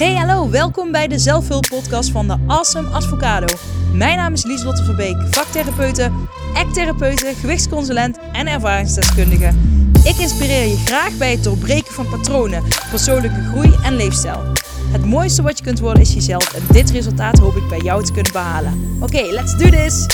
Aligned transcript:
Hey, 0.00 0.14
hallo, 0.14 0.50
welkom 0.50 0.92
bij 0.92 1.08
de 1.08 1.18
zelfhulppodcast 1.18 2.10
van 2.10 2.26
de 2.26 2.36
Awesome 2.46 2.88
Advocado. 2.88 3.46
Mijn 3.92 4.16
naam 4.16 4.32
is 4.32 4.44
Lieslotte 4.44 4.84
Verbeek, 4.84 5.16
vaktherapeute, 5.30 6.10
act-therapeute, 6.54 7.32
gewichtsconsulent 7.40 8.18
en 8.32 8.46
ervaringsdeskundige. 8.46 9.54
Ik 10.04 10.16
inspireer 10.16 10.66
je 10.66 10.76
graag 10.76 11.16
bij 11.16 11.30
het 11.30 11.44
doorbreken 11.44 11.92
van 11.92 12.08
patronen, 12.08 12.62
persoonlijke 12.90 13.40
groei 13.40 13.74
en 13.82 13.96
leefstijl. 13.96 14.42
Het 14.92 15.04
mooiste 15.04 15.42
wat 15.42 15.58
je 15.58 15.64
kunt 15.64 15.80
worden 15.80 16.02
is 16.02 16.14
jezelf 16.14 16.54
en 16.54 16.62
dit 16.72 16.90
resultaat 16.90 17.38
hoop 17.38 17.56
ik 17.56 17.68
bij 17.68 17.80
jou 17.80 18.04
te 18.04 18.12
kunnen 18.12 18.32
behalen. 18.32 18.96
Oké, 19.00 19.22
let's 19.22 19.56
do 19.56 19.68
this! 19.68 20.06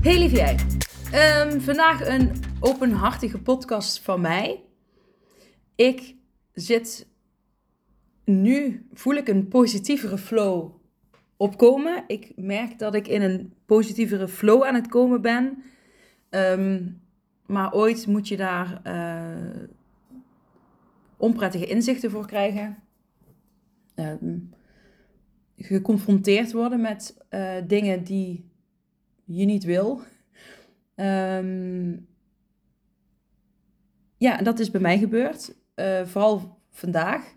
Hey 0.00 0.18
lieve 0.18 0.36
jij. 0.36 0.77
Ehm, 1.12 1.60
vandaag 1.60 2.06
een 2.06 2.32
openhartige 2.60 3.38
podcast 3.38 4.00
van 4.00 4.20
mij. 4.20 4.64
Ik 5.74 6.14
zit 6.52 7.08
nu, 8.24 8.86
voel 8.92 9.14
ik 9.14 9.28
een 9.28 9.48
positievere 9.48 10.18
flow 10.18 10.70
opkomen. 11.36 12.04
Ik 12.06 12.32
merk 12.36 12.78
dat 12.78 12.94
ik 12.94 13.08
in 13.08 13.22
een 13.22 13.52
positievere 13.66 14.28
flow 14.28 14.64
aan 14.64 14.74
het 14.74 14.88
komen 14.88 15.20
ben. 15.20 15.62
Ehm, 16.30 16.86
maar 17.46 17.72
ooit 17.72 18.06
moet 18.06 18.28
je 18.28 18.36
daar 18.36 18.80
uh, 18.86 19.62
onprettige 21.16 21.66
inzichten 21.66 22.10
voor 22.10 22.26
krijgen. 22.26 22.76
Um, 23.94 24.50
geconfronteerd 25.56 26.52
worden 26.52 26.80
met 26.80 27.16
uh, 27.30 27.54
dingen 27.66 28.04
die 28.04 28.50
je 29.24 29.44
niet 29.44 29.64
wil. 29.64 30.02
Um, 31.00 32.06
ja, 34.16 34.36
dat 34.36 34.58
is 34.58 34.70
bij 34.70 34.80
mij 34.80 34.98
gebeurd. 34.98 35.54
Uh, 35.76 36.04
vooral 36.04 36.58
vandaag. 36.70 37.34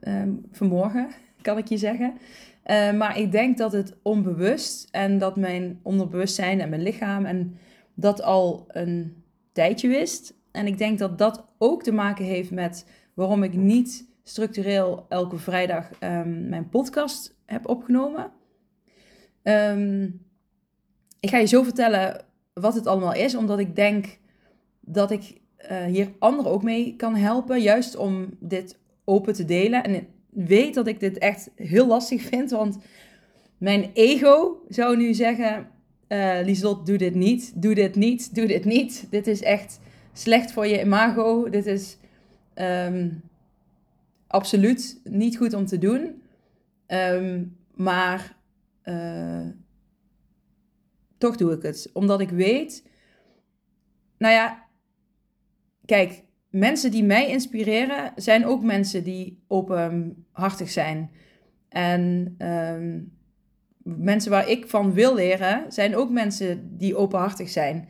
Um, 0.00 0.46
vanmorgen, 0.50 1.08
kan 1.42 1.58
ik 1.58 1.66
je 1.66 1.76
zeggen. 1.76 2.12
Uh, 2.66 2.92
maar 2.92 3.18
ik 3.18 3.32
denk 3.32 3.58
dat 3.58 3.72
het 3.72 3.96
onbewust 4.02 4.88
en 4.90 5.18
dat 5.18 5.36
mijn 5.36 5.80
onderbewustzijn 5.82 6.60
en 6.60 6.68
mijn 6.68 6.82
lichaam 6.82 7.24
en 7.24 7.58
dat 7.94 8.22
al 8.22 8.64
een 8.68 9.24
tijdje 9.52 9.88
wist. 9.88 10.34
En 10.50 10.66
ik 10.66 10.78
denk 10.78 10.98
dat 10.98 11.18
dat 11.18 11.44
ook 11.58 11.82
te 11.82 11.92
maken 11.92 12.24
heeft 12.24 12.50
met 12.50 12.86
waarom 13.14 13.42
ik 13.42 13.54
niet 13.54 14.08
structureel 14.22 15.06
elke 15.08 15.38
vrijdag 15.38 15.90
um, 16.00 16.48
mijn 16.48 16.68
podcast 16.68 17.36
heb 17.46 17.68
opgenomen. 17.68 18.32
Ik 21.20 21.30
ga 21.30 21.38
je 21.38 21.46
zo 21.46 21.62
vertellen 21.62 22.24
wat 22.52 22.74
het 22.74 22.86
allemaal 22.86 23.14
is, 23.14 23.34
omdat 23.34 23.58
ik 23.58 23.76
denk 23.76 24.18
dat 24.80 25.10
ik 25.10 25.40
uh, 25.70 25.84
hier 25.84 26.12
anderen 26.18 26.52
ook 26.52 26.62
mee 26.62 26.96
kan 26.96 27.16
helpen, 27.16 27.60
juist 27.60 27.96
om 27.96 28.28
dit 28.40 28.78
open 29.04 29.32
te 29.32 29.44
delen. 29.44 29.84
En 29.84 30.06
weet 30.30 30.74
dat 30.74 30.86
ik 30.86 31.00
dit 31.00 31.18
echt 31.18 31.50
heel 31.56 31.86
lastig 31.86 32.22
vind, 32.32 32.50
want 32.50 32.78
mijn 33.58 33.90
ego 33.92 34.62
zou 34.68 34.96
nu 34.96 35.14
zeggen: 35.14 35.68
uh, 36.08 36.84
doe 36.84 36.96
dit 36.96 37.14
niet, 37.14 37.62
doe 37.62 37.74
dit 37.74 37.94
niet, 37.94 38.34
doe 38.34 38.46
dit 38.46 38.64
niet. 38.64 39.06
Dit 39.10 39.26
is 39.26 39.42
echt 39.42 39.80
slecht 40.12 40.52
voor 40.52 40.66
je 40.66 40.80
imago. 40.80 41.48
Dit 41.50 41.66
is 41.66 41.96
um, 42.54 43.22
absoluut 44.26 45.00
niet 45.04 45.36
goed 45.36 45.54
om 45.54 45.66
te 45.66 45.78
doen. 45.78 46.22
Um, 46.86 47.56
maar 47.74 48.36
uh, 48.84 49.46
toch 51.22 51.36
doe 51.36 51.52
ik 51.52 51.62
het. 51.62 51.90
Omdat 51.92 52.20
ik 52.20 52.30
weet, 52.30 52.86
nou 54.18 54.34
ja, 54.34 54.66
kijk, 55.84 56.24
mensen 56.50 56.90
die 56.90 57.04
mij 57.04 57.28
inspireren 57.28 58.12
zijn 58.16 58.46
ook 58.46 58.62
mensen 58.62 59.04
die 59.04 59.42
openhartig 59.46 60.70
zijn. 60.70 61.10
En 61.68 62.34
um, 62.38 63.12
mensen 63.82 64.30
waar 64.30 64.48
ik 64.48 64.68
van 64.68 64.92
wil 64.92 65.14
leren 65.14 65.72
zijn 65.72 65.96
ook 65.96 66.10
mensen 66.10 66.76
die 66.76 66.96
openhartig 66.96 67.48
zijn. 67.48 67.88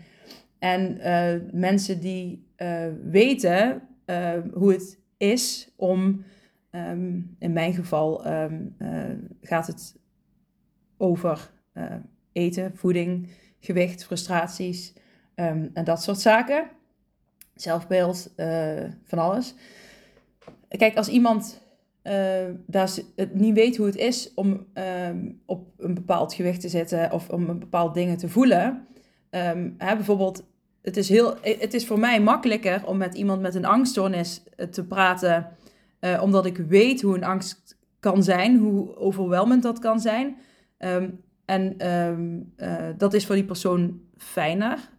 En 0.59 0.97
uh, 0.97 1.53
mensen 1.53 2.01
die 2.01 2.47
uh, 2.57 2.87
weten 3.03 3.83
uh, 4.07 4.39
hoe 4.53 4.73
het 4.73 5.01
is 5.17 5.73
om, 5.77 6.25
um, 6.71 7.37
in 7.39 7.53
mijn 7.53 7.75
geval 7.75 8.27
um, 8.27 8.77
gaat 9.41 9.67
het 9.67 9.97
over 10.97 11.51
eten, 12.33 12.73
voeding, 12.75 13.29
gewicht, 13.61 14.05
frustraties 14.05 14.93
um, 15.35 15.71
en 15.75 15.85
dat 15.85 16.03
soort 16.03 16.21
zaken. 16.21 16.71
Zelfbeeld, 17.55 18.33
uh, 18.37 18.85
van 19.05 19.19
alles. 19.19 19.55
Kijk, 20.69 20.97
als 20.97 21.09
iemand 21.09 21.61
uh, 22.03 22.13
daar 22.67 22.91
het 23.17 23.35
niet 23.35 23.55
weet 23.55 23.77
hoe 23.77 23.87
het 23.87 23.97
is 23.97 24.35
om 24.35 24.67
um, 25.09 25.41
op 25.47 25.67
een 25.79 25.95
bepaald 25.95 26.35
gewicht 26.35 26.61
te 26.61 26.69
zitten 26.69 27.13
of 27.13 27.29
om 27.29 27.49
een 27.49 27.59
bepaald 27.59 27.95
dingen 27.95 28.17
te 28.17 28.29
voelen. 28.29 28.87
Um, 29.31 29.75
hè, 29.79 29.97
bijvoorbeeld, 29.97 30.45
het 30.83 30.97
is, 30.97 31.09
heel, 31.09 31.37
het 31.43 31.75
is 31.75 31.87
voor 31.87 31.99
mij 31.99 32.21
makkelijker 32.21 32.87
om 32.87 32.97
met 32.97 33.15
iemand 33.15 33.41
met 33.41 33.55
een 33.55 33.65
angststoornis 33.65 34.43
eh, 34.57 34.67
te 34.67 34.85
praten, 34.85 35.57
omdat 36.21 36.47
ik 36.47 36.57
weet 36.57 37.03
hoe 37.03 37.17
een 37.17 37.25
angst 37.25 37.79
kan 38.01 38.23
zijn, 38.23 38.59
hoe 38.59 38.97
overweldigend 38.97 39.63
dat 39.63 39.79
kan 39.79 40.01
zijn. 40.01 40.37
En 41.45 41.93
um, 41.93 42.53
uh, 42.57 42.77
dat 42.97 43.15
is 43.15 43.27
voor 43.27 43.35
die 43.35 43.45
persoon 43.45 44.01
fijner, 44.17 44.91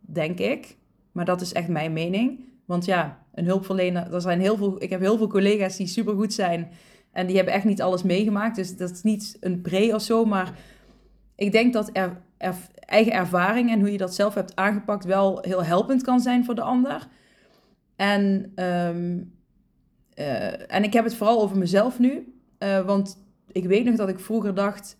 denk 0.00 0.38
ik. 0.38 0.76
Maar 1.12 1.24
dat 1.24 1.40
is 1.40 1.52
echt 1.52 1.68
mijn 1.68 1.92
mening. 1.92 2.44
Want 2.64 2.84
ja, 2.84 3.24
een 3.34 3.44
hulpverlener, 3.44 4.14
er 4.14 4.20
zijn 4.20 4.40
heel 4.40 4.56
veel, 4.56 4.82
ik 4.82 4.90
heb 4.90 5.00
heel 5.00 5.16
veel 5.16 5.26
collega's 5.26 5.76
die 5.76 5.86
supergoed 5.86 6.32
zijn. 6.32 6.70
En 7.12 7.26
die 7.26 7.36
hebben 7.36 7.54
echt 7.54 7.64
niet 7.64 7.82
alles 7.82 8.02
meegemaakt. 8.02 8.56
Dus 8.56 8.76
dat 8.76 8.90
is 8.90 9.02
niet 9.02 9.36
een 9.40 9.60
pre 9.60 9.94
of 9.94 10.02
zo. 10.02 10.24
Maar 10.24 10.58
ik 11.34 11.52
denk 11.52 11.72
dat 11.72 11.90
er, 11.92 12.20
eigen 12.86 13.12
ervaring 13.12 13.70
en 13.70 13.80
hoe 13.80 13.92
je 13.92 13.98
dat 13.98 14.14
zelf 14.14 14.34
hebt 14.34 14.56
aangepakt 14.56 15.04
wel 15.04 15.38
heel 15.40 15.64
helpend 15.64 16.02
kan 16.02 16.20
zijn 16.20 16.44
voor 16.44 16.54
de 16.54 16.62
ander. 16.62 17.08
En, 17.96 18.52
um, 18.64 19.32
uh, 20.14 20.72
en 20.72 20.84
ik 20.84 20.92
heb 20.92 21.04
het 21.04 21.14
vooral 21.14 21.42
over 21.42 21.58
mezelf 21.58 21.98
nu. 21.98 22.34
Uh, 22.58 22.80
want 22.80 23.24
ik 23.52 23.64
weet 23.64 23.84
nog 23.84 23.96
dat 23.96 24.08
ik 24.08 24.20
vroeger 24.20 24.54
dacht 24.54 24.98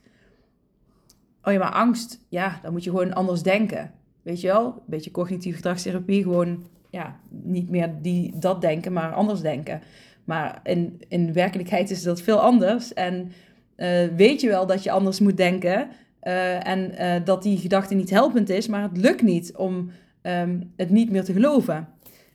oh 1.42 1.52
ja, 1.52 1.58
maar 1.58 1.72
angst, 1.72 2.20
ja, 2.28 2.58
dan 2.62 2.72
moet 2.72 2.84
je 2.84 2.90
gewoon 2.90 3.12
anders 3.12 3.42
denken. 3.42 3.90
Weet 4.22 4.40
je 4.40 4.46
wel? 4.46 4.66
Een 4.66 4.82
beetje 4.86 5.10
cognitieve 5.10 5.56
gedragstherapie, 5.56 6.22
gewoon 6.22 6.66
ja, 6.90 7.16
niet 7.28 7.68
meer 7.68 7.94
die, 8.02 8.38
dat 8.38 8.60
denken, 8.60 8.92
maar 8.92 9.12
anders 9.12 9.40
denken. 9.40 9.80
Maar 10.24 10.60
in, 10.62 11.02
in 11.08 11.32
werkelijkheid 11.32 11.90
is 11.90 12.02
dat 12.02 12.20
veel 12.20 12.40
anders. 12.40 12.94
En 12.94 13.32
uh, 13.76 14.06
weet 14.16 14.40
je 14.40 14.48
wel 14.48 14.66
dat 14.66 14.82
je 14.82 14.90
anders 14.90 15.20
moet 15.20 15.36
denken. 15.36 15.88
Uh, 16.22 16.66
en 16.66 16.92
uh, 16.92 17.24
dat 17.24 17.42
die 17.42 17.58
gedachte 17.58 17.94
niet 17.94 18.10
helpend 18.10 18.48
is, 18.48 18.68
maar 18.68 18.82
het 18.82 18.96
lukt 18.96 19.22
niet 19.22 19.56
om 19.56 19.90
um, 20.22 20.72
het 20.76 20.90
niet 20.90 21.10
meer 21.10 21.24
te 21.24 21.32
geloven. 21.32 21.88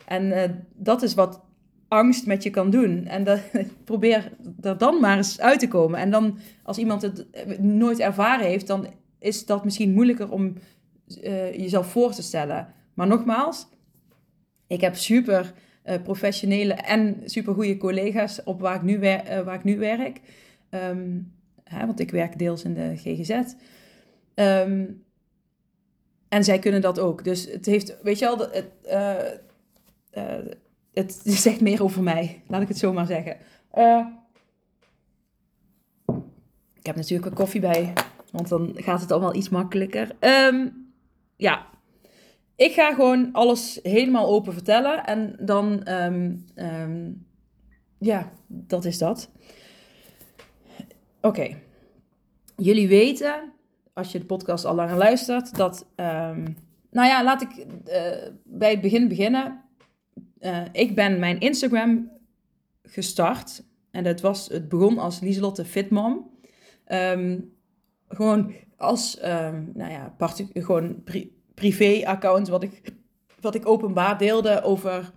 En 0.07 0.65
dat 0.75 1.01
is 1.01 1.13
wat 1.13 1.41
angst 1.87 2.25
met 2.25 2.43
je 2.43 2.49
kan 2.49 2.69
doen. 2.69 3.05
En 3.05 3.23
dat, 3.23 3.39
probeer 3.83 4.31
er 4.61 4.77
dan 4.77 4.99
maar 4.99 5.17
eens 5.17 5.39
uit 5.39 5.59
te 5.59 5.67
komen. 5.67 5.99
En 5.99 6.11
dan, 6.11 6.37
als 6.63 6.77
iemand 6.77 7.01
het 7.01 7.25
nooit 7.59 7.99
ervaren 7.99 8.45
heeft, 8.45 8.67
dan 8.67 8.87
is 9.19 9.45
dat 9.45 9.63
misschien 9.63 9.93
moeilijker 9.93 10.31
om 10.31 10.53
uh, 11.23 11.53
jezelf 11.53 11.91
voor 11.91 12.13
te 12.13 12.21
stellen. 12.21 12.73
Maar 12.93 13.07
nogmaals, 13.07 13.67
ik 14.67 14.81
heb 14.81 14.95
super 14.95 15.53
uh, 15.85 15.95
professionele 16.03 16.73
en 16.73 17.21
super 17.25 17.53
goede 17.53 17.77
collega's 17.77 18.43
op 18.43 18.61
waar 18.61 18.75
ik 18.75 18.81
nu, 18.81 18.99
waar 19.43 19.53
ik 19.53 19.63
nu 19.63 19.77
werk. 19.77 20.21
Um, 20.69 21.31
hè, 21.63 21.85
want 21.85 21.99
ik 21.99 22.11
werk 22.11 22.39
deels 22.39 22.63
in 22.63 22.73
de 22.73 22.95
GGZ. 22.95 23.41
Ehm, 24.33 24.85
en 26.29 26.43
zij 26.43 26.59
kunnen 26.59 26.81
dat 26.81 26.99
ook. 26.99 27.23
Dus 27.23 27.51
het 27.51 27.65
heeft, 27.65 27.97
weet 28.01 28.19
je 28.19 28.25
wel, 28.25 28.49
het, 28.51 28.71
het 30.97 31.21
zegt 31.45 31.61
meer 31.61 31.83
over 31.83 32.03
mij. 32.03 32.41
Laat 32.47 32.61
ik 32.61 32.67
het 32.67 32.77
zo 32.77 32.93
maar 32.93 33.05
zeggen. 33.05 33.37
ik 36.73 36.85
heb 36.85 36.95
natuurlijk 36.95 37.29
een 37.29 37.33
koffie 37.33 37.61
bij. 37.61 37.93
Want 38.31 38.49
dan 38.49 38.71
gaat 38.75 39.01
het 39.01 39.11
allemaal 39.11 39.35
iets 39.35 39.49
makkelijker. 39.49 40.15
Um, 40.19 40.91
ja, 41.35 41.65
ik 42.55 42.73
ga 42.73 42.93
gewoon 42.93 43.29
alles 43.31 43.79
helemaal 43.83 44.27
open 44.27 44.53
vertellen. 44.53 45.05
En 45.05 45.35
dan, 45.39 45.91
um, 45.91 46.45
um, 46.55 47.25
ja, 47.97 48.31
dat 48.47 48.85
is 48.85 48.97
dat. 48.97 49.31
Oké. 51.21 51.57
Jullie 52.55 52.87
weten, 52.87 53.53
als 53.93 54.11
je 54.11 54.19
de 54.19 54.25
podcast 54.25 54.65
al 54.65 54.75
langer 54.75 54.97
luistert, 54.97 55.55
dat, 55.55 55.85
nou 55.95 57.07
ja, 57.07 57.23
laat 57.23 57.41
ik 57.41 57.49
uh, 57.57 57.65
bij 58.43 58.71
het 58.71 58.81
begin 58.81 59.07
beginnen. 59.07 59.66
Uh, 60.39 60.61
ik 60.71 60.95
ben 60.95 61.19
mijn 61.19 61.39
Instagram 61.39 62.11
gestart. 62.83 63.63
En 63.91 64.03
dat 64.03 64.21
was, 64.21 64.47
het 64.47 64.69
begon 64.69 64.97
als 64.97 65.19
Lieselotte 65.19 65.65
Fitmom. 65.65 66.29
Um, 66.91 67.53
gewoon 68.07 68.53
als, 68.77 69.17
uh, 69.17 69.49
nou 69.73 69.91
ja, 69.91 70.15
gewoon 70.53 71.03
pri 71.03 71.35
privé-account 71.53 72.47
wat 72.47 72.63
ik, 72.63 72.93
wat 73.39 73.55
ik 73.55 73.67
openbaar 73.67 74.17
deelde 74.17 74.61
over 74.61 75.11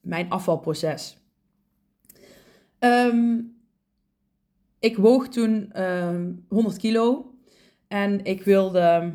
mijn 0.00 0.30
afvalproces. 0.30 1.18
Ehm, 2.78 3.40
ik 4.78 4.96
woog 4.96 5.28
toen 5.28 5.72
100 6.48 6.76
kilo 6.76 7.34
en 7.88 8.24
ik 8.24 8.42
wilde, 8.42 9.14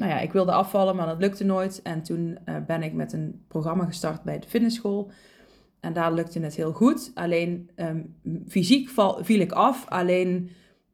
nou 0.00 0.12
ja, 0.12 0.20
ik 0.20 0.32
wilde 0.32 0.52
afvallen, 0.52 0.96
maar 0.96 1.06
dat 1.06 1.20
lukte 1.20 1.44
nooit. 1.44 1.82
En 1.82 2.02
toen 2.02 2.38
uh, 2.48 2.56
ben 2.66 2.82
ik 2.82 2.92
met 2.92 3.12
een 3.12 3.44
programma 3.48 3.84
gestart 3.84 4.22
bij 4.22 4.38
de 4.38 4.48
fitnessschool. 4.48 5.10
En 5.80 5.92
daar 5.92 6.12
lukte 6.12 6.40
het 6.40 6.54
heel 6.54 6.72
goed. 6.72 7.10
Alleen 7.14 7.70
um, 7.76 8.14
fysiek 8.48 8.90
viel 9.20 9.40
ik 9.40 9.52
af. 9.52 9.88
Alleen 9.88 10.50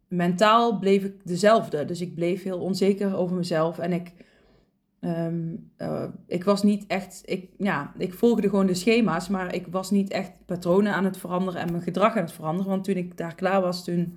mentaal 0.08 0.79
bleef 0.79 1.05
ik 1.05 1.14
dezelfde. 1.25 1.85
Dus 1.85 2.00
ik 2.00 2.14
bleef 2.14 2.43
heel 2.43 2.58
onzeker 2.58 3.17
over 3.17 3.37
mezelf. 3.37 3.79
En 3.79 3.93
ik, 3.93 4.12
um, 5.00 5.70
uh, 5.79 6.05
ik 6.26 6.44
was 6.44 6.62
niet 6.62 6.87
echt. 6.87 7.23
Ik, 7.25 7.50
ja, 7.59 7.93
ik 7.99 8.14
volgde 8.14 8.49
gewoon 8.49 8.67
de 8.67 8.75
schema's. 8.75 9.29
Maar 9.29 9.55
ik 9.55 9.67
was 9.67 9.91
niet 9.91 10.11
echt 10.11 10.32
patronen 10.47 10.94
aan 10.94 11.05
het 11.05 11.17
veranderen 11.17 11.61
en 11.61 11.70
mijn 11.70 11.82
gedrag 11.82 12.17
aan 12.17 12.23
het 12.23 12.32
veranderen. 12.32 12.70
Want 12.70 12.85
toen 12.85 12.97
ik 12.97 13.17
daar 13.17 13.35
klaar 13.35 13.61
was, 13.61 13.85
toen 13.85 14.17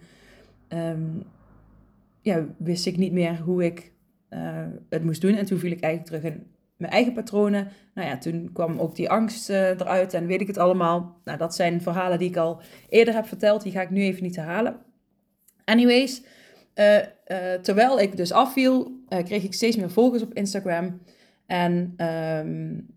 um, 0.69 1.23
ja, 2.21 2.45
wist 2.57 2.85
ik 2.85 2.97
niet 2.97 3.13
meer 3.13 3.39
hoe 3.39 3.65
ik 3.65 3.91
uh, 4.29 4.65
het 4.89 5.03
moest 5.03 5.21
doen. 5.21 5.35
En 5.35 5.45
toen 5.45 5.59
viel 5.59 5.71
ik 5.71 5.81
eigenlijk 5.81 6.21
terug 6.21 6.33
in 6.33 6.47
mijn 6.77 6.91
eigen 6.91 7.13
patronen. 7.13 7.67
Nou 7.93 8.07
ja, 8.07 8.17
toen 8.17 8.49
kwam 8.53 8.79
ook 8.79 8.95
die 8.95 9.09
angst 9.09 9.49
uh, 9.49 9.69
eruit 9.69 10.13
en 10.13 10.25
weet 10.25 10.41
ik 10.41 10.47
het 10.47 10.57
allemaal. 10.57 11.19
Nou, 11.23 11.37
dat 11.37 11.55
zijn 11.55 11.81
verhalen 11.81 12.19
die 12.19 12.29
ik 12.29 12.37
al 12.37 12.61
eerder 12.89 13.13
heb 13.13 13.25
verteld. 13.25 13.63
Die 13.63 13.71
ga 13.71 13.81
ik 13.81 13.89
nu 13.89 14.01
even 14.01 14.23
niet 14.23 14.35
herhalen. 14.35 14.77
Anyways, 15.65 16.21
uh, 16.75 16.97
terwijl 17.61 17.99
ik 17.99 18.17
dus 18.17 18.31
afviel, 18.31 18.91
kreeg 19.07 19.43
ik 19.43 19.53
steeds 19.53 19.75
meer 19.75 19.89
volgers 19.89 20.23
op 20.23 20.33
Instagram. 20.33 21.01
En 21.45 21.93
um, 22.45 22.87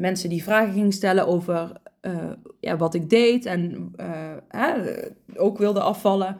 mensen 0.00 0.28
die 0.28 0.42
vragen 0.42 0.72
gingen 0.72 0.92
stellen 0.92 1.26
over 1.26 1.72
ja, 2.60 2.76
wat 2.76 2.94
ik 2.94 3.10
deed 3.10 3.46
en 3.46 3.92
ook 5.34 5.58
wilden 5.58 5.82
afvallen. 5.82 6.36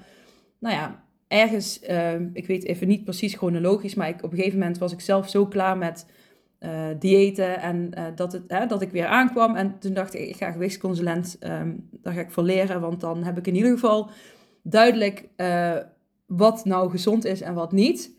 Nou 0.59 0.75
ja, 0.75 1.03
ergens, 1.29 1.81
ehm, 1.81 2.29
ik 2.33 2.47
weet 2.47 2.65
even 2.65 2.89
niet 2.89 3.05
precies 3.05 3.35
chronologisch, 3.35 3.95
maar 3.95 4.09
ik, 4.09 4.23
op 4.23 4.31
een 4.31 4.37
gegeven 4.37 4.59
moment 4.59 4.79
was 4.79 4.93
ik 4.93 5.01
zelf 5.01 5.29
zo 5.29 5.47
klaar 5.47 5.77
met 5.77 6.07
uh, 6.61 6.87
diëten 6.99 7.61
en 7.61 7.91
uh, 7.99 8.05
dat, 8.15 8.33
het, 8.33 8.43
hè, 8.47 8.67
dat 8.67 8.83
ik 8.83 8.91
weer 8.91 9.07
aankwam. 9.07 9.57
En 9.57 9.79
toen 9.79 9.95
dacht 9.95 10.15
ik, 10.15 10.29
ik 10.29 10.37
ga 10.37 10.51
gewichtsconsulent, 10.51 11.37
um, 11.41 11.89
daar 11.91 12.13
ga 12.13 12.21
ik 12.21 12.31
voor 12.31 12.43
leren, 12.43 12.81
want 12.81 13.01
dan 13.01 13.23
heb 13.25 13.39
ik 13.39 13.47
in 13.47 13.55
ieder 13.55 13.71
geval 13.71 14.11
duidelijk 14.63 15.29
uh, 15.37 15.77
wat 16.27 16.65
nou 16.65 16.91
gezond 16.91 17.25
is 17.25 17.41
en 17.41 17.55
wat 17.55 17.73
niet. 17.73 18.17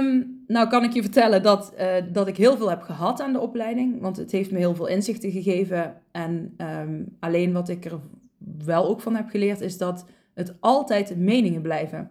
Um, 0.00 0.44
nou 0.46 0.68
kan 0.68 0.84
ik 0.84 0.92
je 0.92 1.02
vertellen 1.02 1.42
dat, 1.42 1.74
dat 2.12 2.26
ik 2.26 2.36
heel 2.36 2.56
veel 2.56 2.70
heb 2.70 2.82
gehad 2.82 3.20
aan 3.20 3.32
de 3.32 3.40
opleiding, 3.40 4.00
want 4.00 4.16
het 4.16 4.30
heeft 4.30 4.50
me 4.50 4.58
heel 4.58 4.74
veel 4.74 4.86
inzichten 4.86 5.30
gegeven. 5.30 5.96
En 6.12 6.56
alleen 7.20 7.52
wat 7.52 7.68
ik 7.68 7.84
er 7.84 8.00
wel 8.64 8.88
ook 8.88 9.00
van 9.00 9.16
heb 9.16 9.28
geleerd 9.28 9.60
is 9.60 9.78
dat 9.78 10.04
het 10.34 10.56
altijd 10.60 11.16
meningen 11.16 11.62
blijven 11.62 12.10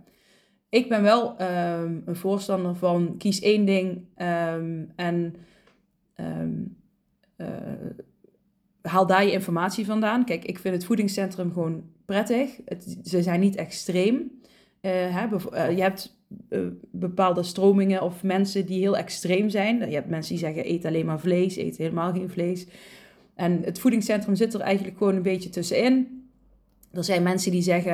ik 0.74 0.90
ben 0.90 1.02
wel 1.02 1.42
um, 1.42 2.02
een 2.06 2.16
voorstander 2.16 2.75
van 2.75 3.16
kies 3.18 3.40
één 3.40 3.66
ding 3.66 4.06
um, 4.18 4.92
en 4.96 5.36
um, 6.16 6.78
uh, 7.38 7.48
haal 8.81 9.08
daar 9.08 9.25
je 9.25 9.31
informatie 9.31 9.86
vandaan. 9.86 10.25
Kijk, 10.25 10.46
ik 10.46 10.60
vind 10.60 10.75
het 10.75 10.86
voedingscentrum 10.86 11.52
gewoon 11.52 11.84
prettig. 12.06 12.60
Het, 12.66 12.98
ze 13.04 13.22
zijn 13.22 13.40
niet 13.40 13.56
extreem. 13.56 14.14
Uh, 14.81 14.92
hè, 14.92 15.26
uh, 15.26 15.76
je 15.76 15.81
hebt 15.81 16.18
bepaalde 16.92 17.44
stromingen 17.44 18.02
of 18.02 18.24
mensen 18.24 18.66
die 18.66 18.80
heel 18.80 18.98
extreem 18.98 19.50
zijn. 19.50 19.90
Je 19.90 19.96
hebt 19.96 20.10
mensen 20.10 20.36
die 20.36 20.44
zeggen 20.44 20.69
eet 20.69 20.86
alleen 20.86 21.06
maar 21.06 21.19
vlees, 21.19 21.58
eet 21.58 21.78
helemaal 21.78 22.14
geen 22.14 22.30
vlees. 22.30 22.68
En 23.36 23.62
het 23.64 23.80
voedingscentrum 23.80 24.36
zit 24.36 24.54
er 24.54 24.60
eigenlijk 24.60 24.98
gewoon 24.98 25.16
een 25.16 25.22
beetje 25.22 25.50
tussenin. 25.50 26.23
Er 26.94 27.04
zijn 27.04 27.24
mensen 27.24 27.51
die 27.51 27.62
zeggen, 27.62 27.94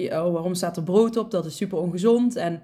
uh, 0.00 0.24
oh, 0.24 0.32
waarom 0.32 0.54
staat 0.54 0.76
er 0.76 0.82
brood 0.82 1.16
op? 1.16 1.30
Dat 1.30 1.46
is 1.46 1.56
super 1.56 1.78
ongezond. 1.78 2.36
En 2.36 2.62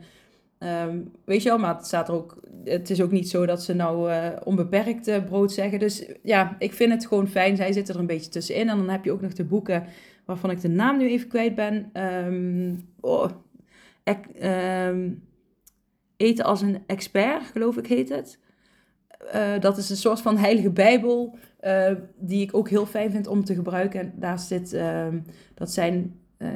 um, 0.58 1.12
weet 1.24 1.42
je 1.42 1.48
wel, 1.48 1.58
maar 1.58 1.76
het, 1.76 1.86
staat 1.86 2.08
er 2.08 2.14
ook, 2.14 2.40
het 2.64 2.90
is 2.90 3.02
ook 3.02 3.10
niet 3.10 3.28
zo 3.28 3.46
dat 3.46 3.62
ze 3.62 3.74
nou 3.74 4.10
uh, 4.10 4.28
onbeperkt 4.44 5.08
uh, 5.08 5.24
brood 5.24 5.52
zeggen. 5.52 5.78
Dus 5.78 6.06
ja, 6.22 6.56
ik 6.58 6.72
vind 6.72 6.92
het 6.92 7.06
gewoon 7.06 7.28
fijn. 7.28 7.56
Zij 7.56 7.72
zitten 7.72 7.94
er 7.94 8.00
een 8.00 8.06
beetje 8.06 8.30
tussenin. 8.30 8.68
En 8.68 8.76
dan 8.76 8.88
heb 8.88 9.04
je 9.04 9.12
ook 9.12 9.20
nog 9.20 9.32
de 9.32 9.44
boeken 9.44 9.84
waarvan 10.24 10.50
ik 10.50 10.60
de 10.60 10.68
naam 10.68 10.96
nu 10.98 11.08
even 11.08 11.28
kwijt 11.28 11.54
ben. 11.54 11.90
Um, 12.26 12.88
oh, 13.00 13.30
ek, 14.04 14.26
um, 14.88 15.28
eten 16.16 16.44
als 16.44 16.60
een 16.60 16.82
expert, 16.86 17.42
geloof 17.52 17.76
ik 17.76 17.86
heet 17.86 18.08
het. 18.08 18.38
Dat 19.60 19.78
is 19.78 19.90
een 19.90 19.96
soort 19.96 20.20
van 20.20 20.36
heilige 20.36 20.70
bijbel 20.70 21.38
uh, 21.62 21.90
die 22.16 22.42
ik 22.42 22.54
ook 22.54 22.68
heel 22.68 22.86
fijn 22.86 23.10
vind 23.10 23.26
om 23.26 23.44
te 23.44 23.54
gebruiken. 23.54 24.00
En 24.00 24.12
daar 24.16 24.38
zit, 24.38 24.72
uh, 24.72 25.06
dat 25.54 25.72
zijn 25.72 26.20
uh, 26.38 26.48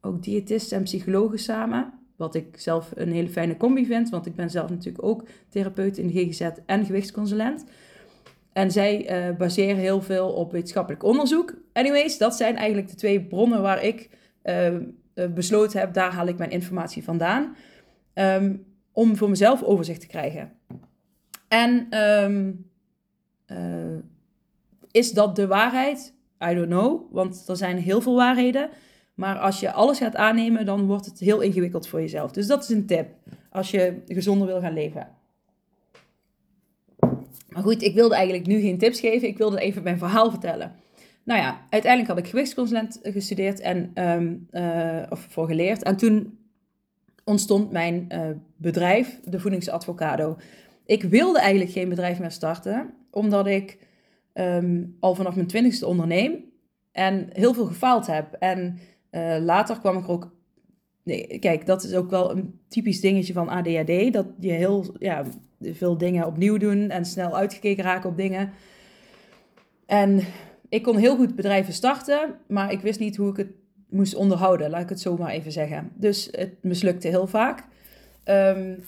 ook 0.00 0.22
diëtisten 0.22 0.76
en 0.76 0.82
psychologen 0.82 1.38
samen. 1.38 1.92
Wat 2.16 2.34
ik 2.34 2.58
zelf 2.58 2.92
een 2.94 3.12
hele 3.12 3.28
fijne 3.28 3.56
combi 3.56 3.86
vind, 3.86 4.08
want 4.08 4.26
ik 4.26 4.34
ben 4.34 4.50
zelf 4.50 4.70
natuurlijk 4.70 5.04
ook 5.04 5.24
therapeut 5.48 5.98
in 5.98 6.06
de 6.06 6.12
GGZ 6.12 6.48
en 6.66 6.84
gewichtsconsulent. 6.84 7.64
En 8.52 8.70
zij 8.70 9.34
baseren 9.38 9.76
heel 9.76 10.02
veel 10.02 10.28
op 10.32 10.52
wetenschappelijk 10.52 11.02
onderzoek. 11.02 11.54
Anyways, 11.72 12.18
dat 12.18 12.36
zijn 12.36 12.56
eigenlijk 12.56 12.88
de 12.88 12.94
twee 12.96 13.20
bronnen 13.20 13.62
waar 13.62 13.84
ik 13.84 14.10
besloten 15.34 15.80
heb, 15.80 15.92
daar 15.92 16.12
haal 16.12 16.26
ik 16.26 16.38
mijn 16.38 16.50
informatie 16.50 17.04
vandaan. 17.04 17.56
Um, 18.14 18.64
om 18.92 19.16
voor 19.16 19.30
mezelf 19.30 19.62
overzicht 19.62 20.00
te 20.00 20.06
krijgen. 20.06 20.52
En 21.48 21.86
uh, 23.46 23.98
is 24.96 25.12
dat 25.12 25.36
de 25.36 25.46
waarheid? 25.46 26.14
I 26.50 26.54
don't 26.54 26.68
know, 26.68 27.12
want 27.12 27.44
er 27.48 27.56
zijn 27.56 27.78
heel 27.78 28.00
veel 28.00 28.14
waarheden. 28.14 28.68
Maar 29.14 29.38
als 29.38 29.60
je 29.60 29.72
alles 29.72 29.98
gaat 29.98 30.16
aannemen, 30.16 30.66
dan 30.66 30.86
wordt 30.86 31.06
het 31.06 31.18
heel 31.18 31.40
ingewikkeld 31.40 31.88
voor 31.88 32.00
jezelf. 32.00 32.30
Dus 32.30 32.46
dat 32.46 32.62
is 32.62 32.68
een 32.68 32.86
tip 32.86 33.08
als 33.50 33.70
je 33.70 34.02
gezonder 34.06 34.46
wil 34.46 34.60
gaan 34.60 34.72
leven. 34.72 35.08
Maar 37.48 37.62
goed, 37.62 37.82
ik 37.82 37.94
wilde 37.94 38.14
eigenlijk 38.14 38.46
nu 38.46 38.60
geen 38.60 38.78
tips 38.78 39.00
geven. 39.00 39.28
Ik 39.28 39.38
wilde 39.38 39.60
even 39.60 39.82
mijn 39.82 39.98
verhaal 39.98 40.30
vertellen. 40.30 40.74
Nou 41.24 41.40
ja, 41.40 41.66
uiteindelijk 41.70 42.12
had 42.12 42.24
ik 42.24 42.30
gewichtsconsulent 42.30 42.98
gestudeerd 43.02 43.60
en 43.60 43.90
um, 43.94 44.48
uh, 44.50 45.02
of 45.08 45.26
voor 45.30 45.46
geleerd. 45.46 45.82
En 45.82 45.96
toen 45.96 46.38
ontstond 47.24 47.72
mijn 47.72 48.06
uh, 48.08 48.20
bedrijf, 48.56 49.20
de 49.24 49.40
Voedingsadvocado. 49.40 50.36
Ik 50.86 51.02
wilde 51.02 51.38
eigenlijk 51.38 51.70
geen 51.70 51.88
bedrijf 51.88 52.18
meer 52.18 52.30
starten, 52.30 52.94
omdat 53.10 53.46
ik 53.46 53.78
um, 54.38 54.96
al 55.00 55.14
vanaf 55.14 55.34
mijn 55.34 55.46
twintigste 55.46 55.86
onderneem 55.86 56.44
en 56.92 57.28
heel 57.32 57.54
veel 57.54 57.66
gefaald 57.66 58.06
heb. 58.06 58.32
En 58.32 58.78
uh, 59.10 59.36
later 59.40 59.78
kwam 59.80 59.98
ik 59.98 60.04
er 60.04 60.10
ook. 60.10 60.34
Nee, 61.02 61.38
kijk, 61.38 61.66
dat 61.66 61.84
is 61.84 61.94
ook 61.94 62.10
wel 62.10 62.30
een 62.30 62.60
typisch 62.68 63.00
dingetje 63.00 63.32
van 63.32 63.48
ADHD. 63.48 64.12
Dat 64.12 64.26
je 64.40 64.52
heel 64.52 64.94
ja, 64.98 65.24
veel 65.60 65.98
dingen 65.98 66.26
opnieuw 66.26 66.56
doen 66.56 66.90
en 66.90 67.04
snel 67.04 67.36
uitgekeken 67.36 67.84
raken 67.84 68.10
op 68.10 68.16
dingen. 68.16 68.50
En 69.86 70.20
ik 70.68 70.82
kon 70.82 70.96
heel 70.96 71.16
goed 71.16 71.36
bedrijven 71.36 71.72
starten, 71.72 72.34
maar 72.48 72.72
ik 72.72 72.80
wist 72.80 73.00
niet 73.00 73.16
hoe 73.16 73.30
ik 73.30 73.36
het 73.36 73.50
moest 73.88 74.14
onderhouden, 74.14 74.70
laat 74.70 74.82
ik 74.82 74.88
het 74.88 75.00
zo 75.00 75.16
maar 75.16 75.30
even 75.30 75.52
zeggen. 75.52 75.90
Dus 75.94 76.28
het 76.30 76.54
mislukte 76.62 77.08
heel 77.08 77.26
vaak. 77.26 77.64
Um, 78.24 78.84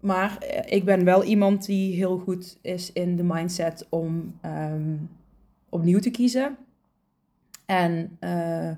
maar 0.00 0.38
eh, 0.38 0.76
ik 0.76 0.84
ben 0.84 1.04
wel 1.04 1.24
iemand 1.24 1.66
die 1.66 1.94
heel 1.94 2.18
goed 2.18 2.58
is 2.62 2.92
in 2.92 3.16
de 3.16 3.22
mindset 3.22 3.86
om 3.88 4.38
um, 4.44 5.10
opnieuw 5.68 5.98
te 5.98 6.10
kiezen. 6.10 6.56
En 7.66 8.16
uh, 8.20 8.70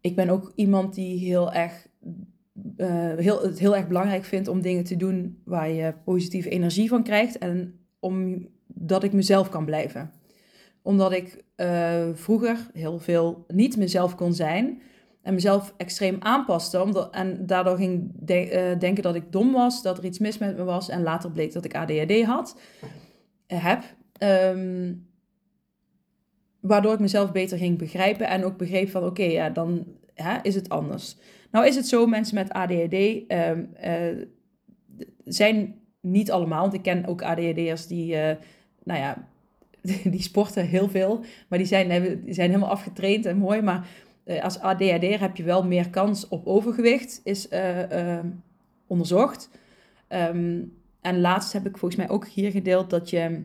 ik 0.00 0.16
ben 0.16 0.28
ook 0.28 0.52
iemand 0.54 0.94
die 0.94 1.18
heel 1.18 1.52
erg, 1.52 1.86
uh, 2.76 3.14
heel, 3.16 3.42
het 3.42 3.58
heel 3.58 3.76
erg 3.76 3.88
belangrijk 3.88 4.24
vindt 4.24 4.48
om 4.48 4.60
dingen 4.60 4.84
te 4.84 4.96
doen 4.96 5.40
waar 5.44 5.70
je 5.70 5.94
positieve 6.04 6.48
energie 6.48 6.88
van 6.88 7.02
krijgt. 7.02 7.38
En 7.38 7.78
omdat 8.00 9.02
ik 9.02 9.12
mezelf 9.12 9.48
kan 9.48 9.64
blijven. 9.64 10.10
Omdat 10.82 11.12
ik 11.12 11.44
vroeger 12.14 12.70
heel 12.72 12.98
veel 12.98 13.44
niet 13.48 13.76
mezelf 13.76 14.14
kon 14.14 14.34
zijn 14.34 14.82
en 15.22 15.34
mezelf 15.34 15.74
extreem 15.76 16.16
aanpaste. 16.18 16.82
Omdat, 16.82 17.14
en 17.14 17.46
daardoor 17.46 17.76
ging 17.76 18.10
de, 18.14 18.70
uh, 18.72 18.78
denken 18.78 19.02
dat 19.02 19.14
ik 19.14 19.32
dom 19.32 19.52
was, 19.52 19.82
dat 19.82 19.98
er 19.98 20.04
iets 20.04 20.18
mis 20.18 20.38
met 20.38 20.56
me 20.56 20.64
was. 20.64 20.88
En 20.88 21.02
later 21.02 21.30
bleek 21.30 21.52
dat 21.52 21.64
ik 21.64 21.74
ADHD 21.74 22.24
had, 22.24 22.58
uh, 23.48 23.64
heb. 23.64 23.82
Um, 24.54 25.06
waardoor 26.60 26.92
ik 26.92 27.00
mezelf 27.00 27.32
beter 27.32 27.58
ging 27.58 27.78
begrijpen 27.78 28.28
en 28.28 28.44
ook 28.44 28.56
begreep 28.56 28.90
van 28.90 29.04
oké, 29.04 29.22
ja, 29.22 29.50
dan 29.50 29.86
hè, 30.14 30.38
is 30.42 30.54
het 30.54 30.68
anders. 30.68 31.16
Nou 31.50 31.66
is 31.66 31.76
het 31.76 31.88
zo, 31.88 32.06
mensen 32.06 32.34
met 32.34 32.52
ADHD 32.52 33.26
ehm, 33.28 33.64
uh, 33.84 34.24
zijn 35.24 35.74
niet 36.00 36.30
allemaal, 36.30 36.60
want 36.60 36.74
ik 36.74 36.82
ken 36.82 37.06
ook 37.06 37.22
ADHD'ers 37.22 37.86
die, 37.86 38.16
nou 38.82 39.00
ja, 39.00 39.28
die 40.14 40.22
sporten 40.22 40.66
heel 40.66 40.88
veel, 40.88 41.24
maar 41.48 41.58
die 41.58 41.66
zijn, 41.66 42.20
die 42.24 42.34
zijn 42.34 42.48
helemaal 42.50 42.70
afgetraind 42.70 43.26
en 43.26 43.36
mooi, 43.36 43.62
maar 43.62 43.88
als 44.40 44.58
ADHD 44.58 45.18
heb 45.18 45.36
je 45.36 45.42
wel 45.42 45.64
meer 45.64 45.90
kans 45.90 46.28
op 46.28 46.46
overgewicht, 46.46 47.20
is 47.24 47.48
uh, 47.50 47.90
uh, 47.90 48.18
onderzocht. 48.86 49.50
Ehm, 50.08 50.62
en 51.00 51.20
laatst 51.20 51.52
heb 51.52 51.66
ik 51.66 51.78
volgens 51.78 52.00
mij 52.00 52.10
ook 52.10 52.26
hier 52.26 52.50
gedeeld 52.50 52.90
dat 52.90 53.10
je, 53.10 53.44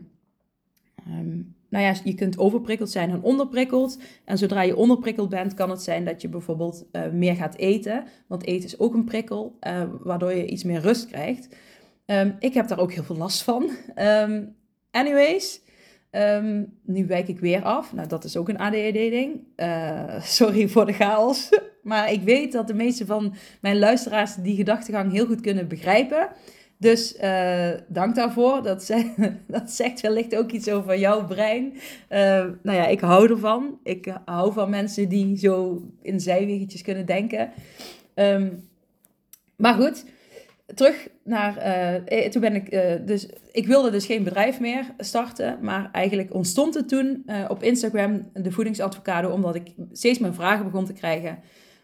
um, 1.08 1.56
nou 1.68 1.84
ja, 1.84 1.94
je 2.04 2.14
kunt 2.14 2.38
overprikkeld 2.38 2.90
zijn 2.90 3.10
en 3.10 3.22
onderprikkeld. 3.22 3.98
En 4.24 4.38
zodra 4.38 4.62
je 4.62 4.76
onderprikkeld 4.76 5.28
bent, 5.28 5.54
kan 5.54 5.70
het 5.70 5.82
zijn 5.82 6.04
dat 6.04 6.22
je 6.22 6.28
bijvoorbeeld 6.28 6.86
uh, 6.92 7.10
meer 7.10 7.34
gaat 7.34 7.56
eten. 7.56 8.04
Want 8.26 8.44
eten 8.44 8.64
is 8.64 8.78
ook 8.78 8.94
een 8.94 9.04
prikkel, 9.04 9.58
waardoor 10.02 10.32
je 10.32 10.46
iets 10.46 10.64
meer 10.64 10.80
rust 10.80 11.06
krijgt. 11.06 11.56
Ik 12.38 12.54
heb 12.54 12.68
daar 12.68 12.78
ook 12.78 12.92
heel 12.92 13.02
veel 13.02 13.16
last 13.16 13.42
van. 13.42 13.70
anyways, 14.90 15.60
nu 16.82 17.06
wijk 17.06 17.28
ik 17.28 17.40
weer 17.40 17.62
af. 17.62 17.92
Nou, 17.92 18.08
dat 18.08 18.24
is 18.24 18.36
ook 18.36 18.48
een 18.48 18.58
ADHD-ding. 18.58 19.40
Uh, 19.56 20.20
sorry 20.38 20.68
voor 20.68 20.86
de 20.86 20.92
chaos. 20.92 21.48
maar 21.82 22.12
ik 22.12 22.22
weet 22.22 22.52
dat 22.52 22.66
de 22.66 22.74
meeste 22.74 23.06
van 23.06 23.34
mijn 23.60 23.78
luisteraars 23.78 24.34
die 24.34 24.56
gedachtegang 24.56 25.12
heel 25.12 25.26
goed 25.26 25.40
kunnen 25.40 25.68
begrijpen. 25.68 26.28
Dus 26.78 27.16
uh, 27.22 27.70
dank 27.88 28.14
daarvoor. 28.14 28.62
Dat, 28.62 28.90
dat 29.46 29.70
zegt 29.70 30.00
wellicht 30.00 30.36
ook 30.36 30.50
iets 30.50 30.68
over 30.68 30.98
jouw 30.98 31.26
brein. 31.26 31.72
Uh, 31.72 32.18
nou 32.62 32.76
ja, 32.76 32.86
ik 32.86 33.00
hou 33.00 33.30
ervan. 33.30 33.78
Ik 33.82 34.14
hou 34.24 34.52
van 34.52 34.70
mensen 34.70 35.08
die 35.08 35.36
zo 35.36 35.82
in 36.02 36.20
zijweggetjes 36.20 36.82
kunnen 36.82 37.06
denken. 37.06 37.50
Um, 38.14 38.68
maar 39.56 39.74
goed, 39.74 40.04
terug 40.74 41.08
naar. 41.24 41.66
Uh, 42.12 42.28
toen 42.28 42.40
ben 42.40 42.54
ik. 42.54 42.70
dus, 43.06 43.28
ik 43.52 43.66
wilde 43.66 43.90
dus 43.90 44.06
geen 44.06 44.24
bedrijf 44.24 44.60
meer 44.60 44.84
starten. 44.98 45.58
Maar 45.60 45.88
eigenlijk 45.92 46.34
ontstond 46.34 46.74
het 46.74 46.88
toen 46.88 47.24
op 47.48 47.62
Instagram, 47.62 48.30
de 48.32 48.52
voedingsadvocado, 48.52 49.30
omdat 49.30 49.54
ik 49.54 49.72
steeds 49.92 50.18
mijn 50.18 50.34
vragen 50.34 50.64
begon 50.64 50.84
te 50.84 50.92
krijgen. 50.92 51.38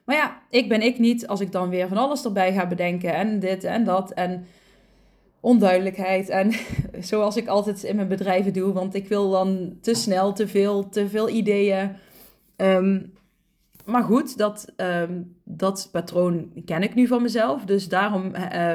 Maar 0.04 0.16
ja, 0.16 0.42
ik 0.50 0.68
ben 0.68 0.82
ik 0.82 0.98
niet 0.98 1.26
als 1.26 1.40
ik 1.40 1.52
dan 1.52 1.68
weer 1.68 1.88
van 1.88 1.96
alles 1.96 2.24
erbij 2.24 2.52
ga 2.52 2.66
bedenken. 2.66 3.14
En 3.14 3.38
dit 3.38 3.64
en 3.64 3.84
dat. 3.84 4.12
En 4.12 4.46
onduidelijkheid. 5.44 6.28
En 6.28 6.52
zoals 7.10 7.36
ik 7.36 7.46
altijd 7.46 7.82
in 7.82 7.96
mijn 7.96 8.08
bedrijven 8.08 8.52
doe, 8.52 8.72
want 8.72 8.94
ik 8.94 9.08
wil 9.08 9.30
dan 9.30 9.76
te 9.80 9.94
snel, 9.94 10.32
te 10.32 10.48
veel, 10.48 10.88
te 10.88 11.08
veel 11.08 11.28
ideeën. 11.28 11.90
Um, 12.56 13.12
maar 13.84 14.02
goed, 14.02 14.38
dat, 14.38 14.72
um, 14.76 15.36
dat 15.44 15.88
patroon 15.92 16.52
ken 16.64 16.82
ik 16.82 16.94
nu 16.94 17.06
van 17.06 17.22
mezelf. 17.22 17.64
Dus 17.64 17.88
daarom, 17.88 18.32
uh, 18.34 18.74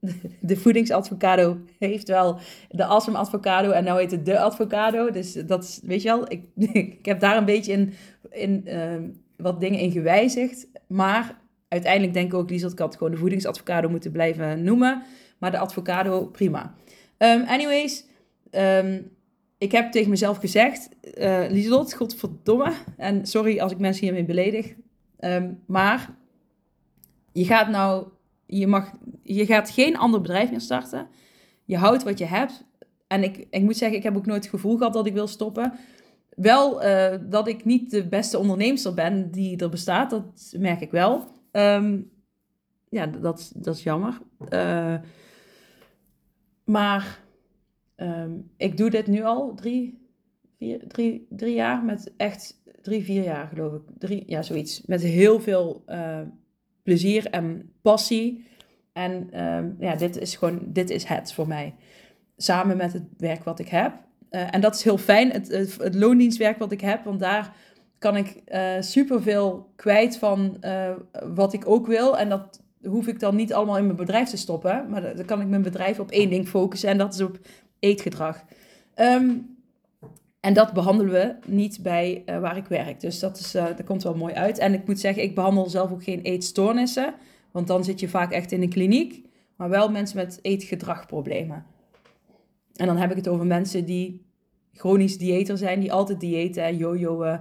de 0.40 0.56
voedingsadvocado 0.56 1.58
heeft 1.78 2.08
wel 2.08 2.38
de 2.68 2.84
awesome 2.84 3.18
advocado 3.18 3.70
en 3.70 3.84
nou 3.84 4.00
heet 4.00 4.10
het 4.10 4.26
de 4.26 4.38
advocado. 4.38 5.10
Dus 5.10 5.32
dat 5.32 5.64
is, 5.64 5.80
weet 5.82 6.02
je 6.02 6.08
wel, 6.08 6.30
ik, 6.30 6.44
ik 6.98 7.06
heb 7.06 7.20
daar 7.20 7.36
een 7.36 7.44
beetje 7.44 7.72
in, 7.72 7.92
in 8.30 8.62
uh, 8.66 8.94
wat 9.36 9.60
dingen 9.60 9.80
in 9.80 9.90
gewijzigd. 9.90 10.68
Maar 10.86 11.38
uiteindelijk 11.68 12.12
denk 12.12 12.32
ik 12.32 12.38
ook, 12.38 12.50
Liesel, 12.50 12.70
ik 12.70 12.78
had 12.78 12.96
gewoon 12.96 13.12
de 13.12 13.18
voedingsadvocado 13.18 13.88
moeten 13.88 14.12
blijven 14.12 14.62
noemen. 14.62 15.02
Maar 15.38 15.50
de 15.50 15.58
avocado, 15.58 16.26
prima. 16.26 16.74
Um, 17.18 17.44
anyways, 17.44 18.04
um, 18.50 19.10
ik 19.58 19.72
heb 19.72 19.92
tegen 19.92 20.10
mezelf 20.10 20.38
gezegd, 20.38 20.88
uh, 21.18 21.44
Lieselot, 21.48 21.94
godverdomme. 21.94 22.72
En 22.96 23.26
sorry 23.26 23.58
als 23.58 23.72
ik 23.72 23.78
mensen 23.78 24.04
hiermee 24.04 24.24
beledig. 24.24 24.74
Um, 25.20 25.62
maar 25.66 26.14
je 27.32 27.44
gaat 27.44 27.68
nou, 27.68 28.08
je 28.46 28.66
mag, 28.66 28.92
je 29.22 29.46
gaat 29.46 29.70
geen 29.70 29.96
ander 29.96 30.20
bedrijf 30.20 30.50
meer 30.50 30.60
starten. 30.60 31.08
Je 31.64 31.76
houdt 31.76 32.02
wat 32.02 32.18
je 32.18 32.24
hebt. 32.24 32.64
En 33.06 33.22
ik, 33.22 33.46
ik 33.50 33.62
moet 33.62 33.76
zeggen, 33.76 33.98
ik 33.98 34.02
heb 34.02 34.16
ook 34.16 34.26
nooit 34.26 34.42
het 34.42 34.50
gevoel 34.50 34.76
gehad 34.76 34.92
dat 34.92 35.06
ik 35.06 35.12
wil 35.12 35.26
stoppen. 35.26 35.72
Wel 36.28 36.84
uh, 36.84 37.14
dat 37.20 37.48
ik 37.48 37.64
niet 37.64 37.90
de 37.90 38.08
beste 38.08 38.38
onderneemster 38.38 38.94
ben 38.94 39.30
die 39.30 39.56
er 39.56 39.68
bestaat, 39.68 40.10
dat 40.10 40.54
merk 40.58 40.80
ik 40.80 40.90
wel. 40.90 41.24
Um, 41.52 42.10
ja, 42.88 43.06
dat, 43.06 43.52
dat 43.56 43.76
is 43.76 43.82
jammer. 43.82 44.18
Uh, 44.48 44.94
maar 46.64 47.20
um, 48.00 48.50
ik 48.56 48.76
doe 48.76 48.90
dit 48.90 49.06
nu 49.06 49.22
al 49.22 49.54
drie, 49.54 50.08
vier, 50.58 50.88
drie, 50.88 51.26
drie 51.30 51.54
jaar 51.54 51.84
met 51.84 52.12
echt 52.16 52.62
drie, 52.82 53.04
vier 53.04 53.22
jaar 53.22 53.46
geloof 53.46 53.72
ik. 53.72 53.80
Drie, 53.98 54.22
ja, 54.26 54.42
zoiets. 54.42 54.82
Met 54.86 55.02
heel 55.02 55.40
veel 55.40 55.82
uh, 55.86 56.20
plezier 56.82 57.26
en 57.30 57.72
passie. 57.82 58.46
En 58.92 59.42
um, 59.44 59.76
ja, 59.78 59.94
dit 59.94 60.16
is 60.16 60.36
gewoon, 60.36 60.60
dit 60.66 60.90
is 60.90 61.04
het 61.04 61.32
voor 61.32 61.48
mij. 61.48 61.74
Samen 62.36 62.76
met 62.76 62.92
het 62.92 63.04
werk 63.16 63.44
wat 63.44 63.58
ik 63.58 63.68
heb. 63.68 63.92
Uh, 64.30 64.54
en 64.54 64.60
dat 64.60 64.74
is 64.74 64.82
heel 64.82 64.98
fijn, 64.98 65.30
het, 65.30 65.48
het, 65.48 65.94
loondienstwerk 65.94 66.58
wat 66.58 66.72
ik 66.72 66.80
heb, 66.80 67.04
want 67.04 67.20
daar 67.20 67.54
kan 67.98 68.16
ik 68.16 68.42
uh, 68.46 68.80
superveel 68.80 69.72
kwijt 69.76 70.18
van 70.18 70.64
wat 71.34 71.52
ik 71.52 71.68
ook 71.68 71.86
wil. 71.86 72.18
En 72.18 72.28
dat 72.28 72.62
hoef 72.82 73.06
ik 73.06 73.20
dan 73.20 73.36
niet 73.36 73.52
allemaal 73.52 73.78
in 73.78 73.84
mijn 73.84 73.96
bedrijf 73.96 74.28
te 74.28 74.36
stoppen. 74.36 74.86
Maar 74.88 75.16
dan 75.16 75.24
kan 75.24 75.40
ik 75.40 75.46
mijn 75.46 75.62
bedrijf 75.62 76.00
op 76.00 76.10
één 76.10 76.30
ding 76.30 76.48
focussen 76.48 76.88
en 76.88 76.98
dat 76.98 77.14
is 77.14 77.20
op 77.20 77.38
eetgedrag. 77.78 78.44
Um, 78.96 79.56
en 80.40 80.54
dat 80.54 80.72
behandelen 80.72 81.12
we 81.12 81.50
niet 81.52 81.82
bij 81.82 82.22
uh, 82.26 82.38
waar 82.38 82.56
ik 82.56 82.66
werk. 82.66 83.00
Dus 83.00 83.18
dat, 83.18 83.38
is, 83.38 83.54
uh, 83.54 83.66
dat 83.66 83.84
komt 83.84 84.02
wel 84.02 84.14
mooi 84.14 84.34
uit. 84.34 84.58
En 84.58 84.74
ik 84.74 84.86
moet 84.86 85.00
zeggen, 85.00 85.22
ik 85.22 85.34
behandel 85.34 85.68
zelf 85.68 85.92
ook 85.92 86.02
geen 86.02 86.20
eetstoornissen. 86.20 87.14
Want 87.50 87.66
dan 87.66 87.84
zit 87.84 88.00
je 88.00 88.08
vaak 88.08 88.32
echt 88.32 88.52
in 88.52 88.62
een 88.62 88.68
kliniek. 88.68 89.26
Maar 89.56 89.68
wel 89.68 89.90
mensen 89.90 90.16
met 90.16 90.38
eetgedragproblemen. 90.42 91.64
En 92.74 92.86
dan 92.86 92.96
heb 92.96 93.10
ik 93.10 93.16
het 93.16 93.28
over 93.28 93.46
mensen 93.46 93.84
die 93.84 94.26
chronisch 94.72 95.18
dieeter 95.18 95.58
zijn. 95.58 95.80
Die 95.80 95.92
altijd 95.92 96.20
diëten, 96.20 96.76
jojoen, 96.76 97.22
uh, 97.26 97.38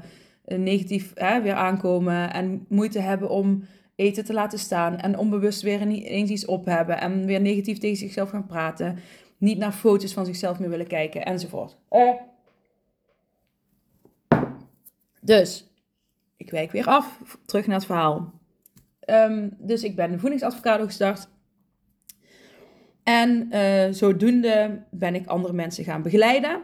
negatief 0.57 1.13
weer 1.13 1.53
aankomen. 1.53 2.33
En 2.33 2.65
moeite 2.69 2.99
hebben 2.99 3.29
om 3.29 3.63
eten 3.97 4.25
te 4.25 4.33
laten 4.33 4.59
staan 4.59 4.97
en 4.97 5.17
onbewust 5.17 5.61
weer 5.61 5.81
ineens 5.81 6.29
iets 6.29 6.45
op 6.45 6.65
hebben 6.65 6.99
en 6.99 7.25
weer 7.25 7.41
negatief 7.41 7.77
tegen 7.77 7.97
zichzelf 7.97 8.29
gaan 8.29 8.45
praten, 8.45 8.97
niet 9.37 9.57
naar 9.57 9.71
foto's 9.71 10.13
van 10.13 10.25
zichzelf 10.25 10.59
meer 10.59 10.69
willen 10.69 10.87
kijken 10.87 11.25
enzovoort. 11.25 11.77
Uh. 11.91 12.11
Dus, 15.21 15.71
ik 16.37 16.51
wijk 16.51 16.71
weer 16.71 16.85
af, 16.85 17.21
terug 17.45 17.67
naar 17.67 17.75
het 17.75 17.85
verhaal. 17.85 18.33
Um, 19.09 19.55
dus 19.59 19.83
ik 19.83 19.95
ben 19.95 20.11
de 20.11 20.19
voedingsadvocado 20.19 20.85
gestart. 20.85 21.27
En 23.03 23.47
uh, 23.51 23.87
zodoende 23.91 24.83
ben 24.91 25.15
ik 25.15 25.27
andere 25.27 25.53
mensen 25.53 25.83
gaan 25.83 26.01
begeleiden. 26.01 26.61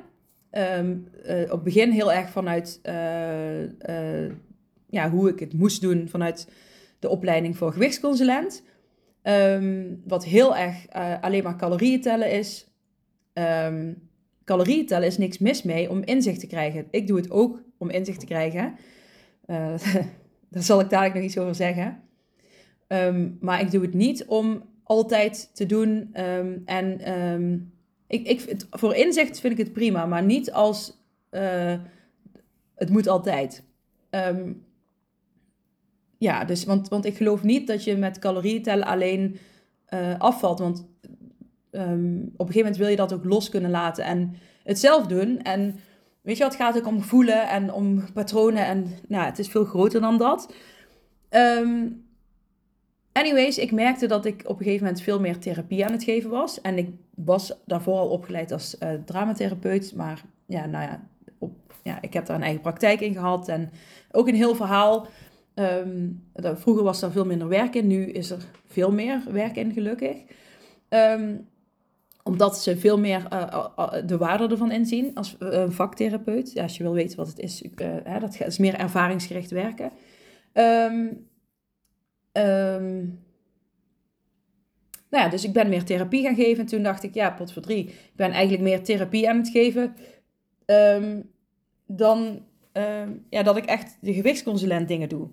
Um, 0.51 1.07
uh, 1.25 1.41
op 1.41 1.49
het 1.49 1.63
begin 1.63 1.91
heel 1.91 2.13
erg 2.13 2.29
vanuit 2.29 2.79
uh, 2.83 4.29
ja, 4.89 5.09
hoe 5.09 5.29
ik 5.29 5.39
het 5.39 5.53
moest 5.53 5.81
doen, 5.81 6.09
vanuit 6.09 6.47
de 6.99 7.09
opleiding 7.09 7.57
voor 7.57 7.73
gewichtsconsulent. 7.73 8.63
Um, 9.23 10.01
wat 10.05 10.25
heel 10.25 10.55
erg 10.55 10.95
uh, 10.95 11.21
alleen 11.21 11.43
maar 11.43 11.55
calorieën 11.55 12.01
tellen 12.01 12.31
is. 12.31 12.67
Um, 13.33 14.09
calorieën 14.45 14.85
tellen 14.85 15.07
is 15.07 15.17
niks 15.17 15.37
mis 15.37 15.63
mee 15.63 15.89
om 15.89 16.03
inzicht 16.03 16.39
te 16.39 16.47
krijgen. 16.47 16.87
Ik 16.89 17.07
doe 17.07 17.17
het 17.17 17.31
ook 17.31 17.61
om 17.77 17.89
inzicht 17.89 18.19
te 18.19 18.25
krijgen. 18.25 18.75
Uh, 19.47 19.75
daar 20.51 20.63
zal 20.63 20.79
ik 20.79 20.89
dadelijk 20.89 21.15
nog 21.15 21.23
iets 21.23 21.37
over 21.37 21.55
zeggen. 21.55 22.03
Um, 22.87 23.37
maar 23.41 23.61
ik 23.61 23.71
doe 23.71 23.81
het 23.81 23.93
niet 23.93 24.25
om 24.25 24.63
altijd 24.83 25.55
te 25.55 25.65
doen. 25.65 26.09
en 26.65 26.99
ik, 28.07 28.27
ik, 28.27 28.65
voor 28.69 28.95
inzicht 28.95 29.39
vind 29.39 29.53
ik 29.53 29.65
het 29.65 29.73
prima, 29.73 30.05
maar 30.05 30.23
niet 30.23 30.51
als 30.51 31.03
uh, 31.31 31.73
het 32.75 32.89
moet 32.89 33.07
altijd. 33.07 33.63
Ja, 36.23 36.45
dus, 36.45 36.65
want, 36.65 36.87
want 36.87 37.05
ik 37.05 37.17
geloof 37.17 37.43
niet 37.43 37.67
dat 37.67 37.83
je 37.83 37.95
met 37.95 38.19
calorieën 38.19 38.61
tellen 38.61 38.85
alleen 38.85 39.37
uh, 39.93 40.19
afvalt. 40.19 40.59
Want 40.59 40.85
um, 41.71 42.31
op 42.35 42.47
een 42.47 42.53
gegeven 42.53 42.61
moment 42.61 42.77
wil 42.77 42.87
je 42.87 42.95
dat 42.95 43.13
ook 43.13 43.23
los 43.25 43.49
kunnen 43.49 43.71
laten 43.71 44.03
en 44.03 44.35
het 44.63 44.79
zelf 44.79 45.07
doen. 45.07 45.41
En 45.41 45.79
weet 46.21 46.37
je 46.37 46.43
het 46.43 46.55
gaat 46.55 46.77
ook 46.77 46.87
om 46.87 47.01
voelen 47.01 47.49
en 47.49 47.73
om 47.73 48.03
patronen. 48.13 48.65
En 48.65 48.87
nou, 49.07 49.25
het 49.25 49.39
is 49.39 49.47
veel 49.47 49.65
groter 49.65 50.01
dan 50.01 50.17
dat. 50.17 50.53
Um, 51.29 52.05
anyways, 53.11 53.57
ik 53.57 53.71
merkte 53.71 54.07
dat 54.07 54.25
ik 54.25 54.41
op 54.45 54.59
een 54.59 54.63
gegeven 54.63 54.85
moment 54.85 55.03
veel 55.03 55.19
meer 55.19 55.39
therapie 55.39 55.85
aan 55.85 55.91
het 55.91 56.03
geven 56.03 56.29
was. 56.29 56.61
En 56.61 56.77
ik 56.77 56.89
was 57.15 57.53
daarvoor 57.65 57.97
al 57.97 58.09
opgeleid 58.09 58.51
als 58.51 58.75
uh, 58.79 58.89
dramatherapeut. 59.05 59.95
Maar 59.95 60.21
ja, 60.45 60.65
nou 60.65 60.83
ja, 60.83 61.07
op, 61.37 61.73
ja, 61.83 62.01
ik 62.01 62.13
heb 62.13 62.25
daar 62.25 62.35
een 62.35 62.43
eigen 62.43 62.61
praktijk 62.61 62.99
in 63.01 63.13
gehad. 63.13 63.47
En 63.47 63.71
ook 64.11 64.27
een 64.27 64.35
heel 64.35 64.55
verhaal 64.55 65.07
Um, 65.55 66.23
vroeger 66.33 66.83
was 66.83 67.01
er 67.01 67.11
veel 67.11 67.25
minder 67.25 67.47
werk 67.47 67.75
in, 67.75 67.87
nu 67.87 68.05
is 68.05 68.29
er 68.29 68.45
veel 68.65 68.91
meer 68.91 69.23
werk 69.31 69.55
in, 69.55 69.73
gelukkig. 69.73 70.17
Um, 70.89 71.47
omdat 72.23 72.57
ze 72.57 72.77
veel 72.77 72.99
meer 72.99 73.27
uh, 73.33 73.65
uh, 73.77 73.93
de 74.05 74.17
waarde 74.17 74.47
ervan 74.47 74.71
inzien 74.71 75.15
als 75.15 75.37
vaktherapeut. 75.67 76.51
Ja, 76.51 76.63
als 76.63 76.77
je 76.77 76.83
wil 76.83 76.93
weten 76.93 77.17
wat 77.17 77.27
het 77.27 77.39
is, 77.39 77.63
hè, 78.03 78.19
dat 78.19 78.39
is 78.39 78.57
meer 78.57 78.75
ervaringsgericht 78.75 79.51
werken. 79.51 79.91
Um, 80.53 81.27
nou 85.09 85.23
ja, 85.23 85.29
dus 85.29 85.43
ik 85.43 85.53
ben 85.53 85.69
meer 85.69 85.83
therapie 85.83 86.23
gaan 86.23 86.35
geven. 86.35 86.59
En 86.63 86.69
toen 86.69 86.83
dacht 86.83 87.03
ik, 87.03 87.13
ja, 87.13 87.29
pot 87.29 87.53
voor 87.53 87.61
drie. 87.61 87.87
Ik 87.87 88.15
ben 88.15 88.31
eigenlijk 88.31 88.63
meer 88.63 88.83
therapie 88.83 89.29
aan 89.29 89.37
het 89.37 89.49
geven 89.49 89.95
dan 91.85 92.41
ja, 93.29 93.43
dat 93.43 93.57
ik 93.57 93.65
echt 93.65 93.97
de 94.01 94.13
gewichtsconsulent 94.13 94.87
dingen 94.87 95.09
doe. 95.09 95.27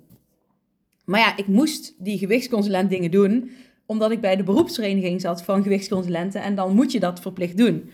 Maar 1.10 1.20
ja, 1.20 1.36
ik 1.36 1.46
moest 1.46 1.94
die 1.98 2.18
gewichtsconsulent 2.18 2.90
dingen 2.90 3.10
doen 3.10 3.50
omdat 3.86 4.10
ik 4.10 4.20
bij 4.20 4.36
de 4.36 4.42
beroepsvereniging 4.42 5.20
zat 5.20 5.42
van 5.42 5.62
gewichtsconsulenten 5.62 6.42
en 6.42 6.54
dan 6.54 6.74
moet 6.74 6.92
je 6.92 7.00
dat 7.00 7.20
verplicht 7.20 7.56
doen. 7.56 7.90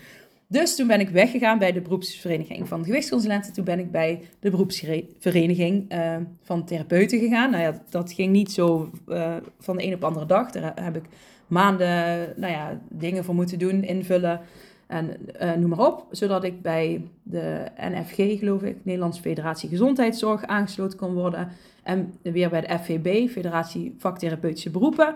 Dus 0.47 0.75
toen 0.75 0.87
ben 0.87 0.99
ik 0.99 1.09
weggegaan 1.09 1.59
bij 1.59 1.71
de 1.71 1.81
beroepsvereniging 1.81 2.67
van 2.67 2.83
gewichtsconsulenten. 2.83 3.53
Toen 3.53 3.63
ben 3.63 3.79
ik 3.79 3.91
bij 3.91 4.21
de 4.39 4.49
beroepsvereniging 4.49 5.93
uh, 5.93 6.15
van 6.43 6.65
therapeuten 6.65 7.19
gegaan. 7.19 7.51
Nou 7.51 7.63
ja, 7.63 7.83
dat 7.89 8.13
ging 8.13 8.31
niet 8.31 8.51
zo 8.51 8.91
uh, 9.07 9.35
van 9.59 9.77
de 9.77 9.83
een 9.83 9.93
op 9.93 9.99
de 9.99 10.05
andere 10.05 10.25
dag. 10.25 10.51
Daar 10.51 10.83
heb 10.83 10.95
ik 10.95 11.05
maanden 11.47 12.33
nou 12.35 12.53
ja, 12.53 12.81
dingen 12.89 13.23
voor 13.23 13.35
moeten 13.35 13.59
doen, 13.59 13.83
invullen 13.83 14.41
en 14.87 15.17
uh, 15.41 15.53
noem 15.53 15.69
maar 15.69 15.87
op. 15.87 16.05
Zodat 16.11 16.43
ik 16.43 16.61
bij 16.61 17.01
de 17.23 17.65
NFG, 17.77 18.39
geloof 18.39 18.61
ik, 18.63 18.77
Nederlandse 18.83 19.21
Federatie 19.21 19.69
Gezondheidszorg, 19.69 20.45
aangesloten 20.45 20.97
kon 20.97 21.13
worden. 21.13 21.49
En 21.83 22.13
weer 22.21 22.49
bij 22.49 22.61
de 22.61 22.79
FVB, 22.79 23.29
Federatie 23.29 23.95
Vaktherapeutische 23.97 24.69
Beroepen. 24.69 25.15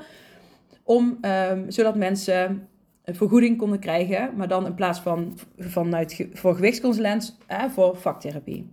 Om, 0.84 1.18
um, 1.22 1.72
zodat 1.72 1.96
mensen 1.96 2.68
een 3.04 3.16
vergoeding 3.16 3.58
konden 3.58 3.80
krijgen, 3.80 4.30
maar 4.36 4.48
dan 4.48 4.66
in 4.66 4.76
plaats 4.76 5.00
van 5.00 5.38
vanuit 5.58 6.28
voor 6.34 6.56
gewichtsconsulent, 6.56 7.38
eh, 7.48 7.64
voor 7.66 7.96
vaktherapie. 7.96 8.70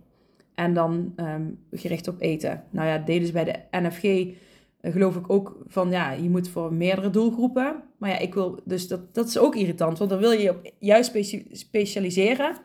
En 0.55 0.73
dan 0.73 1.13
um, 1.15 1.59
gericht 1.71 2.07
op 2.07 2.21
eten. 2.21 2.63
Nou 2.69 2.87
ja, 2.87 2.97
deden 2.97 3.27
ze 3.27 3.33
bij 3.33 3.43
de 3.43 3.55
NFG, 3.71 4.27
geloof 4.81 5.15
ik 5.15 5.29
ook 5.29 5.63
van 5.67 5.89
ja, 5.89 6.11
je 6.11 6.29
moet 6.29 6.49
voor 6.49 6.73
meerdere 6.73 7.09
doelgroepen. 7.09 7.83
Maar 7.97 8.09
ja, 8.09 8.17
ik 8.17 8.33
wil, 8.33 8.59
dus 8.65 8.87
dat, 8.87 9.13
dat 9.13 9.27
is 9.27 9.37
ook 9.37 9.55
irritant, 9.55 9.97
want 9.97 10.09
dan 10.09 10.19
wil 10.19 10.31
je 10.31 10.41
je 10.41 10.49
op 10.49 10.71
juist 10.79 11.35
specialiseren. 11.51 12.55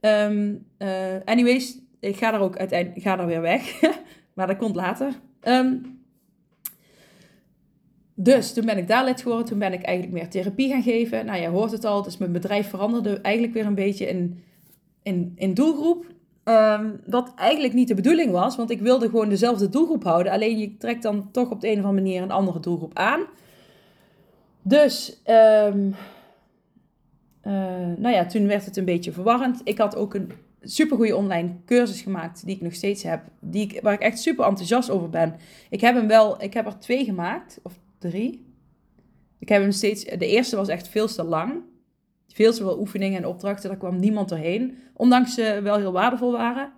Um, 0.00 0.66
uh, 0.78 0.88
anyways, 1.24 1.78
ik 2.00 2.16
ga 2.16 2.30
daar 2.30 2.40
ook 2.40 2.56
uiteindelijk, 2.56 3.02
ga 3.02 3.16
daar 3.16 3.26
weer 3.26 3.40
weg, 3.40 3.80
maar 4.34 4.46
dat 4.46 4.56
komt 4.56 4.74
later. 4.74 5.12
Um, 5.42 5.94
dus 8.14 8.52
toen 8.52 8.64
ben 8.64 8.78
ik 8.78 8.88
daar 8.88 9.04
lid 9.04 9.22
geworden. 9.22 9.46
Toen 9.46 9.58
ben 9.58 9.72
ik 9.72 9.82
eigenlijk 9.82 10.16
meer 10.16 10.28
therapie 10.28 10.68
gaan 10.68 10.82
geven. 10.82 11.26
Nou, 11.26 11.40
je 11.40 11.48
hoort 11.48 11.70
het 11.70 11.84
al. 11.84 12.02
Dus 12.02 12.16
mijn 12.16 12.32
bedrijf 12.32 12.68
veranderde 12.68 13.20
eigenlijk 13.20 13.54
weer 13.54 13.66
een 13.66 13.74
beetje 13.74 14.06
in, 14.06 14.42
in, 15.02 15.32
in 15.36 15.54
doelgroep. 15.54 16.06
Um, 16.44 17.00
wat 17.06 17.32
eigenlijk 17.36 17.74
niet 17.74 17.88
de 17.88 17.94
bedoeling 17.94 18.30
was. 18.30 18.56
Want 18.56 18.70
ik 18.70 18.80
wilde 18.80 19.08
gewoon 19.08 19.28
dezelfde 19.28 19.68
doelgroep 19.68 20.04
houden. 20.04 20.32
Alleen 20.32 20.58
je 20.58 20.76
trekt 20.76 21.02
dan 21.02 21.30
toch 21.30 21.50
op 21.50 21.60
de 21.60 21.66
een 21.66 21.78
of 21.78 21.84
andere 21.84 22.02
manier 22.02 22.22
een 22.22 22.30
andere 22.30 22.60
doelgroep 22.60 22.98
aan. 22.98 23.20
Dus, 24.62 25.20
um, 25.26 25.94
uh, 27.46 27.52
nou 27.96 28.14
ja, 28.14 28.26
toen 28.26 28.46
werd 28.46 28.64
het 28.64 28.76
een 28.76 28.84
beetje 28.84 29.12
verwarrend. 29.12 29.60
Ik 29.64 29.78
had 29.78 29.96
ook 29.96 30.14
een 30.14 30.32
supergoeie 30.62 31.16
online 31.16 31.50
cursus 31.66 32.00
gemaakt. 32.00 32.46
Die 32.46 32.54
ik 32.54 32.62
nog 32.62 32.74
steeds 32.74 33.02
heb. 33.02 33.22
Die 33.40 33.62
ik, 33.62 33.82
waar 33.82 33.92
ik 33.92 34.00
echt 34.00 34.18
super 34.18 34.44
enthousiast 34.44 34.90
over 34.90 35.10
ben. 35.10 35.36
Ik 35.70 35.80
heb 35.80 35.94
hem 35.94 36.08
wel, 36.08 36.42
ik 36.42 36.54
heb 36.54 36.66
er 36.66 36.78
twee 36.78 37.04
gemaakt. 37.04 37.60
Of 37.62 37.72
drie. 37.98 38.52
Ik 39.38 39.48
heb 39.48 39.62
hem 39.62 39.72
steeds, 39.72 40.04
de 40.04 40.26
eerste 40.26 40.56
was 40.56 40.68
echt 40.68 40.88
veel 40.88 41.06
te 41.06 41.24
lang. 41.24 41.52
Veel 42.34 42.52
te 42.52 42.62
veel 42.62 42.78
oefeningen 42.78 43.22
en 43.22 43.28
opdrachten, 43.28 43.68
daar 43.68 43.78
kwam 43.78 43.98
niemand 43.98 44.28
doorheen. 44.28 44.78
Ondanks 44.94 45.34
ze 45.34 45.60
wel 45.62 45.76
heel 45.76 45.92
waardevol 45.92 46.32
waren. 46.32 46.72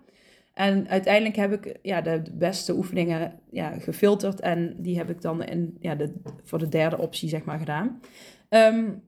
En 0.54 0.88
uiteindelijk 0.88 1.36
heb 1.36 1.52
ik 1.52 1.78
ja, 1.82 2.00
de 2.00 2.22
beste 2.32 2.74
oefeningen 2.74 3.32
ja, 3.50 3.78
gefilterd. 3.78 4.40
En 4.40 4.76
die 4.78 4.96
heb 4.96 5.10
ik 5.10 5.20
dan 5.20 5.42
in, 5.44 5.76
ja, 5.80 5.94
de, 5.94 6.12
voor 6.42 6.58
de 6.58 6.68
derde 6.68 6.98
optie 6.98 7.28
zeg 7.28 7.44
maar, 7.44 7.58
gedaan. 7.58 8.00
Um, 8.48 9.02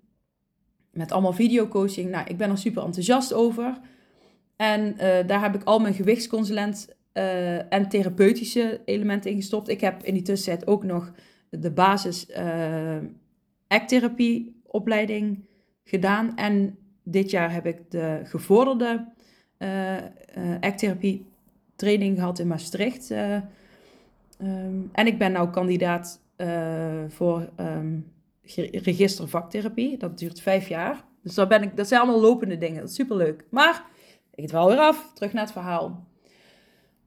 met 0.92 1.12
allemaal 1.12 1.32
videocoaching. 1.32 2.10
Nou, 2.10 2.26
ik 2.28 2.36
ben 2.36 2.50
er 2.50 2.58
super 2.58 2.82
enthousiast 2.82 3.32
over. 3.32 3.78
En 4.56 4.92
uh, 4.92 4.98
daar 5.26 5.42
heb 5.42 5.54
ik 5.54 5.64
al 5.64 5.78
mijn 5.78 5.94
gewichtsconsulent 5.94 6.96
uh, 7.14 7.72
en 7.72 7.88
therapeutische 7.88 8.80
elementen 8.84 9.30
in 9.30 9.36
gestopt. 9.36 9.68
Ik 9.68 9.80
heb 9.80 10.02
in 10.02 10.14
die 10.14 10.22
tussentijd 10.22 10.66
ook 10.66 10.84
nog 10.84 11.12
de 11.50 11.70
basis 11.70 12.26
uh, 12.30 12.96
opleiding 14.66 15.46
gedaan. 15.88 16.36
En 16.36 16.78
dit 17.02 17.30
jaar 17.30 17.52
heb 17.52 17.66
ik 17.66 17.90
de 17.90 18.20
gevorderde 18.24 19.06
uh, 19.58 19.96
uh, 20.38 21.14
training 21.76 22.18
gehad 22.18 22.38
in 22.38 22.46
Maastricht. 22.46 23.10
Um, 23.10 24.88
en 24.92 25.06
ik 25.06 25.18
ben 25.18 25.32
nu 25.32 25.50
kandidaat 25.50 26.20
voor 27.08 27.48
um, 27.60 28.12
register 28.72 29.28
vaktherapie. 29.28 29.96
Dat 29.96 30.18
duurt 30.18 30.40
vijf 30.40 30.68
jaar. 30.68 31.04
Dus 31.22 31.34
dat, 31.34 31.48
ben 31.48 31.62
ik, 31.62 31.76
dat 31.76 31.88
zijn 31.88 32.00
allemaal 32.00 32.20
lopende 32.20 32.58
dingen. 32.58 32.80
Dat 32.80 32.88
is 32.88 32.94
superleuk. 32.94 33.44
Maar 33.50 33.84
ik 34.34 34.42
het 34.42 34.52
wel 34.52 34.68
weer 34.68 34.78
af. 34.78 35.12
Terug 35.14 35.32
naar 35.32 35.42
het 35.42 35.52
verhaal. 35.52 36.06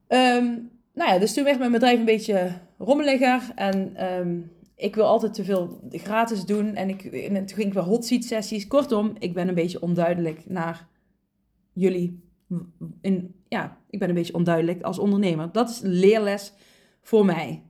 Um, 0.08 0.70
nou 0.94 1.12
ja, 1.12 1.18
dus 1.18 1.34
toen 1.34 1.44
werd 1.44 1.58
mijn 1.58 1.72
bedrijf 1.72 1.98
een 1.98 2.04
beetje 2.04 2.50
rommeliger. 2.78 3.42
En 3.54 3.96
ik 4.82 4.94
wil 4.94 5.04
altijd 5.04 5.34
te 5.34 5.44
veel 5.44 5.80
gratis 5.90 6.44
doen. 6.44 6.74
En, 6.74 6.88
ik, 6.88 7.04
en 7.04 7.34
toen 7.34 7.56
ging 7.56 7.68
ik 7.68 7.72
weer 7.72 7.82
hot 7.82 8.04
seat 8.04 8.24
sessies. 8.24 8.66
Kortom, 8.66 9.12
ik 9.18 9.34
ben 9.34 9.48
een 9.48 9.54
beetje 9.54 9.82
onduidelijk 9.82 10.42
naar 10.46 10.88
jullie. 11.72 12.22
In, 13.00 13.34
ja, 13.48 13.78
ik 13.90 13.98
ben 13.98 14.08
een 14.08 14.14
beetje 14.14 14.34
onduidelijk 14.34 14.82
als 14.82 14.98
ondernemer. 14.98 15.52
Dat 15.52 15.70
is 15.70 15.80
leerles 15.82 16.52
voor 17.02 17.24
mij. 17.24 17.62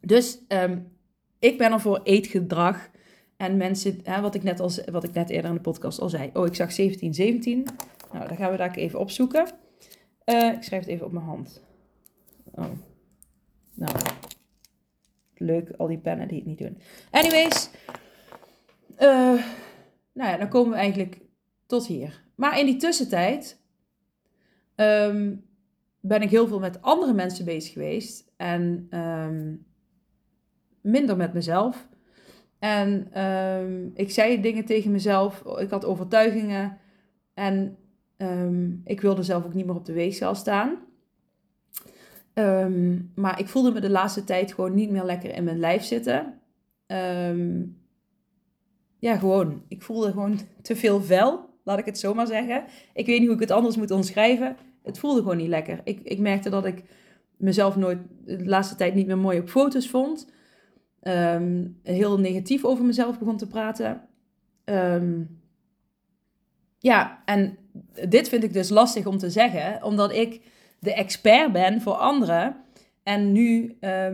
Dus 0.00 0.38
um, 0.48 0.92
ik 1.38 1.58
ben 1.58 1.72
er 1.72 1.80
voor 1.80 2.00
eetgedrag. 2.02 2.90
En 3.36 3.56
mensen, 3.56 4.00
hè, 4.02 4.20
wat, 4.20 4.34
ik 4.34 4.42
net 4.42 4.60
al, 4.60 4.70
wat 4.92 5.04
ik 5.04 5.12
net 5.12 5.30
eerder 5.30 5.50
in 5.50 5.56
de 5.56 5.62
podcast 5.62 6.00
al 6.00 6.08
zei. 6.08 6.30
Oh, 6.32 6.46
ik 6.46 6.54
zag 6.54 6.72
17, 6.72 7.14
17. 7.14 7.66
Nou, 8.12 8.28
dan 8.28 8.36
gaan 8.36 8.50
we 8.50 8.56
daar 8.56 8.74
even 8.74 8.98
opzoeken. 8.98 9.46
Uh, 10.26 10.52
ik 10.52 10.62
schrijf 10.62 10.82
het 10.82 10.90
even 10.92 11.06
op 11.06 11.12
mijn 11.12 11.24
hand. 11.24 11.62
Oh. 12.54 12.64
Nou, 13.74 13.92
leuk, 15.42 15.70
al 15.76 15.86
die 15.86 15.98
pennen 15.98 16.28
die 16.28 16.38
het 16.38 16.46
niet 16.46 16.58
doen. 16.58 16.78
Anyways, 17.10 17.70
uh, 18.98 19.44
nou 20.12 20.30
ja, 20.30 20.36
dan 20.36 20.48
komen 20.48 20.70
we 20.70 20.76
eigenlijk 20.76 21.20
tot 21.66 21.86
hier. 21.86 22.22
Maar 22.34 22.58
in 22.58 22.66
die 22.66 22.76
tussentijd 22.76 23.60
um, 24.76 25.44
ben 26.00 26.22
ik 26.22 26.30
heel 26.30 26.46
veel 26.46 26.58
met 26.58 26.82
andere 26.82 27.12
mensen 27.12 27.44
bezig 27.44 27.72
geweest 27.72 28.32
en 28.36 28.86
um, 28.98 29.66
minder 30.80 31.16
met 31.16 31.32
mezelf. 31.32 31.88
En 32.58 33.20
um, 33.22 33.90
ik 33.94 34.10
zei 34.10 34.40
dingen 34.40 34.64
tegen 34.64 34.90
mezelf, 34.90 35.42
ik 35.58 35.70
had 35.70 35.84
overtuigingen 35.84 36.78
en 37.34 37.76
ik 38.84 39.00
wilde 39.00 39.22
zelf 39.22 39.44
ook 39.44 39.54
niet 39.54 39.66
meer 39.66 39.74
op 39.74 39.84
de 39.84 39.92
weegschaal 39.92 40.34
staan. 40.34 40.78
Um, 42.34 43.12
maar 43.14 43.40
ik 43.40 43.48
voelde 43.48 43.72
me 43.72 43.80
de 43.80 43.90
laatste 43.90 44.24
tijd 44.24 44.52
gewoon 44.52 44.74
niet 44.74 44.90
meer 44.90 45.04
lekker 45.04 45.34
in 45.34 45.44
mijn 45.44 45.58
lijf 45.58 45.82
zitten. 45.82 46.40
Um, 46.86 47.80
ja, 48.98 49.16
gewoon. 49.16 49.62
Ik 49.68 49.82
voelde 49.82 50.10
gewoon 50.10 50.38
te 50.62 50.76
veel 50.76 51.02
vel, 51.02 51.48
laat 51.64 51.78
ik 51.78 51.84
het 51.84 51.98
zo 51.98 52.14
maar 52.14 52.26
zeggen. 52.26 52.64
Ik 52.94 53.06
weet 53.06 53.18
niet 53.18 53.26
hoe 53.26 53.36
ik 53.36 53.42
het 53.42 53.50
anders 53.50 53.76
moet 53.76 53.90
omschrijven. 53.90 54.56
Het 54.82 54.98
voelde 54.98 55.20
gewoon 55.20 55.36
niet 55.36 55.48
lekker. 55.48 55.80
Ik, 55.84 56.00
ik 56.02 56.18
merkte 56.18 56.50
dat 56.50 56.64
ik 56.64 56.82
mezelf 57.36 57.76
nooit 57.76 57.98
de 58.24 58.44
laatste 58.44 58.74
tijd 58.74 58.94
niet 58.94 59.06
meer 59.06 59.18
mooi 59.18 59.38
op 59.38 59.48
foto's 59.48 59.88
vond. 59.88 60.32
Um, 61.02 61.78
heel 61.82 62.18
negatief 62.18 62.64
over 62.64 62.84
mezelf 62.84 63.18
begon 63.18 63.36
te 63.36 63.46
praten. 63.46 64.00
Ja, 66.78 67.22
en 67.24 67.58
dit 68.08 68.28
vind 68.28 68.42
ik 68.42 68.52
dus 68.52 68.68
lastig 68.68 69.06
om 69.06 69.18
te 69.18 69.30
zeggen, 69.30 69.84
omdat 69.84 70.12
ik 70.12 70.40
de 70.82 70.94
expert 70.94 71.52
ben 71.52 71.80
voor 71.80 71.92
anderen. 71.92 72.56
En 73.02 73.32
nu 73.32 73.76
uh, 73.80 74.06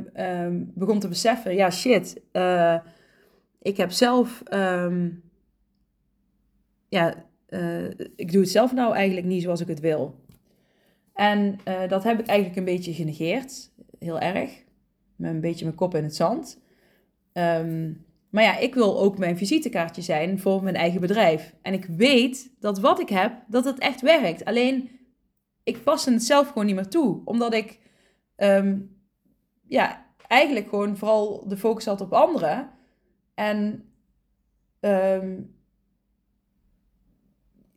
begon 0.75 0.99
te 0.99 1.09
beseffen, 1.09 1.55
ja 1.55 1.71
shit, 1.71 2.21
uh, 2.33 2.79
ik 3.63 3.77
heb 3.77 3.91
zelf, 3.91 4.43
um, 4.53 5.23
ja, 6.89 7.15
uh, 7.49 7.85
ik 8.17 8.33
doe 8.33 8.41
het 8.41 8.51
zelf 8.51 8.73
nou 8.73 8.95
eigenlijk 8.95 9.27
niet 9.27 9.43
zoals 9.43 9.61
ik 9.61 9.67
het 9.69 9.81
wil. 9.81 10.25
En 11.15 11.59
uh, 11.69 11.89
dat 11.89 12.05
heb 12.05 12.21
ik 12.21 12.27
eigenlijk 12.27 12.59
een 12.59 12.75
beetje 12.75 12.93
genegeerd, 12.93 13.71
heel 13.99 14.21
erg, 14.21 14.65
met 15.17 15.31
een 15.31 15.41
beetje 15.41 15.65
mijn 15.65 15.77
kop 15.77 15.95
in 15.95 16.05
het 16.05 16.17
zand. 16.17 16.61
Maar 18.31 18.43
ja, 18.43 18.59
ik 18.59 18.75
wil 18.75 19.01
ook 19.01 19.19
mijn 19.19 19.37
visitekaartje 19.37 20.03
zijn 20.03 20.39
voor 20.39 20.63
mijn 20.63 20.77
eigen 20.77 21.01
bedrijf. 21.01 21.55
En 21.63 21.73
ik 21.73 21.85
weet 21.85 22.51
dat 22.61 22.79
wat 22.79 23.01
ik 23.01 23.09
heb, 23.09 23.33
dat 23.47 23.65
het 23.65 23.79
echt 23.79 24.01
werkt. 24.01 24.45
Alleen 24.45 24.98
ik 25.69 25.85
paste 25.85 26.13
het 26.13 26.25
zelf 26.25 26.49
gewoon 26.49 26.67
niet 26.67 26.75
meer 26.75 26.89
toe. 26.89 27.21
Omdat 27.25 27.55
ik 27.55 27.79
um, 28.37 28.97
ja, 29.67 30.07
eigenlijk 30.27 30.69
gewoon 30.69 30.97
vooral 30.97 31.49
de 31.49 31.57
focus 31.57 31.85
had 31.85 32.01
op 32.01 32.13
anderen. 32.13 32.71
En 33.35 33.85
um, 34.81 35.57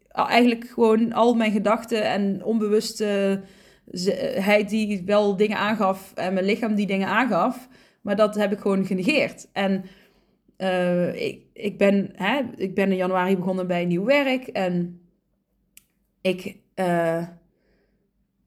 eigenlijk 0.08 0.68
gewoon 0.68 1.14
al 1.14 1.34
mijn 1.34 1.52
gedachten 1.52 2.04
en 2.04 2.44
onbewusteheid 2.44 4.70
die 4.70 5.04
wel 5.06 5.36
dingen 5.36 5.58
aangaf 5.58 6.14
en 6.14 6.34
mijn 6.34 6.46
lichaam 6.46 6.76
die 6.76 6.88
dingen 6.88 7.08
aangaf. 7.08 7.68
Maar 8.02 8.16
dat 8.16 8.36
heb 8.36 8.52
ik 8.52 8.60
gewoon 8.60 8.86
genegeerd. 8.86 9.48
En 9.52 9.86
uh, 10.58 11.26
ik, 11.26 11.46
ik, 11.54 11.78
ben, 11.78 12.10
hè, 12.14 12.42
ik 12.56 12.76
ben 12.76 12.92
in 12.92 12.98
januari 12.98 13.36
begonnen 13.36 13.68
bij 13.68 13.86
nieuw 13.86 14.06
werk 14.06 14.48
en 14.48 15.02
ik... 16.22 16.60
Uh, 16.76 17.28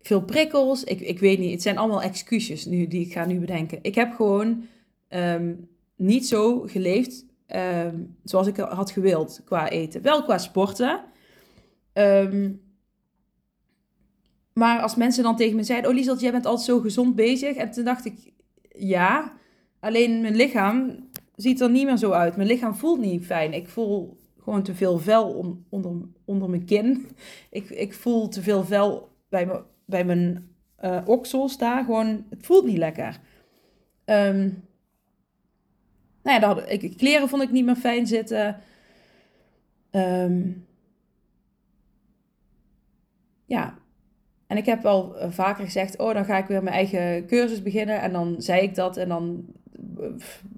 veel 0.07 0.23
prikkels. 0.23 0.85
Ik, 0.85 1.01
ik 1.01 1.19
weet 1.19 1.39
niet, 1.39 1.53
het 1.53 1.63
zijn 1.63 1.79
allemaal 1.79 2.03
excuses 2.03 2.65
nu 2.65 2.87
die 2.87 3.07
ik 3.07 3.13
ga 3.13 3.25
nu 3.25 3.39
bedenken. 3.39 3.79
Ik 3.83 3.95
heb 3.95 4.15
gewoon 4.15 4.65
um, 5.09 5.69
niet 5.97 6.27
zo 6.27 6.61
geleefd 6.61 7.25
ehm, 7.47 7.97
zoals 8.25 8.47
ik 8.47 8.57
had 8.57 8.91
gewild 8.91 9.43
qua 9.45 9.69
eten. 9.69 10.03
Wel 10.03 10.23
qua 10.23 10.39
sporten. 10.39 11.05
Ehm, 11.93 12.53
maar 14.53 14.81
als 14.81 14.95
mensen 14.95 15.23
dan 15.23 15.37
tegen 15.37 15.57
me 15.57 15.63
zeiden: 15.63 15.91
Oh 15.91 15.97
Lieselt, 15.97 16.21
jij 16.21 16.33
bent 16.33 16.47
altijd 16.47 16.67
zo 16.67 16.81
gezond 16.81 17.15
bezig. 17.15 17.57
En 17.57 17.71
toen 17.71 17.85
dacht 17.85 18.05
ik: 18.05 18.33
Ja, 18.77 19.33
alleen 19.81 20.21
mijn 20.21 20.37
lichaam 20.37 21.09
ziet 21.37 21.61
er 21.61 21.71
niet 21.71 21.87
meer 21.87 21.97
zo 21.97 22.11
uit. 22.11 22.37
Mijn 22.37 22.49
lichaam 22.49 22.75
voelt 22.75 23.01
niet 23.01 23.27
fijn. 23.27 23.53
Ik 23.53 23.69
voel 23.69 24.17
gewoon 24.43 24.63
te 24.63 24.75
veel 24.75 24.99
vel 24.99 25.59
onder, 25.69 25.93
onder 26.25 26.51
mijn 26.51 26.65
kin. 26.65 27.07
Ik, 27.51 27.71
ik 27.71 27.95
voel 27.95 28.29
te 28.29 28.43
veel 28.43 28.65
vel 28.65 29.09
bij, 29.29 29.47
me, 29.47 29.63
bij 29.85 30.05
mijn 30.05 30.49
uh, 30.85 31.01
oksels 31.05 31.59
daar. 31.59 31.85
Gewoon, 31.85 32.25
het 32.31 32.47
voelt 32.47 32.65
niet 32.65 32.79
lekker. 32.79 33.21
Um, 34.05 34.69
nou 36.23 36.41
ja, 36.41 36.67
ik, 36.67 36.97
kleren 36.97 37.29
vond 37.29 37.43
ik 37.43 37.51
niet 37.51 37.65
meer 37.65 37.77
fijn 37.77 38.07
zitten. 38.07 38.57
Um, 39.91 40.67
ja, 43.47 43.79
en 44.47 44.57
ik 44.57 44.67
heb 44.67 44.83
wel 44.83 45.19
eh, 45.19 45.31
vaker 45.31 45.65
gezegd, 45.65 45.99
oh, 45.99 46.15
dan 46.15 46.25
ga 46.25 46.39
ik 46.39 46.47
weer 46.47 46.63
mijn 46.63 46.77
eigen 46.77 47.27
cursus 47.27 47.63
beginnen. 47.63 48.01
En 48.01 48.13
dan 48.13 48.35
zei 48.39 48.63
ik 48.63 48.75
dat 48.75 48.97
en 48.97 49.09
dan 49.09 49.45
eh, 49.99 50.07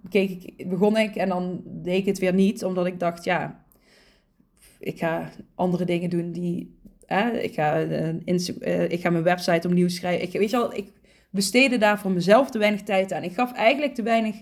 keek 0.09 0.31
ik, 0.31 0.69
begon 0.69 0.97
ik 0.97 1.17
en 1.17 1.29
dan 1.29 1.62
deed 1.65 1.99
ik 1.99 2.07
het 2.07 2.19
weer 2.19 2.35
niet. 2.35 2.65
Omdat 2.65 2.87
ik 2.87 3.01
dacht, 3.01 3.25
ja, 3.25 3.65
ik 4.79 4.99
ga 4.99 5.31
andere 5.55 5.85
dingen 5.85 6.11
doen 6.11 6.33
die... 6.33 6.76
ik, 7.42 7.55
ga, 7.55 7.83
uh, 7.85 8.90
ik 8.90 9.01
ga 9.01 9.11
mijn 9.11 9.25
website 9.25 9.69
opnieuw 9.69 9.88
schrijven. 9.88 10.27
Ik, 10.27 10.33
weet 10.33 10.51
je 10.51 10.57
wel, 10.57 10.75
ik 10.75 10.92
besteedde 11.31 11.79
daar 11.79 11.99
voor 11.99 12.11
mezelf 12.11 12.51
te 12.51 12.59
weinig 12.59 12.83
tijd 12.83 13.12
aan. 13.12 13.23
Ik 13.23 13.35
gaf 13.35 13.53
eigenlijk 13.53 13.95
te 13.95 14.03
weinig 14.03 14.37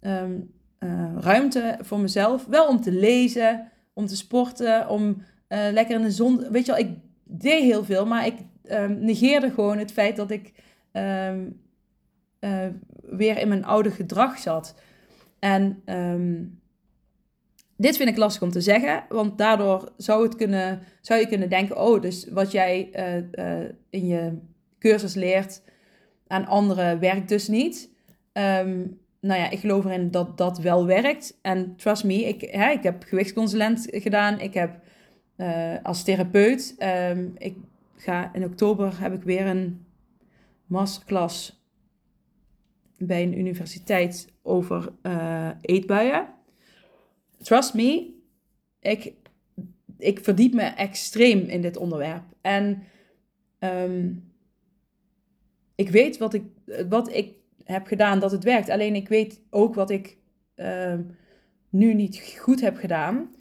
ehm, 0.00 0.38
ruimte 1.18 1.78
voor 1.80 2.00
mezelf. 2.00 2.46
Wel 2.46 2.68
om 2.68 2.80
te 2.80 2.92
lezen, 2.92 3.68
om 3.92 4.06
te 4.06 4.16
sporten, 4.16 4.88
om 4.88 5.22
lekker 5.48 5.94
in 5.94 6.02
de 6.02 6.10
zon... 6.10 6.50
Weet 6.50 6.66
je 6.66 6.72
wel, 6.72 6.80
ik 6.80 6.90
deed 7.24 7.62
heel 7.62 7.84
veel, 7.84 8.06
maar 8.06 8.26
ik 8.26 8.34
um, 8.70 8.98
negeerde 9.00 9.50
gewoon 9.50 9.78
het 9.78 9.92
feit 9.92 10.16
dat 10.16 10.30
ik 10.30 10.52
ehm, 10.92 11.40
eh, 12.38 12.66
weer 13.02 13.38
in 13.38 13.48
mijn 13.48 13.64
oude 13.64 13.90
gedrag 13.90 14.38
zat. 14.38 14.74
En 15.38 15.82
ehm, 15.84 16.44
dit 17.80 17.96
vind 17.96 18.08
ik 18.08 18.16
lastig 18.16 18.42
om 18.42 18.50
te 18.50 18.60
zeggen, 18.60 19.04
want 19.08 19.38
daardoor 19.38 19.92
zou, 19.96 20.22
het 20.22 20.36
kunnen, 20.36 20.82
zou 21.00 21.20
je 21.20 21.28
kunnen 21.28 21.48
denken: 21.48 21.80
oh, 21.80 22.00
dus 22.00 22.26
wat 22.30 22.52
jij 22.52 22.90
uh, 23.32 23.68
in 23.90 24.06
je 24.06 24.38
cursus 24.78 25.14
leert 25.14 25.62
aan 26.26 26.46
anderen 26.46 26.98
werkt 26.98 27.28
dus 27.28 27.48
niet. 27.48 27.90
nou 29.20 29.40
ja, 29.40 29.50
ik 29.50 29.58
geloof 29.58 29.84
erin 29.84 30.10
dat 30.10 30.38
dat 30.38 30.58
wel 30.58 30.86
werkt. 30.86 31.38
En 31.42 31.76
trust 31.76 32.04
me, 32.04 32.14
ik, 32.14 32.40
hè, 32.40 32.70
ik 32.70 32.82
heb 32.82 33.02
gewichtsconsulent 33.02 33.86
gedaan. 33.90 34.40
Ik 34.40 34.54
heb 34.54 34.80
als 35.82 36.04
therapeut. 36.04 36.74
ik 37.36 37.56
ga 37.96 38.30
in 38.34 38.44
oktober 38.44 39.00
heb 39.00 39.12
ik 39.12 39.22
weer 39.22 39.46
een 39.46 39.86
masterclass 40.66 41.64
bij 42.98 43.22
een 43.22 43.38
universiteit 43.38 44.28
over 44.42 44.92
eetbuien. 45.60 46.26
Trust 47.42 47.74
me, 47.74 48.14
ik, 48.80 49.12
ik 49.98 50.20
verdiep 50.20 50.54
me 50.54 50.62
extreem 50.62 51.38
in 51.38 51.60
dit 51.60 51.76
onderwerp. 51.76 52.22
En 52.40 52.82
um, 53.58 54.32
ik 55.74 55.90
weet 55.90 56.18
wat 56.18 56.34
ik, 56.34 56.44
wat 56.88 57.12
ik 57.12 57.34
heb 57.64 57.86
gedaan 57.86 58.18
dat 58.18 58.30
het 58.30 58.44
werkt. 58.44 58.68
Alleen 58.68 58.94
ik 58.94 59.08
weet 59.08 59.40
ook 59.50 59.74
wat 59.74 59.90
ik 59.90 60.16
uh, 60.56 60.94
nu 61.68 61.94
niet 61.94 62.36
goed 62.38 62.60
heb 62.60 62.76
gedaan. 62.76 63.34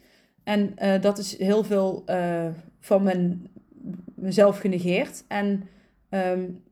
En 0.43 0.73
uh, 0.81 1.01
dat 1.01 1.17
is 1.17 1.37
heel 1.37 1.63
veel 1.63 2.03
uh, 2.05 2.47
van 2.79 3.03
mijn 3.03 3.47
mezelf 4.15 4.59
genegeerd. 4.59 5.23
En 5.27 5.67
um, 6.09 6.63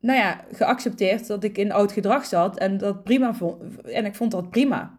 nou 0.00 0.18
ja, 0.18 0.44
geaccepteerd 0.52 1.26
dat 1.26 1.44
ik 1.44 1.58
in 1.58 1.72
oud 1.72 1.92
gedrag 1.92 2.26
zat. 2.26 2.58
En 2.58 2.78
dat 2.78 3.04
prima. 3.04 3.34
En 3.84 4.04
ik 4.04 4.14
vond 4.14 4.30
dat 4.30 4.50
prima. 4.50 4.97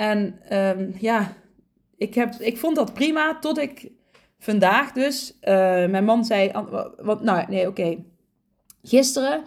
En 0.00 0.40
um, 0.58 0.94
ja, 0.98 1.36
ik, 1.96 2.14
heb, 2.14 2.34
ik 2.34 2.58
vond 2.58 2.76
dat 2.76 2.94
prima 2.94 3.38
tot 3.38 3.58
ik 3.58 3.90
vandaag 4.38 4.92
dus. 4.92 5.34
Uh, 5.40 5.44
mijn 5.86 6.04
man 6.04 6.24
zei. 6.24 6.50
Wat, 6.98 7.22
nou, 7.22 7.44
nee, 7.48 7.68
oké. 7.68 7.96
Gisteren. 8.82 9.44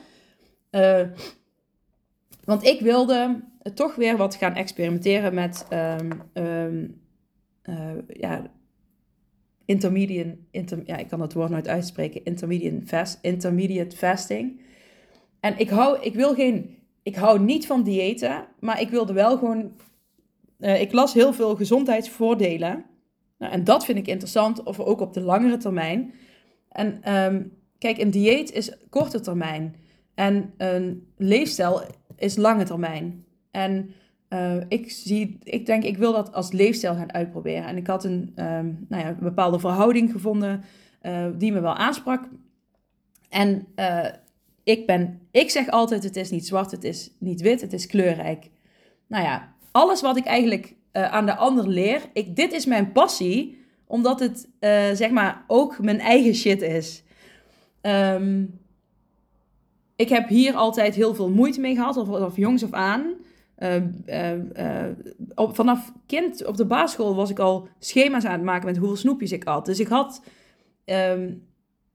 Uh, 0.72 1.02
want 2.44 2.64
ik 2.64 2.80
wilde 2.80 3.40
toch 3.74 3.96
weer 3.96 4.18
wat 4.18 4.36
gaan 4.36 4.56
experimenteren 4.56 5.34
met. 5.34 5.66
Um, 5.70 7.02
uh, 7.64 7.92
ja, 8.08 8.52
intermediate, 9.66 10.38
inter, 10.52 10.82
ja, 10.86 10.98
ik 10.98 11.08
kan 11.08 11.22
het 11.22 11.34
woord 11.34 11.50
nooit 11.50 11.68
uitspreken, 11.68 12.26
intermediate, 12.26 12.86
fast, 12.86 13.20
intermediate 13.22 13.98
fasting. 13.98 14.62
En 15.40 15.60
ik 15.60 15.70
hou, 15.70 16.02
ik 16.02 16.14
wil 16.14 16.34
geen, 16.34 16.78
ik 17.04 17.16
hou 17.16 17.40
niet 17.40 17.66
van 17.66 17.84
diëten, 17.84 18.48
maar 18.60 18.82
ik 18.82 18.90
wilde 18.90 19.14
wel 19.14 19.38
gewoon, 19.38 19.72
uh, 20.60 20.82
ik 20.82 20.92
las 20.92 21.14
heel 21.14 21.34
veel 21.34 21.56
gezondheidsvoordelen. 21.56 22.86
Nou, 23.38 23.54
en 23.54 23.64
dat 23.64 23.86
vind 23.86 23.98
ik 23.98 24.08
interessant, 24.08 24.64
of 24.64 24.80
ook 24.80 25.02
op 25.02 25.14
de 25.14 25.22
langere 25.22 25.58
termijn. 25.58 26.14
En 26.70 27.16
um, 27.16 27.58
kijk, 27.78 27.98
een 27.98 28.12
dieet 28.12 28.52
is 28.52 28.72
korte 28.90 29.20
termijn. 29.20 29.76
En 30.16 30.54
een 30.58 31.08
leefstijl 31.18 31.82
is 32.16 32.36
lange 32.36 32.64
termijn. 32.64 33.26
En 33.52 33.90
uh, 34.30 34.56
ik, 34.68 34.92
zie, 34.92 35.38
ik 35.44 35.66
denk, 35.66 35.84
ik 35.84 35.98
wil 35.98 36.14
dat 36.14 36.34
als 36.34 36.52
leefstijl 36.52 36.96
gaan 36.96 37.14
uitproberen. 37.14 37.66
En 37.66 37.78
ik 37.78 37.88
had 37.88 38.04
een, 38.04 38.32
um, 38.36 38.86
nou 38.90 39.04
ja, 39.04 39.18
bepaalde 39.20 39.60
verhouding 39.60 40.12
gevonden 40.12 40.64
uh, 41.02 41.28
die 41.38 41.52
me 41.52 41.60
wel 41.60 41.76
aansprak. 41.76 42.30
En 43.30 43.68
ik, 44.64 44.86
ben, 44.86 45.20
ik 45.32 45.50
zeg 45.50 45.70
altijd, 45.70 46.04
het 46.04 46.16
is 46.16 46.30
niet 46.30 46.48
zwart, 46.48 46.72
het 46.72 46.84
is 46.84 47.12
niet 47.20 47.42
wit, 47.42 47.62
het 47.62 47.74
is 47.74 47.88
kleurrijk. 47.88 48.50
Nou 49.08 49.24
ja, 49.24 49.53
alles 49.74 50.02
wat 50.02 50.18
ik 50.18 50.26
eigenlijk 50.26 50.76
aan 50.92 51.26
de 51.26 51.36
ander 51.36 51.68
leer, 51.68 52.02
ik, 52.14 52.36
dit 52.36 52.54
is 52.54 52.66
mijn 52.66 52.92
passie, 52.92 53.58
omdat 53.86 54.20
het 54.20 54.50
zeg 54.98 55.10
maar 55.10 55.44
ook 55.48 55.80
mijn 55.80 56.00
eigen 56.00 56.36
shit 56.36 56.62
is. 56.62 57.04
Um, 57.82 58.60
ik 59.96 60.10
heb 60.10 60.28
hier 60.28 60.54
altijd 60.54 60.96
heel 60.96 61.16
veel 61.16 61.30
moeite 61.30 61.60
mee 61.60 61.76
gehad, 61.76 61.98
of, 61.98 62.10
of 62.10 62.36
jongs 62.36 62.64
af 62.64 62.72
aan. 62.72 63.14
Uh, 63.58 63.82
op, 65.36 65.56
vanaf 65.56 65.92
kind 66.06 66.46
op 66.46 66.58
de 66.58 66.66
basisschool 66.66 67.16
was 67.16 67.30
ik 67.30 67.40
al 67.40 67.68
schema's 67.80 68.26
aan 68.26 68.32
het 68.32 68.44
maken 68.44 68.66
met 68.66 68.78
hoeveel 68.78 68.96
snoepjes 68.96 69.32
ik 69.32 69.44
had. 69.44 69.66
Dus 69.66 69.80
ik 69.80 69.88
had. 69.88 70.22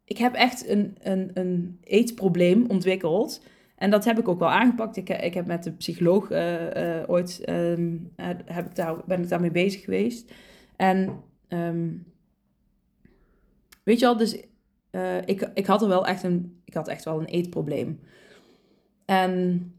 Ik 0.05 0.19
heb 0.19 0.35
echt 0.35 0.69
een, 0.69 0.97
een, 1.03 1.31
een 1.35 1.79
eetprobleem 1.83 2.65
ontwikkeld. 2.69 3.43
En 3.79 3.91
dat 3.91 4.05
heb 4.05 4.19
ik 4.19 4.29
ook 4.29 4.39
wel 4.39 4.51
aangepakt. 4.51 4.97
Ik, 4.97 5.09
ik 5.09 5.35
heb 5.35 5.47
met 5.47 5.63
de 5.63 5.73
psycholoog 5.73 6.31
uh, 6.31 7.03
ooit. 7.07 7.49
Um, 7.49 8.13
heb 8.17 8.67
ik 8.67 9.07
ben 9.07 9.23
ik 9.23 9.29
daarmee 9.29 9.51
bezig 9.51 9.85
geweest. 9.85 10.33
En. 10.77 11.23
Um, 11.49 12.13
weet 13.83 13.99
je 13.99 14.07
al, 14.07 14.17
dus. 14.17 14.45
ik, 15.25 15.51
ik 15.55 15.67
had 15.67 15.83
er 15.83 15.89
wel 15.89 16.07
echt 16.07 16.23
een. 16.23 16.61
Ik 16.65 16.75
had 16.75 16.89
echt 16.89 17.05
wel 17.05 17.21
een 17.21 17.27
eetprobleem. 17.27 18.01
En 19.05 19.73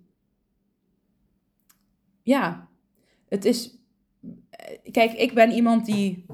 ja, 2.24 2.68
het 3.28 3.46
is. 3.46 3.78
Kijk, 4.92 5.14
ik 5.14 5.34
ben 5.34 5.52
iemand 5.52 5.86
die, 5.86 6.26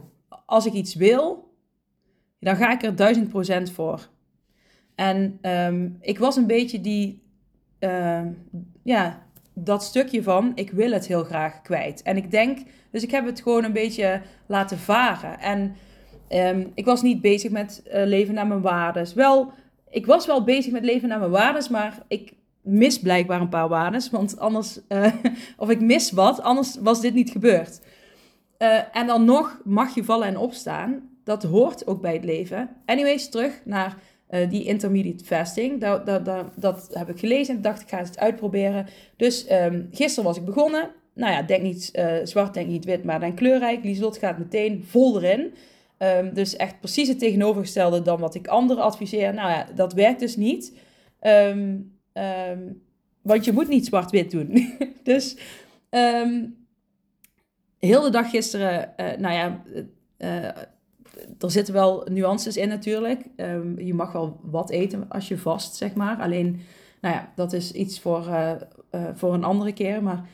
als 0.45 0.65
ik 0.65 0.73
iets 0.73 0.95
wil, 0.95 1.53
dan 2.39 2.55
ga 2.55 2.71
ik 2.71 2.83
er 2.83 2.95
duizend 2.95 3.29
procent 3.29 3.71
voor. 3.71 4.09
En 4.95 5.37
ehm, 5.41 5.89
ik 5.99 6.19
was 6.19 6.35
een 6.35 6.47
beetje 6.47 6.81
die, 6.81 7.24
uh, 7.85 8.21
ja, 8.83 9.25
dat 9.53 9.83
stukje 9.83 10.23
van, 10.23 10.51
ik 10.55 10.71
wil 10.71 10.91
het 10.91 11.07
heel 11.07 11.23
graag 11.23 11.61
kwijt. 11.61 12.01
En 12.01 12.17
ik 12.17 12.31
denk, 12.31 12.59
dus 12.91 13.03
ik 13.03 13.11
heb 13.11 13.25
het 13.25 13.41
gewoon 13.41 13.63
een 13.63 13.73
beetje 13.73 14.21
laten 14.45 14.77
varen. 14.77 15.39
En 15.39 15.75
um, 16.29 16.71
ik 16.73 16.85
was 16.85 17.01
niet 17.01 17.21
bezig 17.21 17.51
met 17.51 17.83
uh, 17.87 17.93
leven 18.05 18.33
naar 18.33 18.47
mijn 18.47 18.61
waardes. 18.61 19.13
Wel, 19.13 19.51
ik 19.89 20.05
was 20.05 20.25
wel 20.25 20.43
bezig 20.43 20.71
met 20.71 20.83
leven 20.83 21.09
naar 21.09 21.19
mijn 21.19 21.31
waardes, 21.31 21.69
maar 21.69 22.03
ik 22.07 22.33
mis 22.61 22.99
blijkbaar 22.99 23.41
een 23.41 23.49
paar 23.49 23.67
waardes, 23.67 24.09
want 24.09 24.39
anders, 24.39 24.79
uh, 24.89 25.13
of 25.57 25.69
ik 25.69 25.81
mis 25.81 26.11
wat, 26.11 26.41
anders 26.41 26.77
was 26.79 27.01
dit 27.01 27.13
niet 27.13 27.29
gebeurd. 27.29 27.81
Uh, 28.59 28.97
en 28.97 29.07
dan 29.07 29.25
nog 29.25 29.61
mag 29.63 29.95
je 29.95 30.03
vallen 30.03 30.27
en 30.27 30.37
opstaan. 30.37 31.09
Dat 31.23 31.43
hoort 31.43 31.87
ook 31.87 32.01
bij 32.01 32.13
het 32.13 32.23
leven. 32.23 32.69
Anyways, 32.85 33.29
terug 33.29 33.61
naar 33.65 33.97
uh, 34.35 34.49
die 34.49 34.65
intermediate 34.65 35.25
fasting. 35.25 35.81
Dat, 35.81 36.05
dat, 36.05 36.25
dat, 36.25 36.45
dat, 36.55 36.89
heb 36.91 37.09
ik 37.09 37.19
gelezen 37.19 37.55
en 37.55 37.61
dacht 37.61 37.81
ik 37.81 37.89
ga 37.89 37.97
het 37.97 38.19
uitproberen. 38.19 38.87
Dus 39.17 39.51
um, 39.51 39.87
gisteren 39.91 40.23
was 40.23 40.37
ik 40.37 40.45
begonnen. 40.45 40.89
Nou 41.13 41.33
ja, 41.33 41.41
denk 41.41 41.61
niet 41.61 41.91
zwart, 42.23 42.53
denk 42.53 42.67
niet 42.67 42.85
wit, 42.85 43.03
maar 43.03 43.19
dan 43.19 43.35
kleurrijk. 43.35 43.83
Lieslot 43.83 44.17
gaat 44.17 44.37
meteen 44.37 44.83
vol 44.87 45.21
erin. 45.21 45.53
Um, 45.97 46.33
dus 46.33 46.55
echt 46.55 46.79
precies 46.79 47.07
het 47.07 47.19
tegenovergestelde 47.19 48.01
dan 48.01 48.19
wat 48.19 48.35
ik 48.35 48.47
anderen 48.47 48.83
adviseer. 48.83 49.33
Nou 49.33 49.49
ja, 49.49 49.67
dat 49.75 49.93
werkt 49.93 50.19
dus 50.19 50.35
niet. 50.35 50.73
Um, 51.21 51.93
want 53.21 53.45
je 53.45 53.51
moet 53.51 53.67
niet 53.67 53.85
zwart-wit 53.85 54.31
doen. 54.31 54.77
dus 55.03 55.37
heel 57.79 58.01
de 58.01 58.09
dag 58.09 58.29
gisteren, 58.29 58.93
uh, 58.97 59.05
nou 59.17 59.33
ja, 59.33 59.61
er 61.39 61.51
zitten 61.51 61.73
wel 61.73 62.07
nuances 62.11 62.57
in 62.57 62.67
natuurlijk. 62.67 63.21
Um, 63.35 63.79
je 63.79 63.93
mag 63.93 64.11
wel 64.11 64.39
wat 64.43 64.69
eten 64.69 65.09
als 65.09 65.27
je 65.27 65.37
vast, 65.37 65.75
zeg 65.75 65.93
maar. 65.93 66.17
Alleen, 66.17 66.59
nou 67.01 67.15
ja, 67.15 67.31
dat 67.35 67.53
is 67.53 67.71
iets 67.71 67.99
voor, 67.99 68.27
uh, 68.27 68.51
voor 69.13 69.33
een 69.33 69.43
andere 69.43 69.73
keer. 69.73 70.03
Maar 70.03 70.29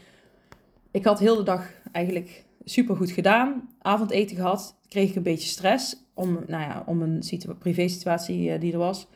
ik 0.92 1.06
had 1.06 1.20
heel 1.20 1.36
de 1.36 1.44
dag 1.44 1.70
eigenlijk 1.92 2.46
super 2.64 2.96
goed 2.96 3.12
gedaan. 3.12 3.70
Avondeten 3.82 4.36
gehad. 4.36 4.76
Kreeg 4.88 5.10
ik 5.10 5.16
een 5.16 5.24
beetje 5.24 5.48
stress 5.48 5.96
om, 6.14 6.32
nou 6.48 6.64
ja, 6.64 6.84
om 6.86 7.02
een 7.02 7.24
privé 7.60 7.88
situatie 7.88 8.58
die 8.58 8.74
er 8.74 8.80
was. 8.80 9.08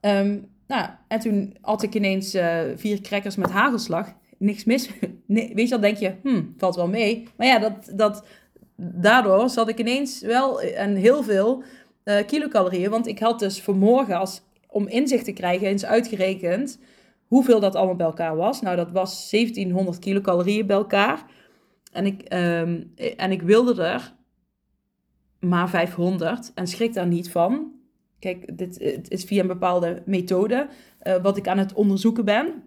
Um, 0.00 0.48
nou, 0.66 0.88
en 1.08 1.20
toen 1.20 1.56
had 1.60 1.82
ik 1.82 1.94
ineens 1.94 2.30
vier 2.76 3.00
crackers 3.00 3.36
met 3.36 3.50
hagelslag. 3.50 4.14
Niks 4.38 4.64
mis. 4.64 4.90
Nee, 5.28 5.54
weet 5.54 5.64
je, 5.64 5.70
dan 5.70 5.80
denk 5.80 5.96
je, 5.96 6.14
hmm, 6.22 6.54
valt 6.56 6.76
wel 6.76 6.88
mee. 6.88 7.28
Maar 7.36 7.46
ja, 7.46 7.58
dat, 7.58 7.92
dat, 7.94 8.24
daardoor 8.76 9.50
zat 9.50 9.68
ik 9.68 9.78
ineens 9.78 10.20
wel 10.20 10.60
en 10.60 10.94
heel 10.94 11.22
veel 11.22 11.62
uh, 12.04 12.26
kilocalorieën. 12.26 12.90
Want 12.90 13.06
ik 13.06 13.18
had 13.18 13.38
dus 13.38 13.62
vanmorgen, 13.62 14.16
als, 14.16 14.42
om 14.68 14.88
inzicht 14.88 15.24
te 15.24 15.32
krijgen, 15.32 15.66
eens 15.66 15.84
uitgerekend 15.84 16.78
hoeveel 17.26 17.60
dat 17.60 17.74
allemaal 17.74 17.96
bij 17.96 18.06
elkaar 18.06 18.36
was. 18.36 18.60
Nou, 18.60 18.76
dat 18.76 18.90
was 18.90 19.30
1700 19.30 19.98
kilocalorieën 19.98 20.66
bij 20.66 20.76
elkaar. 20.76 21.24
En 21.92 22.06
ik, 22.06 22.34
um, 22.34 22.92
en 23.16 23.30
ik 23.30 23.42
wilde 23.42 23.82
er 23.82 24.14
maar 25.40 25.68
500 25.68 26.52
en 26.54 26.66
schrik 26.66 26.92
daar 26.92 27.06
niet 27.06 27.30
van. 27.30 27.72
Kijk, 28.18 28.58
dit 28.58 28.80
is 29.08 29.24
via 29.24 29.40
een 29.40 29.46
bepaalde 29.46 30.02
methode 30.04 30.68
wat 31.22 31.36
ik 31.36 31.48
aan 31.48 31.58
het 31.58 31.72
onderzoeken 31.72 32.24
ben. 32.24 32.62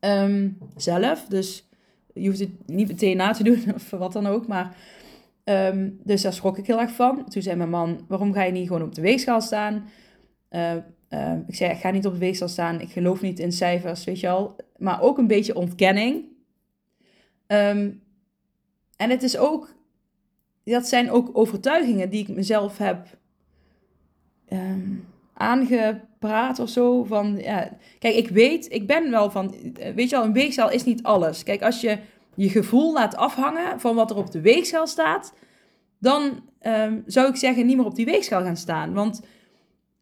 Um, 0.00 0.58
zelf. 0.76 1.24
Dus 1.28 1.68
je 2.14 2.26
hoeft 2.26 2.40
het 2.40 2.66
niet 2.66 2.88
meteen 2.88 3.16
na 3.16 3.32
te 3.32 3.44
doen 3.44 3.62
of 3.74 3.90
wat 3.90 4.12
dan 4.12 4.26
ook. 4.26 4.46
Maar, 4.46 4.76
um, 5.50 6.00
dus 6.04 6.22
daar 6.22 6.32
schrok 6.32 6.58
ik 6.58 6.66
heel 6.66 6.80
erg 6.80 6.90
van. 6.90 7.28
Toen 7.28 7.42
zei 7.42 7.56
mijn 7.56 7.70
man, 7.70 8.04
waarom 8.08 8.32
ga 8.32 8.42
je 8.42 8.52
niet 8.52 8.66
gewoon 8.66 8.82
op 8.82 8.94
de 8.94 9.00
weegschaal 9.00 9.40
staan? 9.40 9.88
Uh, 10.50 10.72
uh, 11.10 11.32
ik 11.46 11.54
zei, 11.54 11.70
ik 11.70 11.78
ga 11.78 11.90
niet 11.90 12.06
op 12.06 12.12
de 12.12 12.18
weegschaal 12.18 12.48
staan. 12.48 12.80
Ik 12.80 12.90
geloof 12.90 13.20
niet 13.20 13.38
in 13.38 13.52
cijfers, 13.52 14.04
weet 14.04 14.20
je 14.20 14.28
al. 14.28 14.56
Maar 14.76 15.02
ook 15.02 15.18
een 15.18 15.26
beetje 15.26 15.54
ontkenning. 15.54 16.24
En 17.46 19.10
het 19.10 19.22
is 19.22 19.36
ook, 19.36 19.74
dat 20.64 20.86
zijn 20.86 21.10
ook 21.10 21.30
overtuigingen 21.32 22.10
die 22.10 22.20
ik 22.20 22.28
mezelf 22.28 22.78
heb 22.78 23.06
aangepraat 25.32 26.58
of 26.58 26.68
zo. 26.68 27.04
Van, 27.04 27.36
ja, 27.38 27.76
kijk, 27.98 28.14
ik 28.14 28.28
weet, 28.28 28.72
ik 28.72 28.86
ben 28.86 29.10
wel 29.10 29.30
van, 29.30 29.54
weet 29.94 30.10
je 30.10 30.16
wel, 30.16 30.24
een 30.24 30.32
weegschaal 30.32 30.70
is 30.70 30.84
niet 30.84 31.02
alles. 31.02 31.42
Kijk, 31.42 31.62
als 31.62 31.80
je 31.80 31.98
je 32.42 32.48
gevoel 32.48 32.92
laat 32.92 33.16
afhangen 33.16 33.80
van 33.80 33.94
wat 33.94 34.10
er 34.10 34.16
op 34.16 34.30
de 34.30 34.40
weegschaal 34.40 34.86
staat, 34.86 35.34
dan 35.98 36.48
um, 36.62 37.02
zou 37.06 37.28
ik 37.28 37.36
zeggen 37.36 37.66
niet 37.66 37.76
meer 37.76 37.86
op 37.86 37.94
die 37.94 38.04
weegschaal 38.04 38.42
gaan 38.42 38.56
staan. 38.56 38.92
Want 38.92 39.20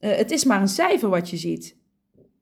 uh, 0.00 0.16
het 0.16 0.30
is 0.30 0.44
maar 0.44 0.60
een 0.60 0.68
cijfer 0.68 1.08
wat 1.08 1.30
je 1.30 1.36
ziet. 1.36 1.76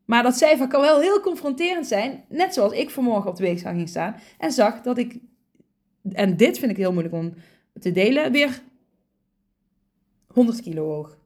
Maar 0.04 0.22
dat 0.22 0.36
cijfer 0.36 0.68
kan 0.68 0.80
wel 0.80 1.00
heel 1.00 1.20
confronterend 1.20 1.86
zijn. 1.86 2.24
Net 2.28 2.54
zoals 2.54 2.72
ik 2.72 2.90
vanmorgen 2.90 3.30
op 3.30 3.36
de 3.36 3.42
weegschaal 3.42 3.74
ging 3.74 3.88
staan 3.88 4.16
en 4.38 4.52
zag 4.52 4.82
dat 4.82 4.98
ik, 4.98 5.18
en 6.12 6.36
dit 6.36 6.58
vind 6.58 6.70
ik 6.70 6.76
heel 6.76 6.92
moeilijk 6.92 7.14
om 7.14 7.34
te 7.80 7.92
delen, 7.92 8.32
weer 8.32 8.62
100 10.26 10.62
kilo 10.62 10.84
hoog 10.84 11.16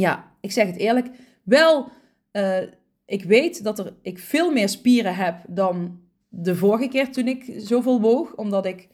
ja, 0.00 0.32
ik 0.40 0.52
zeg 0.52 0.66
het 0.66 0.76
eerlijk, 0.76 1.08
wel, 1.42 1.88
uh, 2.32 2.62
ik 3.04 3.24
weet 3.24 3.64
dat 3.64 3.78
er, 3.78 3.94
ik 4.02 4.18
veel 4.18 4.52
meer 4.52 4.68
spieren 4.68 5.14
heb 5.14 5.44
dan 5.48 6.00
de 6.30 6.56
vorige 6.56 6.88
keer 6.88 7.12
toen 7.12 7.28
ik 7.28 7.52
zoveel 7.56 8.00
woog. 8.00 8.34
Omdat 8.34 8.66
ik 8.66 8.88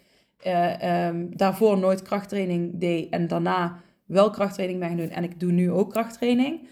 uh, 0.46 1.07
um, 1.07 1.37
daarvoor 1.37 1.79
nooit 1.79 2.03
krachttraining 2.03 2.81
deed 2.81 3.11
en 3.11 3.29
daarna 3.29 3.81
wel 4.05 4.31
krachttraining 4.31 4.81
ben 4.81 4.88
gaan 4.88 4.99
doen. 4.99 5.11
En 5.11 5.25
ik 5.25 5.40
doe 5.40 5.53
nu 5.53 5.70
ook 5.70 5.90
krachttraining. 5.90 6.68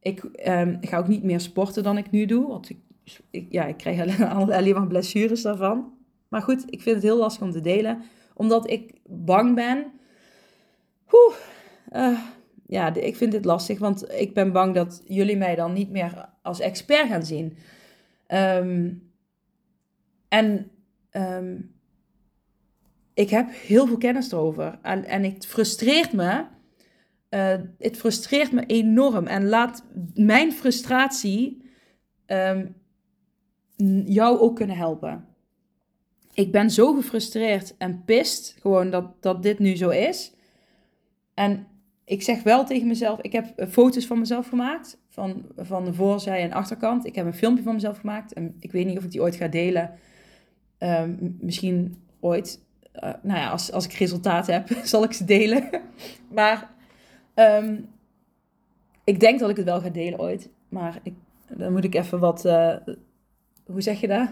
Ik 0.00 0.22
um, 0.48 0.78
ga 0.80 0.98
ook 0.98 1.08
niet 1.08 1.22
meer 1.22 1.40
sporten 1.40 1.82
dan 1.82 1.98
ik 1.98 2.10
nu 2.10 2.26
doe. 2.26 2.48
Want 2.48 2.70
ik, 3.30 3.46
ja, 3.48 3.64
ik 3.64 3.76
krijg 3.76 4.20
alleen, 4.50 4.74
maar 4.74 4.86
blessures 4.86 5.42
daarvan. 5.42 5.92
Maar 6.28 6.42
goed, 6.42 6.64
ik 6.66 6.82
vind 6.82 6.94
het 6.94 7.04
heel 7.04 7.18
lastig 7.18 7.42
om 7.42 7.52
te 7.52 7.60
delen. 7.60 8.02
Omdat 8.34 8.70
ik 8.70 8.92
bang 9.04 9.54
ben. 9.54 9.86
Oeh, 11.12 11.34
uh, 11.92 12.18
ja, 12.66 12.94
ik 12.94 13.16
vind 13.16 13.32
dit 13.32 13.44
lastig, 13.44 13.78
want 13.78 14.12
ik 14.12 14.34
ben 14.34 14.52
bang 14.52 14.74
dat 14.74 15.02
jullie 15.06 15.36
mij 15.36 15.54
dan 15.54 15.72
niet 15.72 15.90
meer 15.90 16.28
als 16.42 16.60
expert 16.60 17.08
gaan 17.08 17.24
zien. 17.24 17.56
Um, 18.28 19.05
en 20.28 20.70
um, 21.12 21.74
ik 23.16 23.30
heb 23.30 23.48
heel 23.50 23.86
veel 23.86 23.98
kennis 23.98 24.32
erover. 24.32 24.78
En, 24.82 25.04
en 25.04 25.24
het 25.24 25.46
frustreert 25.46 26.12
me. 26.12 26.44
Uh, 27.30 27.54
het 27.78 27.96
frustreert 27.96 28.52
me 28.52 28.66
enorm. 28.66 29.26
En 29.26 29.48
laat 29.48 29.84
mijn 30.14 30.52
frustratie 30.52 31.70
um, 32.26 32.74
jou 34.06 34.38
ook 34.38 34.56
kunnen 34.56 34.76
helpen. 34.76 35.26
Ik 36.32 36.52
ben 36.52 36.70
zo 36.70 36.92
gefrustreerd 36.92 37.76
en 37.76 38.02
pist 38.04 38.56
gewoon 38.60 38.90
dat, 38.90 39.22
dat 39.22 39.42
dit 39.42 39.58
nu 39.58 39.76
zo 39.76 39.88
is. 39.88 40.34
En 41.34 41.66
ik 42.04 42.22
zeg 42.22 42.42
wel 42.42 42.64
tegen 42.64 42.86
mezelf, 42.86 43.20
ik 43.20 43.32
heb 43.32 43.58
eh, 43.58 43.68
foto's 43.68 44.06
van 44.06 44.18
mezelf 44.18 44.48
gemaakt. 44.48 44.98
Van, 45.08 45.46
van 45.56 45.84
de 45.84 45.94
voorzij 45.94 46.42
en 46.42 46.52
achterkant. 46.52 47.06
Ik 47.06 47.14
heb 47.14 47.26
een 47.26 47.34
filmpje 47.34 47.62
van 47.62 47.74
mezelf 47.74 47.98
gemaakt. 47.98 48.32
En 48.32 48.56
ik 48.60 48.72
weet 48.72 48.86
niet 48.86 48.98
of 48.98 49.04
ik 49.04 49.10
die 49.10 49.22
ooit 49.22 49.36
ga 49.36 49.48
delen. 49.48 49.98
Um, 50.78 51.36
misschien 51.40 51.96
ooit. 52.20 52.60
Uh, 52.94 53.12
nou 53.22 53.38
ja, 53.38 53.50
als, 53.50 53.72
als 53.72 53.84
ik 53.84 53.92
resultaat 53.92 54.46
heb, 54.46 54.68
zal 54.82 55.04
ik 55.04 55.12
ze 55.12 55.24
delen. 55.24 55.68
maar 56.34 56.70
um, 57.34 57.88
ik 59.04 59.20
denk 59.20 59.40
dat 59.40 59.50
ik 59.50 59.56
het 59.56 59.64
wel 59.64 59.80
ga 59.80 59.88
delen 59.88 60.20
ooit. 60.20 60.48
Maar 60.68 61.00
ik, 61.02 61.14
dan 61.56 61.72
moet 61.72 61.84
ik 61.84 61.94
even 61.94 62.18
wat... 62.18 62.44
Uh, 62.44 62.76
hoe 63.66 63.80
zeg 63.82 64.00
je 64.00 64.08
dat? 64.08 64.28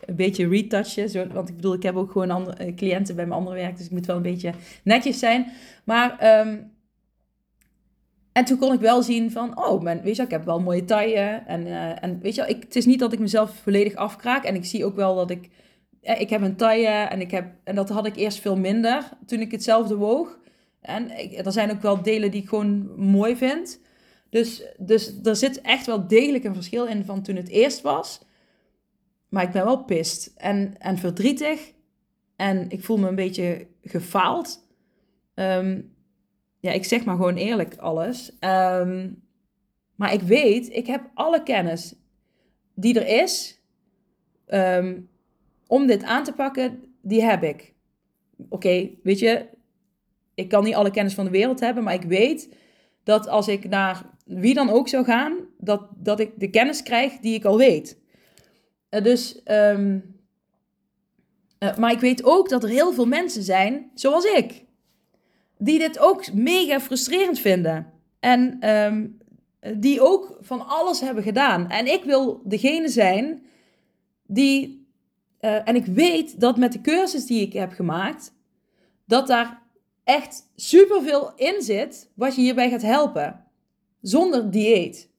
Een 0.00 0.16
beetje 0.16 0.48
retouchen. 0.48 1.08
Zo, 1.08 1.26
want 1.26 1.48
ik 1.48 1.56
bedoel, 1.56 1.74
ik 1.74 1.82
heb 1.82 1.96
ook 1.96 2.10
gewoon 2.10 2.30
andere, 2.30 2.74
cliënten 2.74 3.16
bij 3.16 3.26
mijn 3.26 3.38
andere 3.38 3.56
werk. 3.56 3.76
Dus 3.76 3.86
ik 3.86 3.92
moet 3.92 4.06
wel 4.06 4.16
een 4.16 4.22
beetje 4.22 4.52
netjes 4.84 5.18
zijn. 5.18 5.46
Maar... 5.84 6.40
Um, 6.46 6.70
en 8.32 8.44
toen 8.44 8.58
kon 8.58 8.72
ik 8.72 8.80
wel 8.80 9.02
zien 9.02 9.30
van, 9.30 9.64
oh, 9.64 9.82
weet 10.02 10.16
je, 10.16 10.22
ik 10.22 10.30
heb 10.30 10.44
wel 10.44 10.60
mooie 10.60 10.84
taille. 10.84 11.42
En, 11.46 11.66
en 12.00 12.20
weet 12.20 12.34
je, 12.34 12.46
ik, 12.46 12.62
het 12.62 12.76
is 12.76 12.86
niet 12.86 12.98
dat 12.98 13.12
ik 13.12 13.18
mezelf 13.18 13.54
volledig 13.62 13.94
afkraak. 13.94 14.44
En 14.44 14.54
ik 14.54 14.64
zie 14.64 14.84
ook 14.84 14.94
wel 14.94 15.14
dat 15.14 15.30
ik, 15.30 15.44
eh, 15.44 15.50
ik 16.02 16.30
heb 16.30 16.42
een 16.42 16.56
taille 16.56 16.88
en 16.88 17.20
ik 17.20 17.30
heb, 17.30 17.52
en 17.64 17.74
dat 17.74 17.88
had 17.88 18.06
ik 18.06 18.16
eerst 18.16 18.40
veel 18.40 18.56
minder 18.56 19.08
toen 19.26 19.40
ik 19.40 19.50
hetzelfde 19.50 19.96
woog. 19.96 20.38
En 20.80 21.18
ik, 21.18 21.46
er 21.46 21.52
zijn 21.52 21.70
ook 21.70 21.82
wel 21.82 22.02
delen 22.02 22.30
die 22.30 22.42
ik 22.42 22.48
gewoon 22.48 23.00
mooi 23.00 23.36
vind. 23.36 23.80
Dus, 24.30 24.62
dus 24.78 25.20
er 25.22 25.36
zit 25.36 25.60
echt 25.60 25.86
wel 25.86 26.06
degelijk 26.06 26.44
een 26.44 26.54
verschil 26.54 26.86
in 26.86 27.04
van 27.04 27.22
toen 27.22 27.36
het 27.36 27.48
eerst 27.48 27.80
was. 27.80 28.20
Maar 29.28 29.42
ik 29.42 29.50
ben 29.50 29.64
wel 29.64 29.84
pist 29.84 30.32
en, 30.36 30.74
en 30.78 30.98
verdrietig. 30.98 31.72
En 32.36 32.70
ik 32.70 32.84
voel 32.84 32.98
me 32.98 33.08
een 33.08 33.14
beetje 33.14 33.66
gefaald. 33.82 34.66
Um, 35.34 35.94
ja, 36.60 36.70
ik 36.70 36.84
zeg 36.84 37.04
maar 37.04 37.16
gewoon 37.16 37.36
eerlijk 37.36 37.76
alles. 37.76 38.32
Um, 38.40 39.22
maar 39.94 40.12
ik 40.12 40.22
weet, 40.22 40.72
ik 40.72 40.86
heb 40.86 41.10
alle 41.14 41.42
kennis 41.42 41.94
die 42.74 43.00
er 43.00 43.22
is 43.22 43.60
um, 44.46 45.08
om 45.72 45.86
dit 45.86 46.02
aan 46.02 46.24
te 46.24 46.32
pakken, 46.32 46.84
die 47.00 47.22
heb 47.22 47.42
ik. 47.42 47.72
Oké, 48.48 48.90
weet 49.02 49.18
je, 49.18 49.46
ik 50.34 50.48
kan 50.48 50.64
niet 50.64 50.74
alle 50.74 50.90
kennis 50.90 51.14
van 51.14 51.24
de 51.24 51.30
wereld 51.30 51.60
hebben, 51.60 51.84
maar 51.84 51.94
ik 51.94 52.02
weet 52.02 52.48
dat 53.04 53.28
als 53.28 53.48
ik 53.48 53.68
naar 53.68 54.04
wie 54.24 54.54
dan 54.54 54.70
ook 54.70 54.88
zou 54.88 55.04
gaan, 55.04 55.32
dat, 55.58 55.82
dat 55.96 56.20
ik 56.20 56.30
de 56.36 56.50
kennis 56.50 56.82
krijg 56.82 57.18
die 57.18 57.34
ik 57.34 57.44
al 57.44 57.56
weet. 57.56 57.98
Uh, 58.90 59.02
dus, 59.02 59.40
um, 59.44 60.16
uh, 61.58 61.76
maar 61.76 61.92
ik 61.92 62.00
weet 62.00 62.24
ook 62.24 62.48
dat 62.48 62.62
er 62.62 62.68
heel 62.68 62.92
veel 62.92 63.06
mensen 63.06 63.42
zijn 63.42 63.90
zoals 63.94 64.24
ik 64.24 64.64
die 65.58 65.78
dit 65.78 65.98
ook 65.98 66.32
mega 66.32 66.80
frustrerend 66.80 67.38
vinden. 67.38 67.92
En 68.20 68.68
um, 68.70 69.18
die 69.76 70.00
ook 70.00 70.38
van 70.40 70.66
alles 70.66 71.00
hebben 71.00 71.22
gedaan. 71.22 71.70
En 71.70 71.86
ik 71.86 72.04
wil 72.04 72.42
degene 72.44 72.88
zijn 72.88 73.42
die. 74.26 74.80
Uh, 75.44 75.68
en 75.68 75.76
ik 75.76 75.86
weet 75.86 76.40
dat 76.40 76.56
met 76.56 76.72
de 76.72 76.80
cursus 76.80 77.26
die 77.26 77.40
ik 77.40 77.52
heb 77.52 77.72
gemaakt, 77.72 78.34
dat 79.06 79.26
daar 79.26 79.62
echt 80.04 80.50
superveel 80.56 81.32
in 81.36 81.62
zit 81.62 82.10
wat 82.14 82.34
je 82.34 82.40
hierbij 82.40 82.70
gaat 82.70 82.82
helpen. 82.82 83.44
Zonder 84.00 84.50
dieet. 84.50 85.10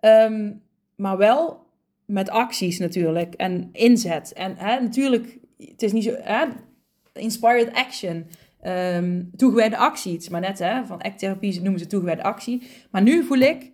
Um, 0.00 0.62
maar 0.96 1.16
wel 1.16 1.66
met 2.04 2.30
acties 2.30 2.78
natuurlijk 2.78 3.34
en 3.34 3.68
inzet. 3.72 4.32
En 4.32 4.56
hè, 4.56 4.80
natuurlijk, 4.80 5.38
het 5.58 5.82
is 5.82 5.92
niet 5.92 6.04
zo. 6.04 6.14
Hè, 6.18 6.46
inspired 7.12 7.72
action. 7.72 8.26
Um, 8.66 9.30
toegewijde 9.36 9.76
actie. 9.76 10.12
Het 10.12 10.22
is 10.22 10.28
maar 10.28 10.40
net, 10.40 10.58
hè, 10.58 10.84
van 10.84 11.00
acttherapie 11.00 11.60
noemen 11.60 11.80
ze 11.80 11.86
toegewijde 11.86 12.22
actie. 12.22 12.62
Maar 12.90 13.02
nu 13.02 13.24
voel 13.24 13.38
ik 13.38 13.72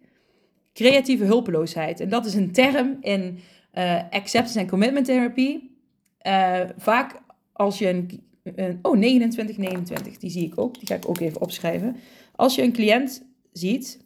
creatieve 0.72 1.24
hulpeloosheid. 1.24 2.00
En 2.00 2.08
dat 2.08 2.26
is 2.26 2.34
een 2.34 2.52
term 2.52 2.96
in 3.00 3.38
uh, 3.78 4.02
acceptance 4.10 4.58
en 4.58 4.68
commitment 4.68 5.06
therapie. 5.06 5.78
uh, 6.26 6.60
vaak 6.76 7.20
als 7.52 7.78
je 7.78 7.88
een, 7.88 8.22
een, 8.42 8.78
Oh, 8.82 8.96
29, 8.96 9.56
29, 9.56 10.18
die 10.18 10.30
zie 10.30 10.46
ik 10.46 10.58
ook. 10.58 10.78
Die 10.78 10.86
ga 10.86 10.94
ik 10.94 11.08
ook 11.08 11.20
even 11.20 11.40
opschrijven. 11.40 11.96
Als 12.34 12.54
je 12.54 12.62
een 12.62 12.72
cliënt 12.72 13.24
ziet, 13.52 14.04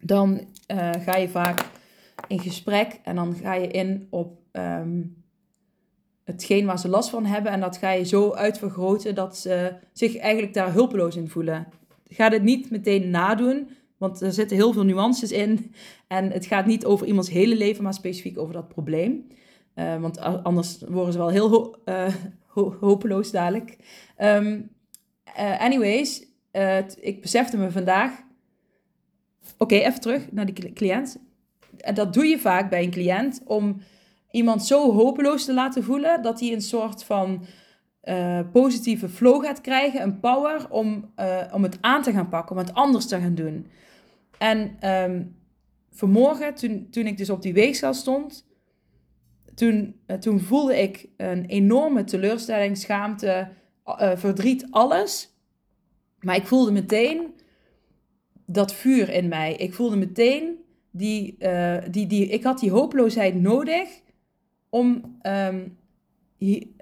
dan 0.00 0.40
uh, 0.72 0.90
ga 1.00 1.16
je 1.16 1.28
vaak 1.28 1.66
in 2.28 2.40
gesprek 2.40 3.00
en 3.02 3.16
dan 3.16 3.34
ga 3.34 3.54
je 3.54 3.66
in 3.66 4.06
op 4.10 4.38
um, 4.52 5.24
hetgeen 6.24 6.66
waar 6.66 6.78
ze 6.78 6.88
last 6.88 7.10
van 7.10 7.24
hebben. 7.24 7.52
En 7.52 7.60
dat 7.60 7.76
ga 7.76 7.90
je 7.90 8.04
zo 8.04 8.32
uitvergroten 8.32 9.14
dat 9.14 9.36
ze 9.36 9.74
zich 9.92 10.16
eigenlijk 10.16 10.54
daar 10.54 10.72
hulpeloos 10.72 11.16
in 11.16 11.28
voelen. 11.28 11.66
Ga 12.08 12.30
het 12.30 12.42
niet 12.42 12.70
meteen 12.70 13.10
nadoen, 13.10 13.68
want 14.04 14.20
er 14.20 14.32
zitten 14.32 14.56
heel 14.56 14.72
veel 14.72 14.84
nuances 14.84 15.32
in. 15.32 15.74
En 16.06 16.30
het 16.30 16.46
gaat 16.46 16.66
niet 16.66 16.84
over 16.84 17.06
iemands 17.06 17.30
hele 17.30 17.56
leven, 17.56 17.82
maar 17.82 17.94
specifiek 17.94 18.38
over 18.38 18.54
dat 18.54 18.68
probleem. 18.68 19.26
Uh, 19.74 20.00
want 20.00 20.18
anders 20.20 20.82
worden 20.88 21.12
ze 21.12 21.18
wel 21.18 21.28
heel 21.28 21.76
ho 22.46 22.76
hopeloos 22.80 23.30
dadelijk. 23.30 23.76
Um, 24.18 24.70
uh, 25.38 25.60
anyways, 25.60 26.26
ik 27.00 27.20
besefte 27.20 27.56
me 27.56 27.70
vandaag. 27.70 28.12
Oké, 29.58 29.74
even 29.74 30.00
terug 30.00 30.32
naar 30.32 30.46
die 30.46 30.72
cliënt. 30.72 31.18
En 31.78 31.94
dat 31.94 32.12
doe 32.14 32.26
je 32.26 32.38
vaak 32.38 32.70
bij 32.70 32.82
een 32.82 32.90
cliënt 32.90 33.42
om 33.44 33.80
iemand 34.30 34.64
zo 34.64 34.92
hopeloos 34.92 35.44
te 35.44 35.54
laten 35.54 35.84
voelen 35.84 36.22
dat 36.22 36.40
hij 36.40 36.52
een 36.52 36.62
soort 36.62 37.04
van 37.04 37.44
positieve 38.52 39.08
flow 39.08 39.44
gaat 39.44 39.60
krijgen, 39.60 40.02
een 40.02 40.20
power 40.20 40.70
om, 40.70 41.12
om 41.52 41.62
het 41.62 41.78
aan 41.80 42.02
te 42.02 42.12
gaan 42.12 42.28
pakken, 42.28 42.56
om 42.56 42.62
het 42.62 42.74
anders 42.74 43.06
te 43.06 43.20
gaan 43.20 43.34
doen. 43.34 43.66
En 44.44 44.90
um, 44.90 45.36
vanmorgen, 45.90 46.54
toen, 46.54 46.86
toen 46.90 47.06
ik 47.06 47.16
dus 47.16 47.30
op 47.30 47.42
die 47.42 47.52
weegschaal 47.52 47.94
stond, 47.94 48.46
toen, 49.54 50.00
uh, 50.06 50.16
toen 50.16 50.40
voelde 50.40 50.82
ik 50.82 51.08
een 51.16 51.44
enorme 51.44 52.04
teleurstelling, 52.04 52.78
schaamte, 52.78 53.48
verdriet, 54.14 54.66
alles. 54.70 55.34
Maar 56.20 56.36
ik 56.36 56.46
voelde 56.46 56.72
meteen 56.72 57.34
dat 58.46 58.74
vuur 58.74 59.08
in 59.08 59.28
mij. 59.28 59.54
Ik 59.54 59.74
voelde 59.74 59.96
meteen 59.96 60.58
die, 60.90 61.36
die, 61.90 62.06
die, 62.06 62.26
ik 62.26 62.42
had 62.42 62.58
die 62.58 62.70
hopeloosheid 62.70 63.34
nodig 63.34 63.88
om 64.68 65.18
um, 65.22 65.76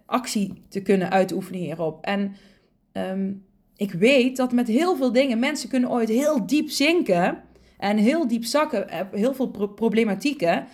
actie 0.06 0.62
te 0.68 0.82
kunnen 0.82 1.10
uitoefenen 1.10 1.60
hierop. 1.60 2.04
En 2.04 2.34
um, 2.92 3.44
ik 3.76 3.92
weet 3.92 4.36
dat 4.36 4.52
met 4.52 4.68
heel 4.68 4.96
veel 4.96 5.12
dingen 5.12 5.38
mensen 5.38 5.68
kunnen 5.68 5.90
ooit 5.90 6.08
heel 6.08 6.46
diep 6.46 6.70
zinken 6.70 7.42
en 7.82 7.96
heel 7.96 8.28
diep 8.28 8.44
zakken, 8.44 8.88
eh, 8.88 9.00
heel 9.12 9.34
veel 9.34 9.50
pro 9.50 9.66
problematieken. 9.66 10.66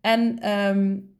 En 0.00 0.50
um, 0.50 1.14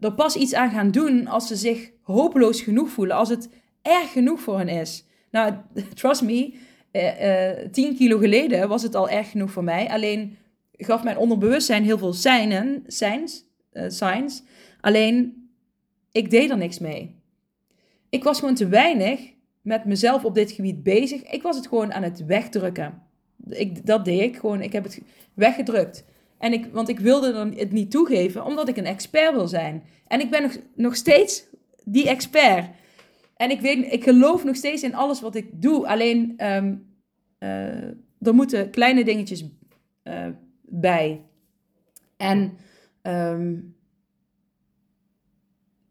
er 0.00 0.12
pas 0.12 0.36
iets 0.36 0.54
aan 0.54 0.70
gaan 0.70 0.90
doen 0.90 1.26
als 1.26 1.46
ze 1.46 1.56
zich 1.56 1.90
hopeloos 2.02 2.60
genoeg 2.60 2.88
voelen, 2.88 3.16
als 3.16 3.28
het 3.28 3.48
erg 3.82 4.12
genoeg 4.12 4.40
voor 4.40 4.58
hen 4.58 4.68
is. 4.68 5.04
Nou, 5.30 5.54
trust 5.94 6.22
me, 6.22 6.54
uh, 6.92 7.20
uh, 7.20 7.68
tien 7.70 7.96
kilo 7.96 8.18
geleden 8.18 8.68
was 8.68 8.82
het 8.82 8.94
al 8.94 9.08
erg 9.08 9.30
genoeg 9.30 9.50
voor 9.50 9.64
mij. 9.64 9.88
Alleen 9.88 10.36
gaf 10.72 11.02
mijn 11.02 11.18
onderbewustzijn 11.18 11.84
heel 11.84 11.98
veel 11.98 12.12
seinen, 12.12 12.82
signs, 12.86 13.44
signs. 13.72 14.42
Alleen 14.80 15.48
ik 16.12 16.30
deed 16.30 16.50
er 16.50 16.56
niks 16.56 16.78
mee. 16.78 17.20
Ik 18.08 18.24
was 18.24 18.38
gewoon 18.38 18.54
te 18.54 18.68
weinig 18.68 19.20
met 19.60 19.84
mezelf 19.84 20.24
op 20.24 20.34
dit 20.34 20.52
gebied 20.52 20.82
bezig. 20.82 21.22
Ik 21.22 21.42
was 21.42 21.56
het 21.56 21.66
gewoon 21.66 21.92
aan 21.92 22.02
het 22.02 22.24
wegdrukken. 22.24 23.05
Ik, 23.48 23.86
dat 23.86 24.04
deed 24.04 24.20
ik 24.20 24.36
gewoon. 24.36 24.60
Ik 24.60 24.72
heb 24.72 24.84
het 24.84 25.00
weggedrukt. 25.34 26.04
En 26.38 26.52
ik, 26.52 26.66
want 26.72 26.88
ik 26.88 27.00
wilde 27.00 27.32
dan 27.32 27.52
het 27.52 27.72
niet 27.72 27.90
toegeven, 27.90 28.44
omdat 28.44 28.68
ik 28.68 28.76
een 28.76 28.86
expert 28.86 29.34
wil 29.34 29.48
zijn. 29.48 29.82
En 30.06 30.20
ik 30.20 30.30
ben 30.30 30.42
nog, 30.42 30.56
nog 30.74 30.96
steeds 30.96 31.44
die 31.84 32.08
expert. 32.08 32.68
En 33.36 33.50
ik, 33.50 33.60
weet, 33.60 33.92
ik 33.92 34.02
geloof 34.04 34.44
nog 34.44 34.56
steeds 34.56 34.82
in 34.82 34.94
alles 34.94 35.20
wat 35.20 35.34
ik 35.34 35.46
doe. 35.52 35.86
Alleen 35.86 36.44
um, 36.44 36.86
er 38.18 38.34
moeten 38.34 38.70
kleine 38.70 39.04
dingetjes 39.04 39.44
uh, 40.04 40.26
bij. 40.62 41.20
En 42.16 42.56
um, 43.02 43.76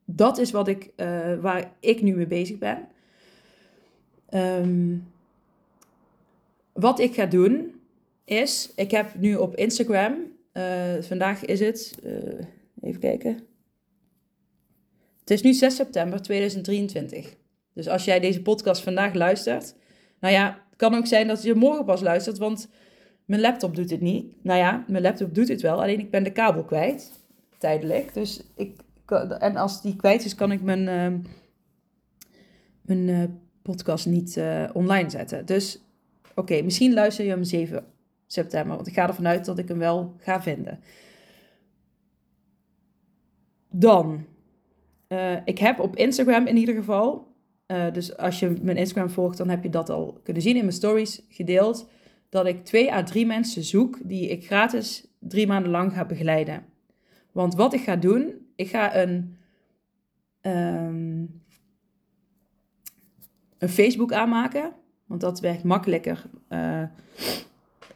dat 0.05 0.37
is 0.37 0.51
wat 0.51 0.67
ik, 0.67 0.91
uh, 0.97 1.39
waar 1.39 1.71
ik 1.79 2.01
nu 2.01 2.15
mee 2.15 2.27
bezig 2.27 2.57
ben. 2.57 2.87
Um, 4.29 5.07
wat 6.75 6.99
ik 6.99 7.13
ga 7.13 7.25
doen 7.25 7.81
is, 8.23 8.71
ik 8.75 8.91
heb 8.91 9.15
nu 9.15 9.35
op 9.35 9.55
Instagram, 9.55 10.15
uh, 10.53 10.63
vandaag 11.01 11.45
is 11.45 11.59
het, 11.59 11.97
uh, 12.03 12.11
even 12.81 12.99
kijken. 12.99 13.39
Het 15.19 15.31
is 15.31 15.41
nu 15.41 15.53
6 15.53 15.75
september 15.75 16.21
2023. 16.21 17.35
Dus 17.73 17.87
als 17.87 18.05
jij 18.05 18.19
deze 18.19 18.41
podcast 18.41 18.81
vandaag 18.81 19.13
luistert, 19.13 19.75
nou 20.19 20.33
ja, 20.33 20.45
het 20.69 20.77
kan 20.77 20.95
ook 20.95 21.07
zijn 21.07 21.27
dat 21.27 21.43
je 21.43 21.53
morgen 21.53 21.85
pas 21.85 22.01
luistert, 22.01 22.37
want 22.37 22.69
mijn 23.25 23.41
laptop 23.41 23.75
doet 23.75 23.89
het 23.89 24.01
niet. 24.01 24.43
Nou 24.43 24.59
ja, 24.59 24.85
mijn 24.87 25.03
laptop 25.03 25.35
doet 25.35 25.47
het 25.47 25.61
wel, 25.61 25.81
alleen 25.81 25.99
ik 25.99 26.11
ben 26.11 26.23
de 26.23 26.31
kabel 26.31 26.63
kwijt, 26.63 27.11
tijdelijk. 27.57 28.13
Dus 28.13 28.43
ik 28.55 28.83
en 29.39 29.55
als 29.55 29.81
die 29.81 29.95
kwijt 29.95 30.25
is, 30.25 30.35
kan 30.35 30.51
ik 30.51 30.61
mijn, 30.61 30.87
uh, 30.87 31.19
mijn 32.81 33.39
podcast 33.61 34.05
niet 34.05 34.39
online 34.73 35.09
zetten. 35.09 35.45
Dus 35.45 35.84
oké, 36.35 36.61
misschien 36.61 36.93
luister 36.93 37.25
je 37.25 37.31
hem 37.31 37.43
7 37.43 37.85
september. 38.27 38.75
Want 38.75 38.87
ik 38.87 38.93
ga 38.93 39.07
ervan 39.07 39.27
uit 39.27 39.45
dat 39.45 39.57
ik 39.57 39.67
hem 39.67 39.77
wel 39.77 40.15
ga 40.17 40.41
vinden. 40.41 40.79
Dan, 43.69 44.25
uh, 45.07 45.37
ik 45.45 45.57
heb 45.57 45.79
op 45.79 45.95
Instagram 45.95 46.47
in 46.47 46.57
ieder 46.57 46.75
geval. 46.75 47.33
dus 47.93 48.17
als 48.17 48.39
je 48.39 48.57
mijn 48.61 48.77
Instagram 48.77 49.09
volgt, 49.09 49.37
dan 49.37 49.49
heb 49.49 49.63
je 49.63 49.69
dat 49.69 49.89
al 49.89 50.19
kunnen 50.23 50.41
zien 50.41 50.55
in 50.55 50.61
mijn 50.61 50.73
stories 50.73 51.21
gedeeld. 51.29 51.89
Dat 52.29 52.45
ik 52.45 52.65
twee 52.65 52.93
à 52.93 53.03
drie 53.03 53.25
mensen 53.25 53.63
zoek 53.63 53.99
die 54.03 54.29
ik 54.29 54.45
gratis 54.45 55.07
drie 55.19 55.47
maanden 55.47 55.71
lang 55.71 55.93
ga 55.93 56.05
begeleiden. 56.05 56.65
Want 57.31 57.55
wat 57.55 57.73
ik 57.73 57.81
ga 57.81 57.95
doen, 57.95 58.47
ik 58.55 58.69
ga 58.69 58.95
een, 58.95 59.37
um, 60.41 61.43
een 63.57 63.69
Facebook 63.69 64.13
aanmaken. 64.13 64.73
Want 65.05 65.21
dat 65.21 65.39
werkt 65.39 65.63
makkelijker 65.63 66.25
uh, 66.49 66.83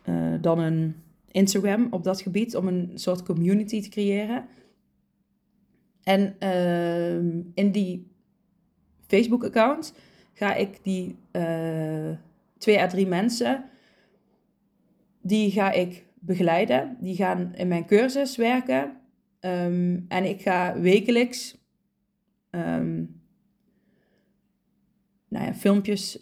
uh, 0.06 0.34
dan 0.41 0.60
een 0.60 0.95
Instagram 1.32 1.88
op 1.91 2.04
dat 2.04 2.22
gebied. 2.22 2.56
Om 2.56 2.67
een 2.67 2.91
soort 2.95 3.24
community 3.24 3.82
te 3.82 3.89
creëren. 3.89 4.48
En 6.04 6.36
uh, 6.39 7.15
in 7.54 7.72
die 7.72 8.12
Facebook-account 9.08 9.93
ga 10.34 10.56
ik 10.56 10.84
die 10.84 11.17
uh, 11.32 12.12
twee 12.58 12.80
à 12.80 12.88
drie 12.88 13.08
mensen, 13.08 13.69
die 15.22 15.52
ga 15.52 15.72
ik 15.72 16.06
begeleiden. 16.19 16.98
Die 17.00 17.15
gaan 17.15 17.56
in 17.56 17.67
mijn 17.67 17.86
cursus 17.86 18.36
werken. 18.36 18.98
Um, 19.41 20.06
en 20.08 20.24
ik 20.24 20.41
ga 20.41 20.80
wekelijks 20.80 21.58
um, 22.52 23.22
nou 25.28 25.45
ja, 25.45 25.54
filmpjes, 25.54 26.22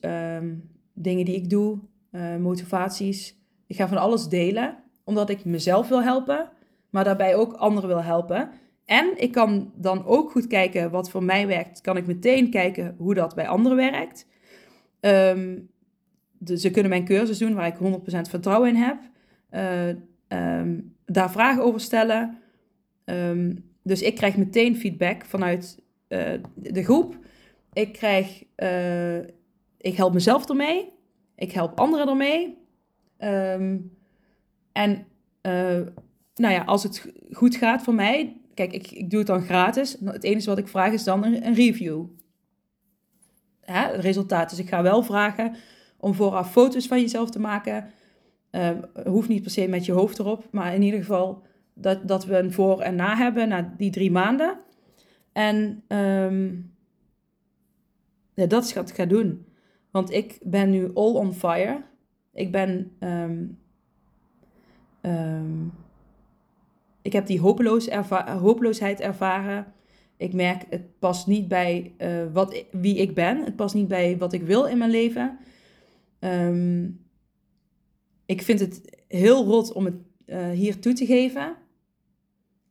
dingen 0.98 1.26
die 1.26 1.36
ik 1.36 1.50
doe, 1.50 1.78
uh, 2.12 2.36
motivaties. 2.36 3.36
Ik 3.68 3.76
ga 3.76 3.88
van 3.88 3.98
alles 3.98 4.28
delen, 4.28 4.78
omdat 5.04 5.30
ik 5.30 5.46
mezelf 5.46 5.88
wil 5.88 6.04
helpen, 6.04 6.50
maar 6.90 7.04
daarbij 7.04 7.36
ook 7.36 7.54
anderen 7.54 7.90
wil 7.90 8.04
helpen. 8.04 8.50
En 8.86 9.14
ik 9.16 9.32
kan 9.32 9.72
dan 9.76 10.06
ook 10.06 10.32
goed 10.32 10.48
kijken 10.48 10.92
wat 10.92 11.10
voor 11.10 11.24
mij 11.24 11.48
werkt. 11.48 11.82
Kan 11.82 11.98
ik 11.98 12.08
meteen 12.08 12.50
kijken 12.50 12.96
hoe 12.98 13.14
dat 13.14 13.36
bij 13.36 13.48
anderen 13.48 13.78
werkt. 13.78 14.28
Um, 15.00 15.70
ze 16.56 16.72
kunnen 16.72 16.90
mijn 16.90 17.06
cursus 17.06 17.38
doen 17.38 17.54
waar 17.54 17.68
ik 17.68 18.00
100% 18.00 18.30
vertrouwen 18.30 18.70
in 18.70 18.76
heb. 18.76 18.98
Uh, 19.52 20.60
um, 20.60 20.96
daar 21.06 21.32
vragen 21.32 21.64
over 21.64 21.80
stellen. 21.80 22.38
Um, 23.06 23.64
dus 23.84 24.02
ik 24.02 24.16
krijg 24.16 24.38
meteen 24.38 24.78
feedback 24.78 25.26
vanuit 25.26 25.80
uh, 26.10 26.34
de 26.56 26.84
groep. 26.84 27.18
Ik 27.74 27.94
krijg, 27.94 28.44
ik 29.88 29.98
help 29.98 30.14
mezelf 30.14 30.50
ermee. 30.50 30.94
Ik 31.36 31.52
help 31.52 31.80
anderen 31.80 32.08
ermee. 32.08 32.58
Um, 33.20 33.98
en 34.72 35.08
uh, 35.42 35.88
nou 36.36 36.54
ja, 36.54 36.64
als 36.64 36.84
het 36.84 37.12
goed 37.32 37.56
gaat 37.56 37.84
voor 37.84 37.94
mij, 37.94 38.42
kijk, 38.54 38.74
ik, 38.74 38.92
ik 38.92 39.10
doe 39.10 39.20
het 39.20 39.28
dan 39.28 39.42
gratis. 39.42 39.98
Het 40.04 40.24
enige 40.24 40.50
wat 40.50 40.58
ik 40.58 40.68
vraag 40.68 40.94
is 40.94 41.04
dan 41.04 41.24
een, 41.24 41.54
review. 41.54 42.06
Ja, 43.64 43.92
het 43.92 44.02
resultaat. 44.02 44.50
Dus 44.50 44.60
ik 44.60 44.70
ga 44.70 44.82
wel 44.82 45.04
vragen 45.04 45.56
om 45.98 46.14
vooraf 46.14 46.52
foto's 46.52 46.88
van 46.88 47.02
jezelf 47.02 47.30
te 47.30 47.40
maken. 47.40 47.90
Uh, 48.52 48.70
hoeft 49.06 49.28
niet 49.28 49.42
per 49.42 49.52
se 49.52 49.68
met 49.68 49.86
je 49.86 49.92
hoofd 49.92 50.20
erop, 50.20 50.48
maar 50.52 50.74
in 50.74 50.82
ieder 50.82 51.00
geval 51.00 51.44
dat, 51.74 52.08
dat 52.08 52.26
we 52.26 52.38
een 52.38 52.54
voor 52.54 52.82
en 52.82 52.96
na 52.96 53.16
hebben 53.16 53.48
na 53.48 53.74
die 53.78 53.92
drie 53.92 54.12
maanden. 54.12 54.60
En 55.32 55.84
um, 55.88 56.76
ja, 58.34 58.46
dat 58.46 58.64
is 58.64 58.74
wat 58.74 58.90
ik 58.90 58.96
ga 58.96 59.06
doen. 59.06 59.46
Want 59.98 60.12
ik 60.12 60.38
ben 60.44 60.70
nu 60.70 60.94
all 60.94 61.14
on 61.14 61.34
fire. 61.34 61.84
Ik 62.34 62.52
ben. 62.52 62.92
Um, 63.00 63.58
um, 65.02 65.74
ik 67.02 67.14
heb 67.14 67.26
die 67.26 67.40
hopeloos 67.40 67.90
hopeloosheid 68.40 69.00
ervaren. 69.00 69.74
Ik 70.18 70.34
merk, 70.34 70.66
het 70.70 71.00
past 71.00 71.28
niet 71.28 71.48
bij 71.48 71.94
uh, 71.98 72.34
wat, 72.34 72.64
wie 72.72 72.96
ik 72.96 73.14
ben. 73.14 73.44
Het 73.44 73.56
past 73.56 73.76
niet 73.76 73.88
bij 73.88 74.18
wat 74.18 74.34
ik 74.34 74.42
wil 74.42 74.66
in 74.66 74.78
mijn 74.78 74.92
leven. 74.92 75.38
Ehm, 76.20 76.90
ik 78.26 78.42
vind 78.42 78.60
het 78.60 79.04
heel 79.08 79.46
rot 79.46 79.74
om 79.74 79.86
het 79.86 79.96
uh, 80.26 80.50
hier 80.50 80.80
toe 80.80 80.94
te 80.94 81.06
geven. 81.06 81.56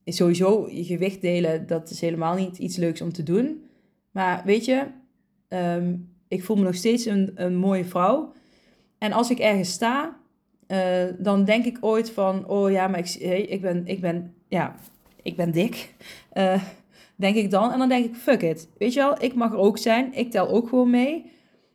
Sowieso 0.05 0.69
je 0.71 0.85
gewicht 0.85 1.21
delen, 1.21 1.67
dat 1.67 1.91
is 1.91 2.01
helemaal 2.01 2.35
niet 2.35 2.59
iets 2.59 2.77
leuks 2.77 3.01
om 3.01 3.13
te 3.13 3.23
doen. 3.23 3.65
Maar 4.11 4.43
weet 4.45 4.65
je, 4.65 4.87
ehm, 5.49 5.95
ik 6.29 6.45
voel 6.45 6.57
me 6.57 6.63
nog 6.63 6.75
steeds 6.75 7.05
een, 7.05 7.33
een 7.35 7.57
mooie 7.57 7.85
vrouw. 7.85 8.33
En 8.99 9.13
als 9.13 9.31
ik 9.31 9.39
ergens 9.39 9.73
sta, 9.73 10.17
uh, 10.69 11.05
dan 11.19 11.45
denk 11.45 11.65
ik 11.65 11.79
ooit 11.81 12.11
van, 12.11 12.49
oh 12.49 12.71
ja, 12.71 12.89
maar 12.89 12.99
ik, 12.99 13.09
hey, 13.09 13.43
ik, 13.43 13.61
ben, 13.61 13.87
ik, 13.87 14.01
ben, 14.01 14.35
ja, 14.49 14.75
ik 15.23 15.37
ben 15.37 15.51
dik. 15.51 15.95
Uh, 16.35 16.63
denk 17.17 17.37
ik 17.37 17.51
dan. 17.51 17.73
En 17.73 17.79
dan 17.79 17.89
denk 17.89 18.05
ik, 18.05 18.15
fuck 18.15 18.43
it. 18.43 18.69
Weet 18.79 18.93
je 18.93 19.01
wel, 19.01 19.23
ik 19.23 19.35
mag 19.35 19.53
er 19.53 19.59
ook 19.59 19.79
zijn. 19.79 20.15
Ik 20.15 20.31
tel 20.31 20.49
ook 20.49 20.69
gewoon 20.69 20.91
mee. 20.91 21.31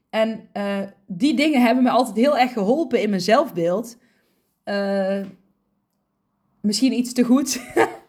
En 0.09 0.49
uh, 0.53 0.79
die 1.07 1.33
dingen 1.33 1.61
hebben 1.61 1.83
me 1.83 1.89
altijd 1.89 2.15
heel 2.15 2.37
erg 2.37 2.53
geholpen 2.53 3.01
in 3.01 3.09
mijn 3.09 3.21
zelfbeeld. 3.21 3.97
misschien 6.61 6.93
iets 6.93 7.13
te 7.13 7.23
goed. 7.23 7.61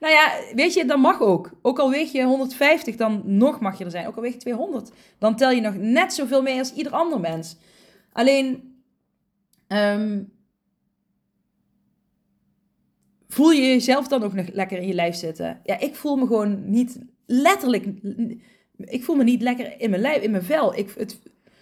nou 0.00 0.12
ja, 0.12 0.32
weet 0.54 0.74
je, 0.74 0.84
dat 0.84 0.98
mag 0.98 1.20
ook. 1.20 1.50
Ook 1.62 1.78
al 1.78 1.90
weeg 1.90 2.12
je 2.12 2.24
150, 2.24 2.96
dan 2.96 3.22
nog 3.24 3.60
mag 3.60 3.78
je 3.78 3.84
er 3.84 3.90
zijn. 3.90 4.06
Ook 4.06 4.16
al 4.16 4.22
weeg 4.22 4.32
je 4.32 4.38
200, 4.38 4.90
dan 5.18 5.36
tel 5.36 5.50
je 5.50 5.60
nog 5.60 5.76
net 5.76 6.12
zoveel 6.12 6.42
mee 6.42 6.58
als 6.58 6.72
ieder 6.72 6.92
ander 6.92 7.20
mens. 7.20 7.56
Alleen, 8.12 8.74
um, 9.68 10.32
voel 13.28 13.50
je 13.50 13.62
jezelf 13.62 14.08
dan 14.08 14.22
ook 14.22 14.32
nog 14.32 14.46
lekker 14.52 14.78
in 14.78 14.86
je 14.86 14.94
lijf 14.94 15.14
zitten? 15.14 15.60
Ja, 15.64 15.78
ik 15.78 15.94
voel 15.94 16.16
me 16.16 16.26
gewoon 16.26 16.70
niet 16.70 16.98
letterlijk. 17.26 17.86
Ik 18.76 19.04
voel 19.04 19.16
me 19.16 19.24
niet 19.24 19.42
lekker 19.42 19.80
in 19.80 19.90
mijn 19.90 20.02
lijf, 20.02 20.22
in 20.22 20.30
mijn 20.30 20.42
vel. 20.42 20.76
Ik, 20.76 20.90
het, 20.96 21.20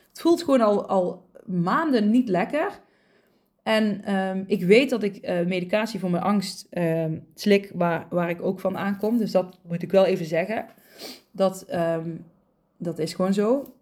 het 0.09 0.20
voelt 0.20 0.42
gewoon 0.42 0.61
al, 0.61 0.88
al 0.88 1.30
maanden 1.46 2.11
niet 2.11 2.28
lekker. 2.28 2.80
En 3.68 4.14
um, 4.14 4.44
ik 4.46 4.64
weet 4.64 4.90
dat 4.90 5.02
ik 5.02 5.28
uh, 5.28 5.46
medicatie 5.46 6.00
voor 6.00 6.10
mijn 6.10 6.22
angst 6.22 6.66
um, 6.70 7.26
slik, 7.34 7.70
waar, 7.74 8.06
waar 8.10 8.30
ik 8.30 8.42
ook 8.42 8.60
van 8.60 8.76
aankom. 8.76 9.18
Dus 9.18 9.30
dat 9.30 9.58
moet 9.66 9.82
ik 9.82 9.90
wel 9.90 10.04
even 10.04 10.26
zeggen. 10.26 10.66
Dat, 11.30 11.66
um, 11.74 12.24
dat 12.76 12.98
is 12.98 13.14
gewoon 13.14 13.34
zo. 13.34 13.74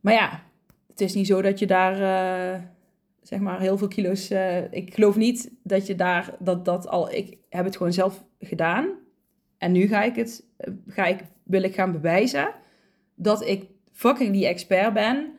maar 0.00 0.12
ja, 0.14 0.42
het 0.88 1.00
is 1.00 1.14
niet 1.14 1.26
zo 1.26 1.42
dat 1.42 1.58
je 1.58 1.66
daar, 1.66 1.92
uh, 2.00 2.62
zeg 3.22 3.40
maar, 3.40 3.60
heel 3.60 3.78
veel 3.78 3.88
kilo's... 3.88 4.30
Uh, 4.30 4.72
ik 4.72 4.94
geloof 4.94 5.16
niet 5.16 5.50
dat 5.62 5.86
je 5.86 5.94
daar, 5.94 6.34
dat 6.38 6.64
dat 6.64 6.88
al... 6.88 7.12
Ik 7.12 7.36
heb 7.48 7.64
het 7.64 7.76
gewoon 7.76 7.92
zelf 7.92 8.24
gedaan. 8.40 8.88
En 9.58 9.72
nu 9.72 9.86
ga 9.86 10.02
ik 10.02 10.16
het, 10.16 10.44
ga 10.86 11.06
ik, 11.06 11.20
wil 11.42 11.62
ik 11.62 11.74
gaan 11.74 11.92
bewijzen 11.92 12.54
dat 13.14 13.46
ik 13.46 13.66
fucking 13.92 14.32
die 14.32 14.46
expert 14.46 14.92
ben... 14.92 15.34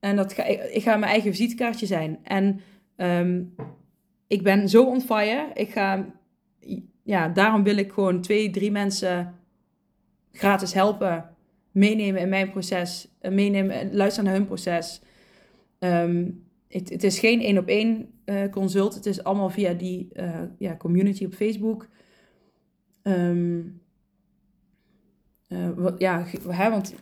en 0.00 0.16
dat 0.16 0.32
ga, 0.32 0.44
ik, 0.44 0.82
ga 0.82 0.96
mijn 0.96 1.12
eigen 1.12 1.30
visitekaartje 1.30 1.86
zijn. 1.86 2.18
En 2.22 2.60
um, 2.96 3.54
ik 4.26 4.42
ben 4.42 4.68
zo 4.68 4.84
on 4.84 5.00
fire. 5.00 5.50
Ik 5.54 5.70
ga, 5.70 6.06
ja, 7.02 7.28
daarom 7.28 7.62
wil 7.62 7.76
ik 7.76 7.92
gewoon 7.92 8.20
twee, 8.20 8.50
drie 8.50 8.70
mensen 8.70 9.34
gratis 10.32 10.72
helpen. 10.72 11.36
Meenemen 11.72 12.20
in 12.20 12.28
mijn 12.28 12.50
proces. 12.50 13.08
Meenemen, 13.20 13.94
luisteren 13.94 14.24
naar 14.24 14.38
hun 14.38 14.46
proces. 14.46 15.00
Um, 15.78 16.46
het, 16.68 16.90
het, 16.90 17.04
is 17.04 17.18
geen 17.18 17.40
één 17.40 17.58
op 17.58 17.66
één 17.66 18.10
uh, 18.24 18.48
consult. 18.50 18.94
Het 18.94 19.06
is 19.06 19.24
allemaal 19.24 19.50
via 19.50 19.72
die 19.72 20.08
ja, 20.58 20.76
community 20.76 21.24
op 21.24 21.34
Facebook. 21.34 21.88
Uh, 23.02 23.64
ja, 25.98 26.26
hè, 26.48 26.70
want 26.70 26.94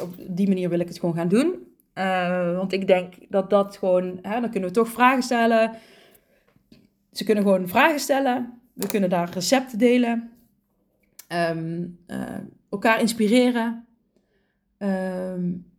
op 0.00 0.14
die 0.28 0.48
manier 0.48 0.68
wil 0.68 0.80
ik 0.80 0.88
het 0.88 0.98
gewoon 0.98 1.14
gaan 1.14 1.28
doen. 1.28 1.73
Uh, 1.94 2.56
want 2.56 2.72
ik 2.72 2.86
denk 2.86 3.14
dat 3.28 3.50
dat 3.50 3.76
gewoon, 3.76 4.18
hè, 4.22 4.40
dan 4.40 4.50
kunnen 4.50 4.68
we 4.68 4.74
toch 4.74 4.88
vragen 4.88 5.22
stellen. 5.22 5.76
Ze 7.12 7.24
kunnen 7.24 7.44
gewoon 7.44 7.68
vragen 7.68 8.00
stellen. 8.00 8.60
We 8.72 8.86
kunnen 8.86 9.10
daar 9.10 9.30
recepten 9.30 9.78
delen. 9.78 10.30
Um, 11.28 11.98
elkaar 12.70 13.00
inspireren. 13.00 13.86
Um, 14.78 15.72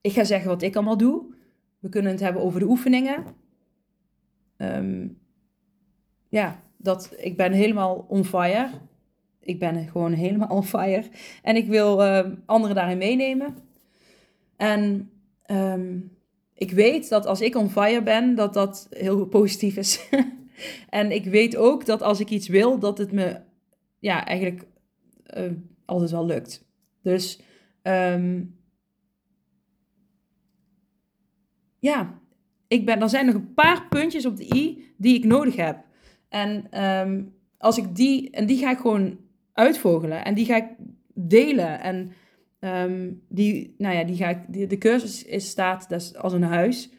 ik 0.00 0.12
ga 0.12 0.24
zeggen 0.24 0.48
wat 0.48 0.62
ik 0.62 0.76
allemaal 0.76 0.96
doe. 0.96 1.34
We 1.78 1.88
kunnen 1.88 2.12
het 2.12 2.20
hebben 2.20 2.42
over 2.42 2.60
de 2.60 2.66
oefeningen. 2.66 3.24
Um, 4.56 5.18
ja, 6.28 6.60
dat, 6.76 7.14
ik 7.16 7.36
ben 7.36 7.52
helemaal 7.52 8.04
on 8.08 8.24
fire. 8.24 8.68
Ik 9.40 9.58
ben 9.58 9.88
gewoon 9.88 10.12
helemaal 10.12 10.48
on 10.48 10.64
fire. 10.64 11.04
En 11.42 11.56
ik 11.56 11.66
wil 11.66 12.02
anderen 12.46 12.76
daarin 12.76 12.98
meenemen. 12.98 13.56
En 14.56 15.10
um, 15.50 16.16
ik 16.54 16.70
weet 16.70 17.08
dat 17.08 17.26
als 17.26 17.40
ik 17.40 17.56
on 17.56 17.70
fire 17.70 18.02
ben, 18.02 18.34
dat 18.34 18.54
dat 18.54 18.86
heel 18.90 19.26
positief 19.26 19.76
is. 19.76 20.08
en 20.88 21.10
ik 21.10 21.24
weet 21.24 21.56
ook 21.56 21.86
dat 21.86 22.02
als 22.02 22.20
ik 22.20 22.30
iets 22.30 22.48
wil, 22.48 22.78
dat 22.78 22.98
het 22.98 23.12
me 23.12 23.40
ja, 23.98 24.26
eigenlijk 24.26 24.66
uh, 25.36 25.52
altijd 25.84 26.10
wel 26.10 26.26
lukt. 26.26 26.64
Dus 27.02 27.40
um, 27.82 28.58
ja, 31.78 32.20
ik 32.68 32.86
ben, 32.86 33.00
er 33.00 33.08
zijn 33.08 33.26
nog 33.26 33.34
een 33.34 33.54
paar 33.54 33.88
puntjes 33.88 34.26
op 34.26 34.36
de 34.36 34.54
i 34.54 34.92
die 34.96 35.16
ik 35.16 35.24
nodig 35.24 35.56
heb. 35.56 35.84
En 36.28 36.82
um, 36.84 37.34
als 37.58 37.78
ik 37.78 37.96
die, 37.96 38.30
en 38.30 38.46
die 38.46 38.58
ga 38.58 38.70
ik 38.70 38.78
gewoon 38.78 39.18
uitvogelen 39.52 40.24
en 40.24 40.34
die 40.34 40.44
ga 40.44 40.56
ik 40.56 40.68
delen. 41.14 41.80
En 41.80 42.12
Um, 42.64 43.22
die, 43.28 43.74
nou 43.78 43.94
ja, 43.94 44.04
die 44.04 44.16
ga 44.16 44.28
ik, 44.28 44.70
de 44.70 44.78
cursus 44.78 45.24
is, 45.24 45.48
staat 45.48 46.16
als 46.16 46.32
een 46.32 46.42
huis. 46.42 46.90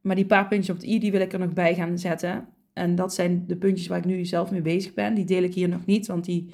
Maar 0.00 0.16
die 0.16 0.26
paar 0.26 0.48
puntjes 0.48 0.74
op 0.74 0.80
de 0.80 0.88
i, 0.88 0.98
die 0.98 1.10
wil 1.10 1.20
ik 1.20 1.32
er 1.32 1.38
nog 1.38 1.52
bij 1.52 1.74
gaan 1.74 1.98
zetten. 1.98 2.48
En 2.72 2.94
dat 2.94 3.14
zijn 3.14 3.44
de 3.46 3.56
puntjes 3.56 3.86
waar 3.86 3.98
ik 3.98 4.04
nu 4.04 4.24
zelf 4.24 4.50
mee 4.50 4.62
bezig 4.62 4.94
ben. 4.94 5.14
Die 5.14 5.24
deel 5.24 5.42
ik 5.42 5.54
hier 5.54 5.68
nog 5.68 5.86
niet, 5.86 6.06
want 6.06 6.24
die 6.24 6.50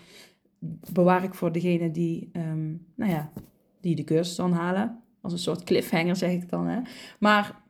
bewaar 0.93 1.25
ik 1.25 1.35
voor 1.35 1.53
degene 1.53 1.91
die, 1.91 2.31
um, 2.33 2.87
nou 2.95 3.11
ja, 3.11 3.33
die 3.81 3.95
de 3.95 4.05
cursus 4.05 4.37
dan 4.37 4.53
halen. 4.53 5.03
Als 5.21 5.33
een 5.33 5.39
soort 5.39 5.65
cliffhanger, 5.65 6.17
zeg 6.17 6.33
ik 6.33 6.49
dan. 6.49 6.67
Hè. 6.67 6.81
Maar 7.21 7.63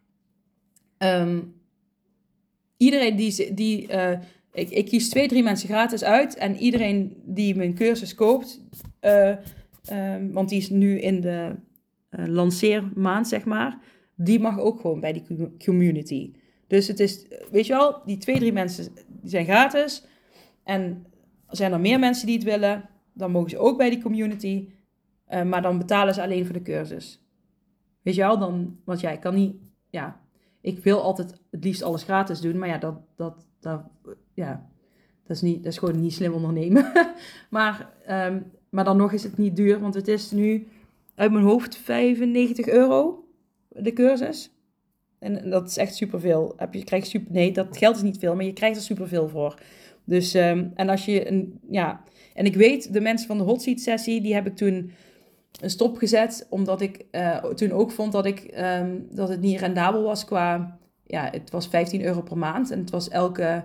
um, 0.99 1.55
iedereen 2.77 3.17
die... 3.17 3.55
die 3.55 3.93
uh, 3.93 4.19
ik, 4.53 4.71
ik 4.71 4.85
kies 4.85 5.09
twee, 5.09 5.29
drie 5.29 5.43
mensen 5.43 5.69
gratis 5.69 6.05
uit. 6.05 6.37
En 6.37 6.57
iedereen 6.57 7.17
die 7.25 7.57
mijn 7.57 7.75
cursus 7.75 8.15
koopt... 8.15 8.61
Uh, 9.01 9.37
Um, 9.93 10.33
want 10.33 10.49
die 10.49 10.59
is 10.59 10.71
nu 10.71 11.01
in 11.01 11.21
de 11.21 11.55
uh, 12.11 12.27
lanceermaand, 12.27 13.29
zeg 13.29 13.45
maar. 13.45 13.79
Die 14.17 14.41
mag 14.41 14.59
ook 14.59 14.81
gewoon 14.81 15.01
bij 15.01 15.13
die 15.13 15.57
community. 15.65 16.33
Dus 16.67 16.89
het 16.89 17.01
is, 17.01 17.27
weet 17.51 17.67
je 17.67 17.73
wel, 17.73 18.03
die 18.05 18.17
twee, 18.17 18.39
drie 18.39 18.53
mensen 18.53 18.93
die 18.95 19.31
zijn 19.31 19.45
gratis. 19.45 20.07
En 20.65 21.07
zijn 21.49 21.73
er 21.73 21.81
meer 21.81 21.99
mensen 21.99 22.27
die 22.27 22.37
het 22.37 22.45
willen, 22.45 22.89
dan 23.13 23.31
mogen 23.31 23.51
ze 23.51 23.59
ook 23.59 23.77
bij 23.79 23.91
die 23.91 24.03
community. 24.03 24.69
Uh, 25.29 25.43
maar 25.43 25.63
dan 25.63 25.79
betalen 25.79 26.15
ze 26.15 26.23
alleen 26.23 26.45
voor 26.45 26.55
de 26.55 26.63
cursus. 26.63 27.27
Weet 28.03 28.15
je 28.15 28.21
wel, 28.21 28.39
dan, 28.39 28.81
want 28.85 29.01
ja, 29.01 29.11
ik 29.11 29.21
kan 29.21 29.35
niet, 29.35 29.57
ja, 29.91 30.21
ik 30.61 30.83
wil 30.85 31.03
altijd 31.03 31.41
het 31.51 31.65
liefst 31.65 31.83
alles 31.83 32.03
gratis 32.03 32.41
doen. 32.41 32.59
Maar 32.59 32.69
ja, 32.69 32.79
dat, 32.79 33.01
dat, 33.61 33.85
ja, 34.35 34.71
dat 35.23 35.37
is, 35.37 35.43
niet, 35.43 35.63
dat 35.63 35.73
is 35.73 35.79
gewoon 35.79 36.01
niet 36.01 36.13
slim 36.13 36.33
ondernemen. 36.33 36.93
maar 37.51 37.93
um, 38.09 38.45
maar 38.71 38.85
dan 38.85 38.97
nog 38.97 39.13
is 39.13 39.23
het 39.23 39.37
niet 39.37 39.57
duur, 39.57 39.81
want 39.81 39.95
het 39.95 40.09
is 40.09 40.31
nu 40.31 40.67
uit 41.15 41.33
mijn 41.33 41.45
hoofd 41.45 41.77
95 41.77 42.69
euro 42.69 43.25
de 43.69 43.93
cursus. 43.93 44.51
En 45.19 45.51
dat 45.51 45.69
is 45.69 45.77
echt 45.77 45.95
superveel. 45.95 46.53
Heb 46.57 46.75
je 46.75 46.85
krijgt 46.85 47.07
super, 47.07 47.33
nee, 47.33 47.53
dat 47.53 47.77
geld 47.77 47.97
is 47.97 48.03
niet 48.03 48.19
veel, 48.19 48.35
maar 48.35 48.45
je 48.45 48.53
krijgt 48.53 48.77
er 48.77 48.83
superveel 48.83 49.29
voor. 49.29 49.61
Dus, 50.05 50.35
um, 50.35 50.73
en 50.75 50.89
als 50.89 51.05
je 51.05 51.29
een, 51.29 51.61
ja, 51.71 52.03
en 52.35 52.45
ik 52.45 52.55
weet, 52.55 52.93
de 52.93 53.01
mensen 53.01 53.27
van 53.27 53.39
de 53.39 53.45
hot 53.45 53.63
seat 53.63 53.81
sessie, 53.81 54.21
die 54.21 54.35
heb 54.35 54.47
ik 54.47 54.57
toen 54.57 54.93
een 55.61 55.71
stop 55.71 55.97
gezet, 55.97 56.47
omdat 56.51 56.81
ik 56.81 57.05
uh, 57.13 57.37
toen 57.45 57.73
ook 57.73 57.91
vond 57.91 58.13
dat, 58.13 58.27
ik, 58.27 58.55
um, 58.59 59.07
dat 59.11 59.29
het 59.29 59.41
niet 59.41 59.61
rendabel 59.61 60.03
was 60.03 60.25
qua, 60.25 60.79
ja, 61.07 61.29
het 61.31 61.51
was 61.51 61.69
15 61.69 62.05
euro 62.05 62.23
per 62.23 62.39
maand 62.39 62.71
en 62.71 62.79
het 62.79 62.91
was 62.91 63.09
elke, 63.09 63.65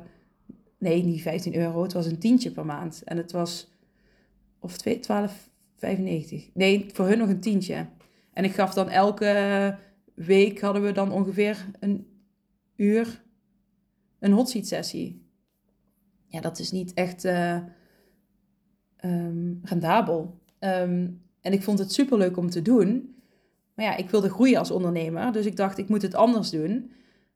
nee, 0.77 1.03
niet 1.03 1.21
15 1.21 1.55
euro, 1.55 1.83
het 1.83 1.93
was 1.93 2.05
een 2.05 2.19
tientje 2.19 2.51
per 2.51 2.65
maand. 2.65 3.01
En 3.05 3.17
het 3.17 3.31
was 3.31 3.72
of 4.63 4.77
12,95. 4.83 6.51
Nee, 6.53 6.85
voor 6.93 7.07
hun 7.07 7.17
nog 7.17 7.29
een 7.29 7.39
tientje. 7.39 7.87
En 8.33 8.43
ik 8.43 8.53
gaf 8.53 8.73
dan 8.73 8.89
elke 8.89 9.77
week 10.13 10.61
hadden 10.61 10.83
we 10.83 10.91
dan 10.91 11.11
ongeveer 11.11 11.65
een 11.79 12.07
uur 12.75 13.23
een 14.19 14.31
hot 14.31 14.49
seat 14.49 14.67
sessie. 14.67 15.21
Ja, 16.27 16.41
dat 16.41 16.59
is 16.59 16.71
niet 16.71 16.93
echt 16.93 17.25
uh, 17.25 17.59
um, 19.05 19.59
rendabel. 19.63 20.39
Um, 20.59 21.21
en 21.41 21.53
ik 21.53 21.63
vond 21.63 21.79
het 21.79 21.93
super 21.93 22.17
leuk 22.17 22.37
om 22.37 22.49
te 22.49 22.61
doen. 22.61 23.15
Maar 23.73 23.85
ja, 23.85 23.95
ik 23.95 24.09
wilde 24.09 24.29
groeien 24.29 24.59
als 24.59 24.71
ondernemer. 24.71 25.31
Dus 25.31 25.45
ik 25.45 25.55
dacht, 25.55 25.77
ik 25.77 25.89
moet 25.89 26.01
het 26.01 26.15
anders 26.15 26.49
doen. 26.49 26.91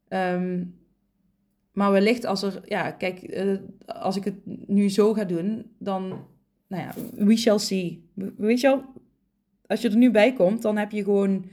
Um, 0.10 0.76
Maar 1.72 1.92
wellicht 1.92 2.26
als 2.26 2.44
er, 2.44 2.62
ja, 2.66 2.92
kijk, 2.92 3.24
eh, 3.24 3.58
als 3.86 4.16
ik 4.16 4.24
het 4.24 4.68
nu 4.68 4.90
zo 4.90 5.14
ga 5.14 5.24
doen, 5.24 5.72
dan, 5.80 6.28
nou 6.68 6.84
ja, 6.84 6.94
we 7.26 7.38
shall 7.38 7.58
see. 7.58 8.10
Weet 8.38 8.60
je 8.60 8.68
wel, 8.68 8.84
als 9.68 9.82
je 9.82 9.90
er 9.90 9.98
nu 9.98 10.12
bij 10.12 10.34
komt, 10.34 10.62
dan 10.62 10.78
heb 10.78 10.92
je 10.92 11.04
gewoon, 11.04 11.46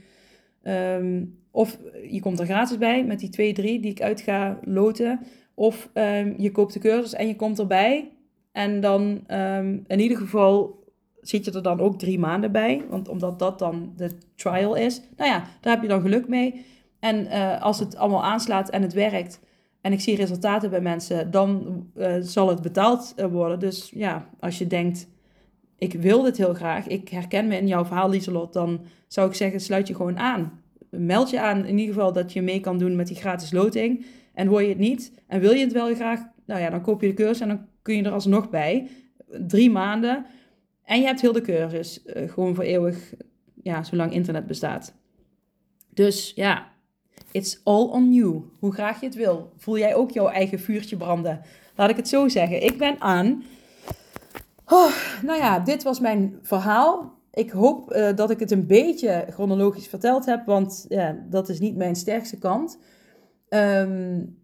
ehm, 0.61 1.23
of 1.51 1.79
je 2.09 2.19
komt 2.19 2.39
er 2.39 2.45
gratis 2.45 2.77
bij 2.77 3.05
met 3.05 3.19
die 3.19 3.29
twee, 3.29 3.53
drie 3.53 3.79
die 3.79 3.91
ik 3.91 4.01
uit 4.01 4.21
ga 4.21 4.59
loten. 4.63 5.19
Of 5.53 5.89
ehm, 5.93 6.33
je 6.37 6.51
koopt 6.51 6.73
de 6.73 6.79
cursus 6.79 7.13
en 7.13 7.27
je 7.27 7.35
komt 7.35 7.59
erbij. 7.59 8.11
En 8.51 8.79
dan 8.79 9.23
ehm, 9.27 9.79
in 9.87 9.99
ieder 9.99 10.17
geval 10.17 10.83
zit 11.21 11.45
je 11.45 11.51
er 11.51 11.63
dan 11.63 11.79
ook 11.79 11.99
drie 11.99 12.19
maanden 12.19 12.51
bij. 12.51 12.83
Want 12.89 13.07
omdat 13.07 13.39
dat 13.39 13.59
dan 13.59 13.93
de 13.95 14.11
trial 14.35 14.75
is. 14.75 15.01
Nou 15.17 15.29
ja, 15.29 15.43
daar 15.61 15.73
heb 15.73 15.81
je 15.81 15.87
dan 15.87 16.01
geluk 16.01 16.27
mee. 16.27 16.65
En 16.99 17.27
eh, 17.27 17.61
als 17.61 17.79
het 17.79 17.95
allemaal 17.95 18.23
aanslaat 18.23 18.69
en 18.69 18.81
het 18.81 18.93
werkt 18.93 19.39
en 19.85 19.91
ik 19.91 19.99
zie 19.99 20.15
resultaten 20.15 20.69
bij 20.69 20.81
mensen, 20.81 21.31
dan 21.31 21.83
uh, 21.97 22.15
zal 22.19 22.49
het 22.49 22.61
betaald 22.61 23.13
eh, 23.15 23.25
worden. 23.25 23.59
Dus 23.59 23.91
ja, 23.93 24.29
als 24.39 24.57
je 24.57 24.67
denkt, 24.67 25.07
ik 25.77 25.93
wil 25.93 26.21
dit 26.21 26.37
heel 26.37 26.53
graag, 26.53 26.87
ik 26.87 27.09
herken 27.09 27.47
me 27.47 27.57
in 27.57 27.67
jouw 27.67 27.85
verhaal, 27.85 28.09
Lieselot, 28.09 28.53
dan 28.53 28.81
zou 29.07 29.29
ik 29.29 29.35
zeggen, 29.35 29.59
sluit 29.59 29.87
je 29.87 29.95
gewoon 29.95 30.17
aan. 30.17 30.61
Meld 30.89 31.29
je 31.29 31.41
aan 31.41 31.65
in 31.65 31.77
ieder 31.77 31.93
geval 31.93 32.13
dat 32.13 32.33
je 32.33 32.41
mee 32.41 32.59
kan 32.59 32.77
doen 32.77 32.95
met 32.95 33.07
die 33.07 33.15
gratis 33.15 33.51
loting. 33.51 34.05
En 34.33 34.47
hoor 34.47 34.61
je 34.61 34.69
het 34.69 34.77
niet 34.77 35.11
en 35.27 35.39
wil 35.39 35.51
je 35.51 35.63
het 35.63 35.73
wel 35.73 35.95
graag, 35.95 36.19
nou 36.45 36.61
ja, 36.61 36.69
dan 36.69 36.81
koop 36.81 37.01
je 37.01 37.07
de 37.07 37.13
cursus 37.13 37.39
en 37.39 37.47
dan 37.47 37.65
kun 37.81 37.95
je 37.95 38.03
er 38.03 38.11
alsnog 38.11 38.49
bij. 38.49 38.87
Drie 39.47 39.71
maanden. 39.71 40.25
En 40.83 40.99
je 40.99 41.05
hebt 41.05 41.21
heel 41.21 41.33
de 41.33 41.41
cursus. 41.41 42.03
Uh, 42.05 42.29
gewoon 42.29 42.55
voor 42.55 42.63
eeuwig, 42.63 43.13
ja, 43.63 43.83
zolang 43.83 44.13
internet 44.13 44.47
bestaat. 44.47 44.93
Dus 45.93 46.31
ja, 46.35 46.73
it's 47.35 47.59
all 47.63 47.87
on 47.87 48.13
you. 48.13 48.43
Hoe 48.59 48.73
graag 48.73 48.99
je 48.99 49.05
het 49.05 49.15
wil. 49.15 49.51
Voel 49.57 49.77
jij 49.77 49.95
ook 49.95 50.11
jouw 50.11 50.27
eigen 50.27 50.59
vuurtje 50.59 50.97
branden? 50.97 51.41
Laat 51.75 51.89
ik 51.89 51.95
het 51.95 52.07
zo 52.07 52.27
zeggen. 52.27 52.63
Ik 52.63 52.77
ben 52.77 53.01
aan. 53.01 53.43
Oh, 54.65 54.91
nou 55.23 55.39
ja, 55.39 55.59
dit 55.59 55.83
was 55.83 55.99
mijn 55.99 56.39
verhaal. 56.41 57.13
Ik 57.31 57.51
hoop 57.51 57.93
uh, 57.93 58.15
dat 58.15 58.29
ik 58.29 58.39
het 58.39 58.51
een 58.51 58.67
beetje 58.67 59.25
chronologisch 59.29 59.87
verteld 59.87 60.25
heb, 60.25 60.45
want 60.45 60.85
ja, 60.89 61.25
dat 61.29 61.49
is 61.49 61.59
niet 61.59 61.75
mijn 61.75 61.95
sterkste 61.95 62.37
kant. 62.37 62.79
Um, 63.49 64.37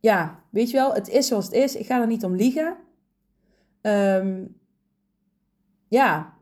ja, 0.00 0.42
weet 0.50 0.70
je 0.70 0.76
wel, 0.76 0.94
het 0.94 1.08
is 1.08 1.26
zoals 1.26 1.44
het 1.44 1.54
is. 1.54 1.76
Ik 1.76 1.86
ga 1.86 2.00
er 2.00 2.06
niet 2.06 2.24
om 2.24 2.34
liegen. 2.34 2.76
Um, 3.82 4.56
ja, 5.88 6.34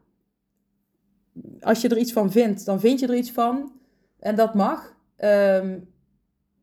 als 1.61 1.81
je 1.81 1.89
er 1.89 1.99
iets 1.99 2.13
van 2.13 2.33
vindt, 2.33 2.65
dan 2.65 2.81
vind 2.81 3.01
je 3.01 3.07
er 3.07 3.17
iets 3.17 3.33
van. 3.33 3.73
En 4.19 4.35
dat 4.35 4.55
mag. 4.55 4.94
Um, 5.19 5.93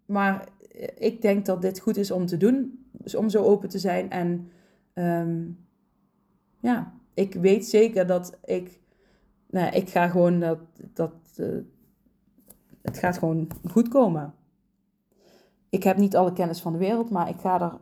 maar 0.06 0.48
ik 0.96 1.22
denk 1.22 1.46
dat 1.46 1.62
dit 1.62 1.80
goed 1.80 1.98
is 1.98 2.12
om 2.12 2.26
te 2.26 2.38
doen. 2.38 2.86
Dus 2.92 3.16
om 3.16 3.30
zo 3.30 3.44
open 3.44 3.70
te 3.70 3.80
zijn. 3.80 4.10
En 4.10 4.52
um, 4.94 5.66
ja, 6.60 6.94
ik 7.14 7.34
weet 7.34 7.66
zeker 7.66 8.08
dat 8.08 8.38
ik. 8.46 8.80
Nou, 9.48 9.76
ik 9.76 9.90
ga 9.90 10.08
gewoon 10.08 10.40
dat. 10.40 10.60
dat 10.94 11.14
uh, 11.38 11.60
het 12.82 12.98
gaat 12.98 13.18
gewoon 13.18 13.48
goed 13.70 13.88
komen. 13.88 14.34
Ik 15.70 15.84
heb 15.84 15.98
niet 15.98 16.16
alle 16.16 16.34
kennis 16.34 16.62
van 16.62 16.72
de 16.72 16.80
wereld, 16.80 17.10
maar 17.10 17.30
ik 17.30 17.40
ga 17.40 17.62
er. 17.62 17.78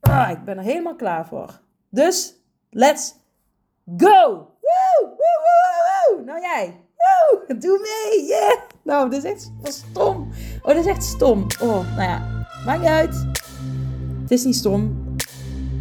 Ah, 0.00 0.30
ik 0.30 0.44
ben 0.44 0.56
er 0.56 0.62
helemaal 0.62 0.96
klaar 0.96 1.26
voor. 1.26 1.60
Dus, 1.88 2.36
let's 2.70 3.14
go! 3.96 4.50
Woe. 4.60 6.22
Nou 6.24 6.40
jij. 6.40 6.85
Woe, 7.06 7.58
doe 7.58 7.78
mee. 7.82 8.26
Yeah. 8.26 8.58
Nou, 8.82 9.10
dit 9.10 9.24
is 9.24 9.30
echt 9.30 9.50
stom. 9.62 10.28
Oh, 10.62 10.74
dit 10.74 10.84
is 10.84 10.86
echt 10.86 11.02
stom. 11.02 11.46
Oh, 11.60 11.96
nou 11.96 12.02
ja. 12.02 12.46
Maakt 12.66 12.80
niet 12.80 12.88
uit. 12.88 13.26
Het 14.22 14.30
is 14.30 14.44
niet 14.44 14.56
stom. 14.56 15.04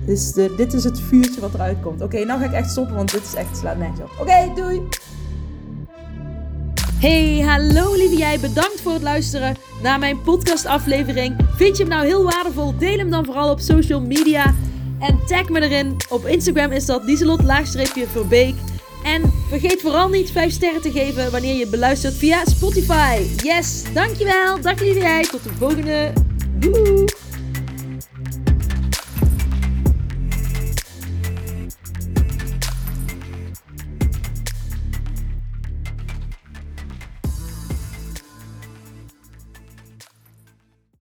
Dit 0.06 0.18
is, 0.18 0.32
de, 0.32 0.54
dit 0.58 0.74
is 0.74 0.84
het 0.84 1.00
vuurtje 1.00 1.42
wat 1.42 1.54
eruit 1.54 1.78
komt. 1.82 2.02
Oké, 2.02 2.26
nou 2.26 2.40
ga 2.40 2.46
ik 2.46 2.52
echt 2.52 2.72
stoppen, 2.72 2.96
want 2.96 3.12
dit 3.12 3.24
is 3.24 3.34
echt 3.34 3.58
slaat 3.58 3.78
netjes 3.78 4.00
op. 4.00 4.12
Oké, 4.20 4.52
doei. 4.56 4.82
Hey, 7.00 7.40
hallo 7.40 7.94
lieve 7.94 8.16
jij. 8.16 8.40
Bedankt 8.40 8.82
voor 8.82 8.94
het 8.94 9.02
luisteren 9.02 9.56
naar 9.82 10.00
mijn 10.00 10.22
podcastaflevering. 10.22 11.36
Vind 11.56 11.78
je 11.78 11.84
hem 11.84 11.92
nou 11.92 12.06
heel 12.06 12.24
waardevol? 12.24 12.78
Deel 12.78 12.98
hem 12.98 13.10
dan 13.10 13.26
vooral 13.26 13.50
op 13.50 13.60
social 13.60 14.02
media. 14.02 14.54
En 15.00 15.20
tag 15.28 15.50
me 15.50 15.62
erin. 15.62 15.96
Op 16.10 16.26
Instagram 16.26 16.72
is 16.72 16.86
dat 16.86 17.04
Lieselot-Verbeek. 17.04 18.56
En 19.06 19.32
vergeet 19.50 19.82
vooral 19.82 20.10
niet 20.10 20.32
5 20.32 20.52
sterren 20.52 20.82
te 20.82 20.92
geven 20.92 21.32
wanneer 21.32 21.56
je 21.56 21.68
beluistert 21.68 22.14
via 22.14 22.46
Spotify. 22.46 23.22
Yes, 23.44 23.84
dankjewel. 23.94 24.62
Dag 24.62 24.84
jij. 24.84 25.24
Tot 25.24 25.44
de 25.44 25.50
volgende. 25.58 26.14
Doei. 26.60 27.06